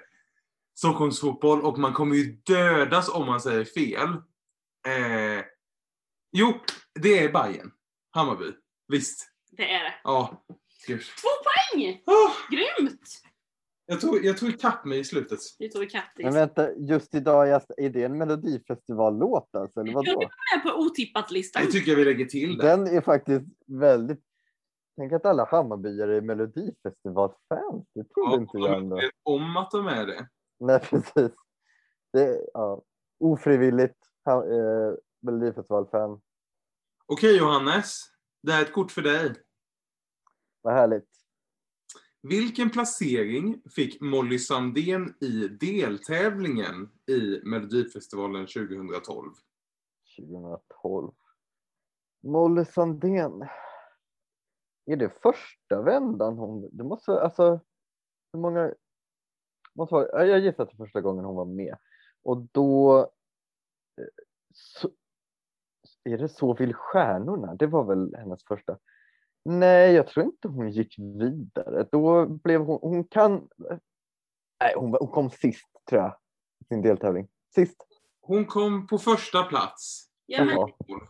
Stockholms 0.78 1.20
fotboll 1.20 1.62
och 1.62 1.80
man 1.80 1.94
kommer 1.94 2.16
ju 2.16 2.42
dödas 2.46 3.10
om 3.10 3.26
man 3.26 3.42
säger 3.42 3.66
fel. 3.66 4.10
Eh, 4.88 5.46
jo, 6.32 6.54
det 7.02 7.20
är 7.20 7.32
Bayern. 7.32 7.72
Hammarby. 8.12 8.52
Visst. 8.88 9.28
Det 9.52 9.72
är 9.72 9.84
det. 9.84 9.94
Ja. 10.04 10.46
Gud. 10.88 11.02
Två 11.02 11.30
poäng! 11.44 12.02
Ah, 12.06 12.32
Grymt! 12.52 13.22
jag, 13.92 14.02
tog, 14.02 14.26
jag 14.26 14.38
tog 14.38 14.50
ikapp 14.50 14.86
mig 14.86 15.00
i 15.00 15.04
slutet. 15.04 15.40
Tog 15.74 15.82
vi 15.82 15.90
kattis. 15.90 16.24
Men 16.24 16.34
vänta, 16.34 16.74
just 16.74 17.16
idag, 17.16 17.50
är 17.78 17.90
det 17.90 18.04
en 18.04 18.18
melodifestivallåt 18.18 19.56
alltså, 19.56 19.80
eller 19.80 19.92
Jag 19.92 19.96
vadå? 19.96 20.22
är 20.22 20.58
med 20.58 20.64
på 20.64 20.80
otippat-listan. 20.80 21.66
Det 21.66 21.72
tycker 21.72 21.92
jag 21.92 21.98
vi 21.98 22.06
lägger 22.06 22.26
till 22.26 22.58
där. 22.58 22.68
Den 22.68 22.88
är 22.88 23.02
faktiskt 23.02 23.46
väldigt... 23.68 24.20
Tänk 24.96 25.14
att 25.14 25.26
alla 25.26 25.46
Hammarbyare 25.46 26.18
är 26.18 26.22
melodifestivalfans. 26.22 27.86
Det 27.94 28.04
trodde 28.04 28.36
inte 28.36 28.58
jag 28.58 28.78
ändå. 28.78 29.00
om 29.24 29.58
att 29.58 29.72
de 29.72 29.88
är 29.88 30.06
det. 30.06 30.28
Nej, 30.60 30.80
precis. 30.80 31.32
Det, 32.14 32.46
ja, 32.54 32.82
ofrivilligt 33.20 33.98
ha- 34.26 34.46
eh, 34.46 34.94
melodifestivalfan. 35.22 36.22
Okej 37.06 37.38
Johannes, 37.38 38.02
det 38.44 38.52
här 38.52 38.62
är 38.62 38.66
ett 38.66 38.74
kort 38.74 38.92
för 38.92 39.02
dig. 39.02 39.34
Vad 40.62 40.74
härligt. 40.74 41.08
Vilken 42.22 42.70
placering 42.70 43.62
fick 43.76 44.02
Molly 44.02 44.40
Sandén 44.40 45.16
i 45.22 45.48
deltävlingen 45.48 46.90
i 47.08 47.42
Melodifestivalen 47.44 48.48
2012? 48.48 49.32
2012. 50.18 51.12
Molly 52.24 52.66
Sandén. 52.66 53.48
Är 54.86 54.96
det 54.96 55.10
första 55.22 55.82
vändan 55.82 56.38
hon... 56.38 56.70
Det 56.72 56.84
måste 56.84 57.22
alltså... 57.22 57.60
Hur 58.34 58.40
många... 58.40 58.74
Måste 59.74 59.96
vara, 59.96 60.08
ja, 60.12 60.26
jag 60.26 60.40
gissar 60.40 60.64
att 60.64 60.70
det 60.70 60.76
är 60.76 60.86
första 60.86 61.02
gången 61.02 61.26
hon 61.26 61.36
var 61.36 61.46
med. 61.46 61.78
Och 62.24 62.38
då... 62.52 63.00
eh, 64.02 64.06
Så, 64.54 64.90
är 66.04 66.18
det 66.18 66.30
Så 66.30 66.54
vill 66.54 66.74
stjärnorna? 66.74 67.56
Det 67.56 67.68
var 67.68 67.84
väl 67.84 68.16
hennes 68.16 68.44
första. 68.44 68.78
Nej, 69.46 69.94
jag 69.94 70.08
tror 70.08 70.26
inte 70.26 70.48
hon 70.48 70.72
gick 70.72 71.00
vidare. 71.00 71.88
Då 71.92 72.26
blev 72.26 72.62
hon... 72.62 72.80
Hon 72.82 73.04
kan... 73.04 73.50
Nej, 74.60 74.74
hon, 74.76 74.98
hon 75.00 75.08
kom 75.08 75.30
sist 75.30 75.68
tror 75.90 76.02
jag. 76.02 76.18
i 76.60 76.66
Sin 76.66 76.82
deltävling. 76.82 77.28
Sist. 77.56 77.88
Hon 78.22 78.46
kom 78.46 78.88
på 78.88 78.98
första 78.98 79.44
plats. 79.44 80.08
Ja, 80.26 80.46
men 80.46 80.58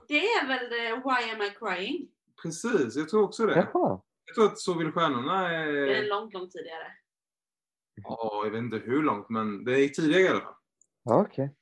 det 0.07 0.17
är 0.17 0.47
väl 0.47 0.65
eh, 0.65 1.03
Why 1.03 1.32
am 1.32 1.41
I 1.41 1.49
crying? 1.49 2.07
Precis, 2.41 2.95
jag 2.95 3.09
tror 3.09 3.23
också 3.23 3.45
det. 3.45 3.55
Jaha. 3.73 4.01
Jag 4.25 4.35
tror 4.35 4.45
att 4.45 4.59
Så 4.59 4.73
vill 4.77 4.91
stjärnorna 4.91 5.41
Det 5.47 5.55
är 5.55 6.03
är... 6.03 6.09
långt, 6.09 6.33
långt 6.33 6.51
tidigare. 6.51 6.87
Ja, 8.03 8.41
jag 8.43 8.51
vet 8.51 8.59
inte 8.59 8.77
hur 8.77 9.03
långt, 9.03 9.29
men 9.29 9.63
det 9.63 9.79
är 9.79 9.89
tidigare 9.89 10.21
i 10.21 10.27
alla 10.27 10.41
fall. 10.41 10.53
Ja, 11.03 11.21
okej. 11.21 11.55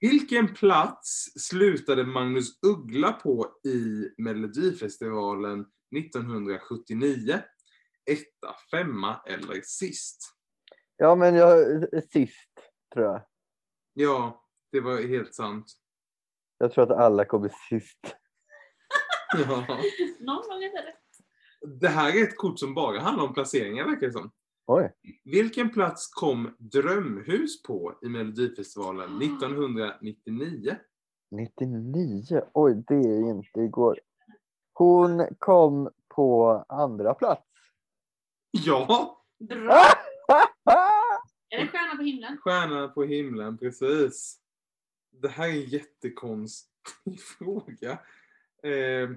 Vilken 0.00 0.54
plats 0.54 1.32
slutade 1.36 2.04
Magnus 2.04 2.58
Uggla 2.66 3.12
på 3.12 3.46
i 3.64 4.08
Melodifestivalen 4.18 5.66
1979? 5.96 7.42
Etta, 8.10 8.54
femma 8.70 9.20
eller 9.26 9.60
sist? 9.64 10.34
Ja, 10.96 11.14
men 11.14 11.34
jag 11.34 11.82
sist 12.12 12.50
tror 12.94 13.06
jag. 13.06 13.22
Ja, 13.92 14.44
det 14.72 14.80
var 14.80 15.00
helt 15.02 15.34
sant. 15.34 15.66
Jag 16.58 16.72
tror 16.72 16.84
att 16.92 16.98
alla 16.98 17.24
kommer 17.24 17.52
sist. 17.68 18.16
Ja. 19.34 19.66
Någon 20.20 20.42
gång 20.48 20.62
är 20.62 20.72
det 20.72 20.88
rätt. 20.88 20.98
Det 21.80 21.88
här 21.88 22.16
är 22.16 22.22
ett 22.22 22.36
kort 22.36 22.58
som 22.58 22.74
bara 22.74 23.00
handlar 23.00 23.24
om 23.24 23.34
placeringar 23.34 23.84
verkar 23.84 24.06
det 24.06 24.12
som. 24.12 24.30
Oj. 24.66 24.92
Vilken 25.24 25.70
plats 25.70 26.08
kom 26.14 26.56
Drömhus 26.58 27.62
på 27.62 27.98
i 28.02 28.08
Melodifestivalen 28.08 29.22
1999? 29.22 30.76
99. 31.30 32.42
Oj, 32.52 32.84
det 32.86 32.94
är 32.94 33.30
inte 33.30 33.60
igår. 33.60 34.00
Hon 34.72 35.26
kom 35.38 35.90
på 36.08 36.64
andra 36.68 37.14
plats. 37.14 37.42
Ja, 38.50 39.18
Bra! 39.38 39.82
Är 41.50 41.60
det 41.60 41.66
Stjärna 41.66 41.96
på 41.96 42.02
himlen? 42.02 42.38
Stjärnan 42.38 42.94
på 42.94 43.02
himlen, 43.04 43.58
precis. 43.58 44.38
Det 45.10 45.28
här 45.28 45.48
är 45.48 45.52
en 45.52 45.60
jättekonstig 45.60 47.20
fråga. 47.38 47.98
Eh, 48.62 49.10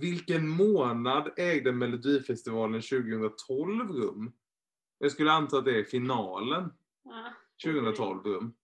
vilken 0.00 0.48
månad 0.48 1.32
ägde 1.36 1.72
Melodifestivalen 1.72 2.80
2012 2.82 3.88
rum? 3.92 4.32
Jag 4.98 5.12
skulle 5.12 5.32
anta 5.32 5.58
att 5.58 5.64
det 5.64 5.78
är 5.80 5.84
finalen 5.84 6.72
Ja. 7.02 7.32
2012 7.64 8.22
rum. 8.24 8.54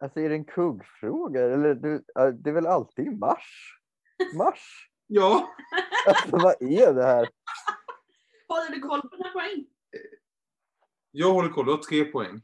Alltså 0.00 0.20
är 0.20 0.28
det 0.28 0.34
en 0.34 0.44
kuggfråga? 0.44 1.40
Eller 1.40 1.74
du, 1.74 2.04
ja, 2.14 2.30
det 2.30 2.50
är 2.50 2.54
väl 2.54 2.66
alltid 2.66 3.18
mars? 3.18 3.76
Mars? 4.34 4.86
Ja, 5.12 5.54
Alltså 6.06 6.36
vad 6.36 6.62
är 6.62 6.94
det 6.94 7.02
här? 7.04 7.28
Håller 8.48 8.70
du 8.70 8.80
koll 8.80 9.00
på 9.00 9.16
dina 9.16 9.30
poäng? 9.30 9.66
jag 11.10 11.32
håller 11.32 11.48
koll. 11.48 11.64
Du 11.66 11.70
har 11.72 11.78
tre 11.78 12.04
poäng. 12.04 12.42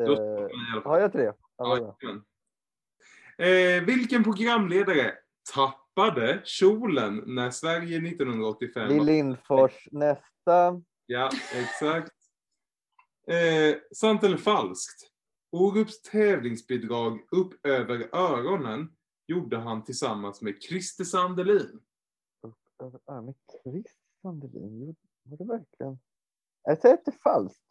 Eh, 0.00 0.82
har 0.84 1.00
jag 1.00 1.12
tre? 1.12 1.32
Ja, 1.56 1.76
bra. 1.76 1.96
Jajamän. 2.00 2.24
Eh, 3.42 3.84
vilken 3.84 4.24
programledare 4.24 5.14
tappade 5.54 6.42
kjolen 6.44 7.22
när 7.26 7.50
Sverige 7.50 8.08
1985 8.08 8.88
Lill 8.88 9.04
Lindfors, 9.04 9.88
nästa. 9.90 10.82
Ja, 11.06 11.30
exakt. 11.54 12.12
Eh, 13.26 13.76
sant 13.94 14.24
eller 14.24 14.36
falskt? 14.36 15.10
Orups 15.52 16.02
tävlingsbidrag 16.02 17.20
Upp 17.30 17.66
över 17.66 18.08
öronen 18.12 18.96
gjorde 19.26 19.56
han 19.56 19.84
tillsammans 19.84 20.42
med 20.42 20.62
Christer 20.62 21.04
Sandelin. 21.04 21.80
Över 22.82 23.00
armen. 23.06 23.34
Chris 23.62 23.86
Sandelin, 24.22 24.96
var 25.22 25.36
det 25.36 25.44
verkligen? 25.44 25.98
Jag 26.62 26.78
säger 26.78 26.94
att 26.94 27.04
det 27.04 27.10
är 27.10 27.22
falskt. 27.22 27.64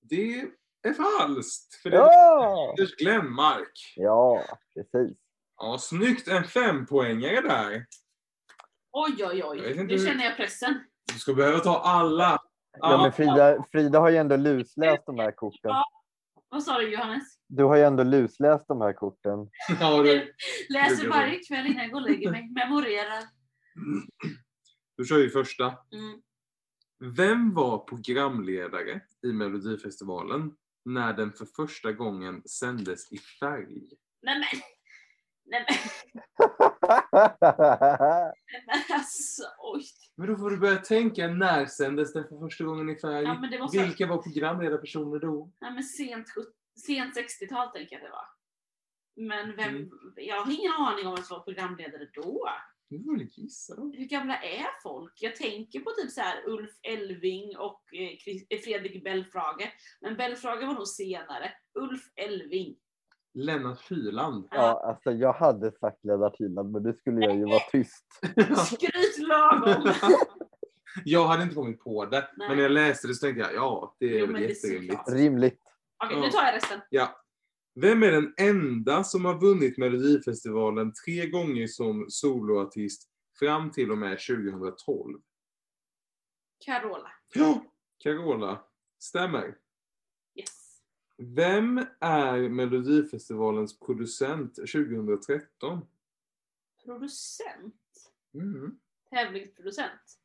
Det 0.00 0.50
är 0.88 0.92
falskt, 0.92 1.74
för 1.74 1.90
det 1.90 1.96
är 1.96 2.00
Ja! 2.00 2.70
Anders 2.70 2.96
Glenmark. 2.96 3.94
Ja, 3.96 4.44
precis. 4.74 5.18
Ja, 5.56 5.78
snyggt. 5.80 6.28
En 6.28 6.44
fempoängare 6.44 7.40
där. 7.40 7.86
Oj, 8.92 9.24
oj, 9.24 9.44
oj. 9.44 9.74
Nu 9.76 9.82
hur- 9.82 10.06
känner 10.06 10.24
jag 10.24 10.36
pressen. 10.36 10.84
Du 11.12 11.18
ska 11.18 11.34
behöva 11.34 11.58
ta 11.58 11.78
alla. 11.78 12.38
Ja, 12.78 13.02
men 13.02 13.12
Frida, 13.12 13.64
Frida 13.72 14.00
har 14.00 14.10
ju 14.10 14.16
ändå 14.16 14.36
lusläst 14.36 15.02
de 15.06 15.18
här 15.18 15.32
korten. 15.32 15.70
Ja. 15.70 15.84
Vad 16.48 16.62
sa 16.62 16.78
du 16.78 16.92
Johannes? 16.92 17.22
Du 17.48 17.64
har 17.64 17.76
ju 17.76 17.82
ändå 17.82 18.02
lusläst 18.02 18.64
de 18.68 18.80
här 18.80 18.92
korten. 18.92 19.38
Ja, 19.80 20.02
du, 20.02 20.34
Läser 20.68 21.08
varje 21.08 21.38
kväll 21.38 21.66
innan 21.66 21.82
jag 21.82 21.90
går 21.92 22.00
och 22.00 22.10
lägger 22.10 22.30
mig. 22.30 22.48
Memorerar. 22.50 23.22
du 24.96 25.04
kör 25.04 25.18
ju 25.18 25.30
första. 25.30 25.64
Mm. 25.64 26.22
Vem 27.16 27.54
var 27.54 27.78
programledare 27.78 29.00
i 29.26 29.32
Melodifestivalen 29.32 30.50
när 30.84 31.12
den 31.12 31.32
för 31.32 31.46
första 31.56 31.92
gången 31.92 32.42
sändes 32.48 33.12
i 33.12 33.18
färg? 33.18 33.88
Nej 34.22 34.38
men. 34.38 34.60
Nej 35.44 35.66
men, 35.68 35.78
nej, 37.12 38.64
men 38.66 38.96
alltså 38.98 39.42
oj. 39.58 39.84
Men 40.16 40.28
då 40.28 40.36
får 40.36 40.50
du 40.50 40.56
börja 40.56 40.76
tänka, 40.76 41.28
när 41.28 41.66
sändes 41.66 42.12
den 42.12 42.28
för 42.28 42.38
första 42.38 42.64
gången 42.64 42.90
i 42.90 42.96
färg? 42.96 43.24
Ja, 43.24 43.38
men 43.40 43.50
det 43.50 43.58
måste- 43.58 43.78
Vilka 43.84 44.06
var 44.06 44.22
programledarpersoner 44.22 45.18
då? 45.18 45.50
Nej 45.60 45.72
men 45.72 45.82
sent, 45.82 46.26
sent 46.86 47.16
60-tal 47.16 47.68
tänker 47.68 47.96
jag 47.96 48.04
det 48.04 48.10
var. 48.10 48.26
Men 49.16 49.56
vem, 49.56 49.68
Mm. 49.76 49.90
jag 50.16 50.40
har 50.44 50.52
ingen 50.52 50.72
aning 50.72 51.06
om 51.06 51.14
vem 51.14 51.24
som 51.24 51.36
var 51.38 51.44
programledare 51.44 52.08
då. 52.14 52.48
Du 52.92 53.02
får 53.04 53.16
väl 53.18 53.26
gissa 53.30 53.76
då. 53.76 53.82
Hur 53.82 54.04
gamla 54.04 54.36
är 54.36 54.66
folk? 54.82 55.12
Jag 55.20 55.36
tänker 55.36 55.80
på 55.80 55.90
typ 55.90 56.10
så 56.10 56.20
här 56.20 56.48
Ulf 56.48 56.70
Elving 56.82 57.56
och 57.56 57.82
eh, 57.94 58.08
eh, 58.50 58.58
Fredrik 58.64 59.04
Belfrage. 59.04 59.72
Men 60.00 60.16
Belfrage 60.16 60.66
var 60.66 60.74
nog 60.74 60.86
senare. 60.88 61.52
Ulf 61.74 62.00
Elving. 62.16 62.76
Lennart 63.34 63.90
Hyland. 63.90 64.48
Ja, 64.50 64.84
alltså 64.88 65.10
jag 65.10 65.32
hade 65.32 65.72
sagt 65.72 66.04
Lennart 66.04 66.40
Hyland, 66.40 66.72
men 66.72 66.82
det 66.82 66.94
skulle 66.94 67.26
jag 67.26 67.36
ju 67.36 67.44
vara 67.44 67.60
tyst. 67.72 68.06
Skryt 68.66 69.18
lagom! 69.28 69.92
jag 71.04 71.26
hade 71.26 71.42
inte 71.42 71.54
kommit 71.54 71.80
på 71.80 72.04
det, 72.06 72.28
Nej. 72.36 72.48
men 72.48 72.56
när 72.56 72.62
jag 72.62 72.72
läste 72.72 73.08
det 73.08 73.14
så 73.14 73.26
tänkte 73.26 73.40
jag, 73.40 73.54
ja, 73.54 73.96
det 73.98 74.06
är 74.06 74.18
Jo, 74.18 74.26
väl 74.32 74.42
jätterimligt. 74.42 75.08
Rimligt. 75.08 75.62
Okej, 76.04 76.16
Ja. 76.16 76.24
nu 76.24 76.30
tar 76.30 76.42
jag 76.44 76.54
resten. 76.54 76.80
Ja. 76.90 77.21
Vem 77.74 78.02
är 78.02 78.12
den 78.12 78.34
enda 78.36 79.04
som 79.04 79.24
har 79.24 79.40
vunnit 79.40 79.78
Melodifestivalen 79.78 80.92
tre 81.06 81.26
gånger 81.30 81.66
som 81.66 82.06
soloartist 82.08 83.08
fram 83.38 83.70
till 83.70 83.90
och 83.90 83.98
med 83.98 84.18
2012? 84.18 85.20
Carola. 86.64 87.12
Ja, 87.34 87.64
Carola. 87.98 88.64
Stämmer. 88.98 89.58
Yes. 90.34 90.82
Vem 91.18 91.86
är 92.00 92.48
Melodifestivalens 92.48 93.78
producent 93.78 94.54
2013? 94.54 95.86
Producent. 96.84 98.12
Mm. 98.34 98.78
Tävlingsproducent. 99.10 100.18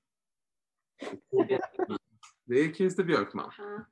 Det 2.46 2.60
är 2.60 2.74
Christer 2.74 3.04
Björkman. 3.04 3.52
Ja. 3.58 3.86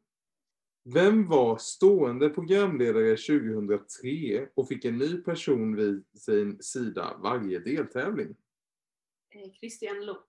Vem 0.93 1.27
var 1.27 1.57
stående 1.57 2.29
programledare 2.29 3.17
2003 3.17 4.47
och 4.55 4.67
fick 4.67 4.85
en 4.85 4.97
ny 4.97 5.17
person 5.17 5.75
vid 5.75 6.05
sin 6.17 6.63
sida 6.63 7.17
varje 7.17 7.59
deltävling? 7.59 8.35
Eh, 9.35 9.51
Christian 9.59 10.05
Luuk. 10.05 10.25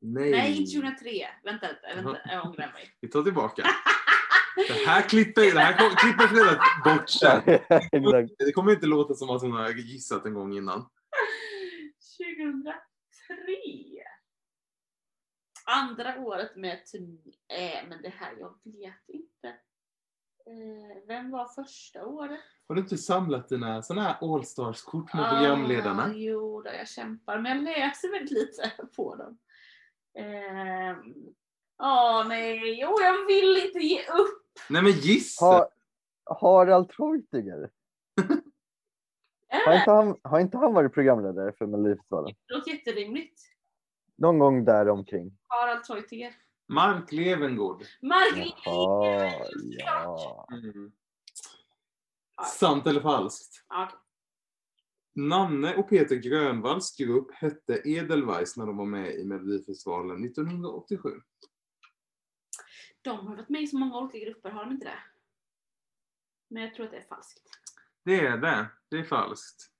Nej. 0.00 0.30
Nej, 0.30 0.56
inte 0.56 0.72
2003. 0.72 1.10
Vänta, 1.44 1.66
vänta, 1.66 2.02
vänta. 2.02 2.20
jag 2.24 2.46
ångrar 2.46 2.72
mig. 2.72 2.96
Vi 3.00 3.08
tar 3.08 3.22
tillbaka. 3.22 3.62
Det 4.68 4.86
här 4.86 5.08
klipper, 5.08 5.42
det 5.42 5.60
här 5.60 5.96
klipper 5.96 6.26
Frida 6.26 6.60
bort 6.84 7.08
sen. 7.08 7.42
Det 8.38 8.52
kommer 8.52 8.72
inte 8.72 8.86
låta 8.86 9.14
som 9.14 9.30
att 9.30 9.42
hon 9.42 9.52
har 9.52 9.70
gissat 9.70 10.26
en 10.26 10.34
gång 10.34 10.56
innan. 10.56 10.88
2003. 12.18 12.74
Andra 15.66 16.18
året 16.18 16.56
med 16.56 16.86
turné. 16.86 17.32
Eh, 17.48 17.88
men 17.88 18.02
det 18.02 18.08
här, 18.08 18.36
jag 18.38 18.54
vet 18.64 19.08
inte. 19.08 19.54
Eh, 20.48 21.06
vem 21.06 21.30
var 21.30 21.46
första 21.48 22.06
året? 22.06 22.40
Har 22.68 22.74
du 22.74 22.80
inte 22.80 22.96
samlat 22.98 23.48
dina 23.48 23.82
såna 23.82 24.02
här 24.02 24.16
Allstars-kort 24.20 25.14
med 25.14 25.28
programledarna? 25.30 26.02
Ah, 26.04 26.12
jo, 26.14 26.62
då, 26.62 26.70
jag 26.78 26.88
kämpar. 26.88 27.38
Men 27.38 27.56
jag 27.66 27.78
läser 27.78 28.12
väldigt 28.12 28.30
lite 28.30 28.72
på 28.96 29.14
dem. 29.16 29.38
Ehm, 30.18 30.96
Ja, 31.80 32.24
nej. 32.28 32.80
Jo, 32.80 32.96
jag 33.00 33.26
vill 33.26 33.62
inte 33.66 33.78
ge 33.78 34.00
upp. 34.00 34.44
Nej 34.70 34.82
men 34.82 34.92
gissa! 34.92 35.44
Har, 35.44 35.68
Harald 36.40 36.88
Treutiger, 36.88 37.70
har 39.64 39.72
Äh, 39.72 39.78
inte, 39.80 39.90
han, 39.90 40.16
har 40.22 40.40
inte 40.40 40.58
han 40.58 40.74
varit 40.74 40.94
programledare 40.94 41.52
för 41.52 41.66
Melodifestivalen? 41.66 42.34
det 42.48 42.54
låter 42.54 42.70
jätterimligt. 42.70 43.40
Någon 44.16 44.38
gång 44.38 44.64
där 44.64 44.88
omkring. 44.88 45.38
Harald 45.46 45.84
Treutiger. 45.84 46.32
Mark 46.68 47.12
Levengood. 47.12 47.82
Mark 48.02 48.36
Lindgren, 48.36 49.72
ja. 49.78 50.48
Mm. 50.52 50.92
Sant 52.58 52.86
eller 52.86 53.00
falskt? 53.00 53.64
Ja. 53.68 53.92
Nanne 55.14 55.76
och 55.76 55.88
Peter 55.88 56.16
Grönvalls 56.16 56.96
grupp 56.96 57.34
hette 57.34 57.82
Edelweiss 57.84 58.56
när 58.56 58.66
de 58.66 58.76
var 58.76 58.86
med 58.86 59.14
i 59.14 59.24
Melodifestivalen 59.24 60.24
1987. 60.24 61.10
De 63.02 63.26
har 63.26 63.36
varit 63.36 63.48
med 63.48 63.62
i 63.62 63.66
så 63.66 63.78
många 63.78 63.98
olika 63.98 64.18
grupper, 64.18 64.50
har 64.50 64.64
de 64.64 64.72
inte 64.72 64.86
det? 64.86 64.98
Men 66.50 66.62
jag 66.62 66.74
tror 66.74 66.84
att 66.84 66.92
det 66.92 66.98
är 66.98 67.08
falskt. 67.08 67.42
Det 68.04 68.20
är 68.20 68.38
det. 68.38 68.66
Det 68.90 68.98
är 68.98 69.04
falskt. 69.04 69.70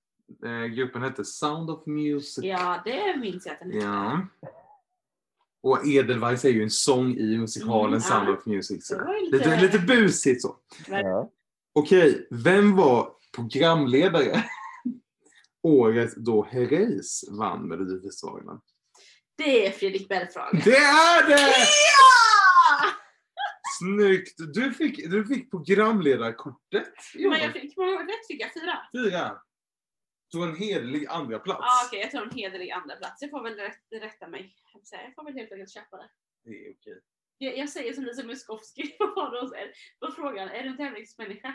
Eh, 0.44 0.64
gruppen 0.64 1.02
hette 1.02 1.24
Sound 1.24 1.70
of 1.70 1.86
Music. 1.86 2.44
Ja, 2.44 2.82
det 2.84 3.16
minns 3.16 3.46
jag 3.46 3.52
att 3.52 3.60
den 3.60 3.80
Ja. 3.80 4.26
Och 5.62 5.86
Edelweiss 5.86 6.44
är 6.44 6.48
ju 6.48 6.62
en 6.62 6.70
sång 6.70 7.16
i 7.16 7.38
musikalen 7.38 7.88
Mm, 7.88 8.00
Sound 8.00 8.28
ja. 8.28 8.32
of 8.32 8.46
Music. 8.46 8.86
Så. 8.86 8.94
Lite, 9.32 9.60
lite 9.60 9.78
busigt 9.78 10.42
så. 10.42 10.56
ja. 10.88 11.30
Okej, 11.74 12.26
vem 12.30 12.76
var 12.76 13.10
programledare 13.36 14.44
året 15.62 16.16
då 16.16 16.44
Herreys 16.44 17.24
vann 17.30 17.68
Melodifestivalen? 17.68 18.60
Det 19.36 19.66
är 19.66 19.70
Fredrik 19.70 20.08
Belfrage. 20.08 20.64
Det 20.64 20.76
är 20.76 21.28
det! 21.28 21.40
Ja! 21.40 22.90
Snyggt! 23.78 24.34
Du 24.54 24.72
fick, 24.72 25.10
du 25.10 25.24
fick 25.26 25.50
programledarkortet. 25.50 26.88
Men 27.14 27.40
jag 27.40 27.52
fick, 27.52 27.64
rätt 27.64 28.26
fick 28.28 28.40
jag? 28.42 28.52
Fyra? 28.52 28.78
Fyra. 28.92 29.38
Så 30.32 30.42
en 30.42 30.56
hederlig 30.56 31.06
andra 31.06 31.38
plats. 31.38 31.60
Ja, 31.62 31.86
okej, 31.86 32.00
jag 32.00 32.10
tar 32.10 32.22
en 32.22 32.30
hederlig 32.30 32.70
andra 32.70 32.96
plats. 32.96 33.22
Jag 33.22 33.30
får 33.30 33.42
väl 33.42 33.54
rätt, 33.56 33.80
rätta 34.02 34.28
mig. 34.28 34.54
Jag 34.90 35.14
får 35.14 35.24
väl 35.24 35.34
helt 35.34 35.52
enkelt 35.52 35.74
köpa 35.74 35.96
det. 35.96 36.10
Det 36.44 36.50
är 36.50 36.72
okej. 36.72 37.00
Jag, 37.38 37.56
jag 37.58 37.68
säger 37.68 37.92
som 37.92 38.04
Lisa 38.04 38.22
Miskovsky 38.22 38.88
på 40.00 40.12
frågan, 40.16 40.48
är 40.48 40.62
du 40.62 40.68
en 40.68 40.76
tävlingsmänniska? 40.76 41.54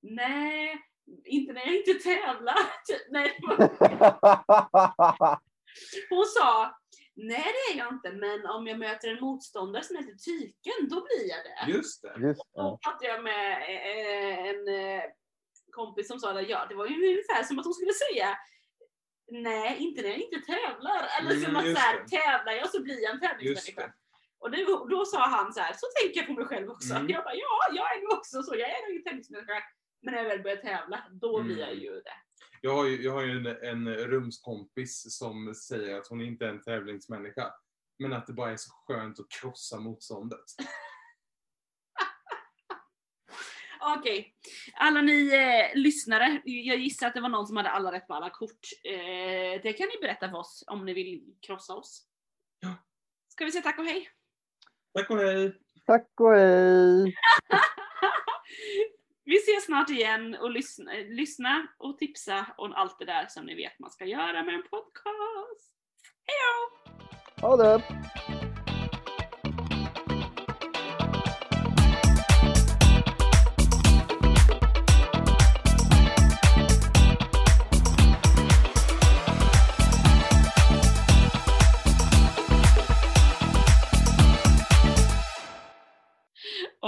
Nej, 0.00 0.78
inte 1.24 1.52
när 1.52 1.60
jag 1.66 1.76
inte 1.76 1.94
tävlar. 1.94 2.56
Nej, 3.10 3.38
det 3.40 3.46
var- 3.46 5.40
hon 6.10 6.24
sa, 6.26 6.78
nej 7.14 7.44
det 7.52 7.74
är 7.74 7.78
jag 7.78 7.92
inte, 7.94 8.12
men 8.12 8.46
om 8.46 8.66
jag 8.66 8.78
möter 8.78 9.08
en 9.08 9.20
motståndare 9.20 9.82
som 9.84 9.96
heter 9.96 10.12
Tyken, 10.14 10.88
då 10.90 11.00
blir 11.04 11.28
jag 11.28 11.38
det. 11.44 11.72
Just 11.72 12.02
det. 12.02 12.14
Just 12.20 12.40
Då 12.40 12.50
ja. 12.52 12.78
pratade 12.82 13.06
jag 13.06 13.24
med 13.24 13.52
eh, 13.62 14.38
en 14.48 14.68
eh, 14.68 15.02
kompis 15.72 16.08
som 16.08 16.18
sa 16.18 16.32
det, 16.32 16.42
ja 16.42 16.66
det 16.68 16.74
var 16.74 16.86
ju 16.86 16.94
ungefär 16.94 17.42
som 17.42 17.58
att 17.58 17.64
hon 17.64 17.74
skulle 17.74 17.92
säga 17.92 18.28
Nej, 19.30 19.76
inte 19.78 20.02
när 20.02 20.08
jag 20.08 20.18
inte 20.18 20.40
tävlar. 20.40 21.00
Eller 21.18 21.30
som 21.30 21.44
Mm, 21.44 21.56
att 21.56 21.64
just 21.66 21.80
så 21.80 21.86
här, 21.86 21.96
tävlar 22.04 22.52
jag 22.52 22.70
så 22.70 22.82
blir 22.82 23.02
jag 23.02 23.14
en 23.14 23.20
tävlingsmänniska. 23.20 23.92
Och 24.38 24.50
det, 24.50 24.64
då 24.64 25.04
sa 25.04 25.26
han 25.28 25.52
så 25.52 25.60
här, 25.60 25.72
så 25.72 25.86
tänker 26.00 26.20
jag 26.20 26.26
på 26.26 26.32
mig 26.32 26.44
själv 26.44 26.70
också. 26.70 26.94
Mm. 26.94 27.08
Jag 27.08 27.24
bara, 27.24 27.34
ja, 27.34 27.58
jag 27.72 27.96
är 27.96 28.02
nog 28.02 28.12
också 28.18 28.42
så. 28.42 28.54
Jag 28.54 28.68
är 28.70 28.88
nog 28.88 28.96
en 28.96 29.04
tävlingsmänniska. 29.04 29.52
Men 30.02 30.14
när 30.14 30.22
jag 30.22 30.28
väl 30.28 30.42
börjar 30.42 30.56
tävla, 30.56 31.04
då 31.10 31.36
Mm. 31.38 31.46
blir 31.46 31.58
jag 31.58 31.74
ju 31.74 31.90
det. 31.90 32.16
Jag 32.60 32.74
har 32.74 32.84
ju, 32.86 33.02
jag 33.02 33.12
har 33.12 33.22
ju 33.22 33.30
en, 33.30 33.46
en 33.46 33.94
rumskompis 33.96 35.18
som 35.18 35.54
säger 35.54 35.98
att 35.98 36.06
hon 36.08 36.20
inte 36.20 36.44
är 36.44 36.48
en 36.50 36.62
tävlingsmänniska. 36.62 37.52
Men 37.98 38.12
att 38.12 38.26
det 38.26 38.32
bara 38.32 38.50
är 38.50 38.56
så 38.56 38.70
skönt 38.86 39.20
att 39.20 39.30
krossa 39.40 39.80
motståndet. 39.80 40.44
Okej, 43.84 44.34
alla 44.74 45.00
ni 45.00 45.34
eh, 45.34 45.80
lyssnare, 45.80 46.42
jag 46.44 46.78
gissar 46.78 47.06
att 47.06 47.14
det 47.14 47.20
var 47.20 47.28
någon 47.28 47.46
som 47.46 47.56
hade 47.56 47.70
alla 47.70 47.92
rätt 47.92 48.06
på 48.06 48.14
alla 48.14 48.30
kort. 48.30 48.66
Eh, 48.84 49.62
det 49.62 49.72
kan 49.72 49.86
ni 49.86 50.00
berätta 50.00 50.30
för 50.30 50.38
oss 50.38 50.64
om 50.66 50.84
ni 50.84 50.94
vill 50.94 51.34
krossa 51.46 51.74
oss. 51.74 52.06
Ja. 52.60 52.74
Ska 53.28 53.44
vi 53.44 53.52
säga 53.52 53.62
tack 53.62 53.78
och 53.78 53.84
hej? 53.84 54.08
Tack 54.94 55.10
och 55.10 55.18
hej! 55.18 55.58
Tack 55.86 56.20
och 56.20 56.34
hej! 56.34 57.04
Vi 59.24 59.36
ses 59.36 59.64
snart 59.64 59.90
igen 59.90 60.34
och 60.34 60.50
lyssna, 60.50 60.92
lyssna 60.92 61.66
och 61.78 61.98
tipsa 61.98 62.46
om 62.56 62.72
allt 62.72 62.98
det 62.98 63.04
där 63.04 63.26
som 63.28 63.44
ni 63.44 63.54
vet 63.54 63.78
man 63.78 63.90
ska 63.90 64.04
göra 64.04 64.42
med 64.42 64.54
en 64.54 64.62
podcast. 64.62 65.74
Hejdå! 66.26 66.70
Ha 67.40 67.56
det! 67.56 67.82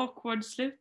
Awkward 0.05 0.43
slut. 0.45 0.77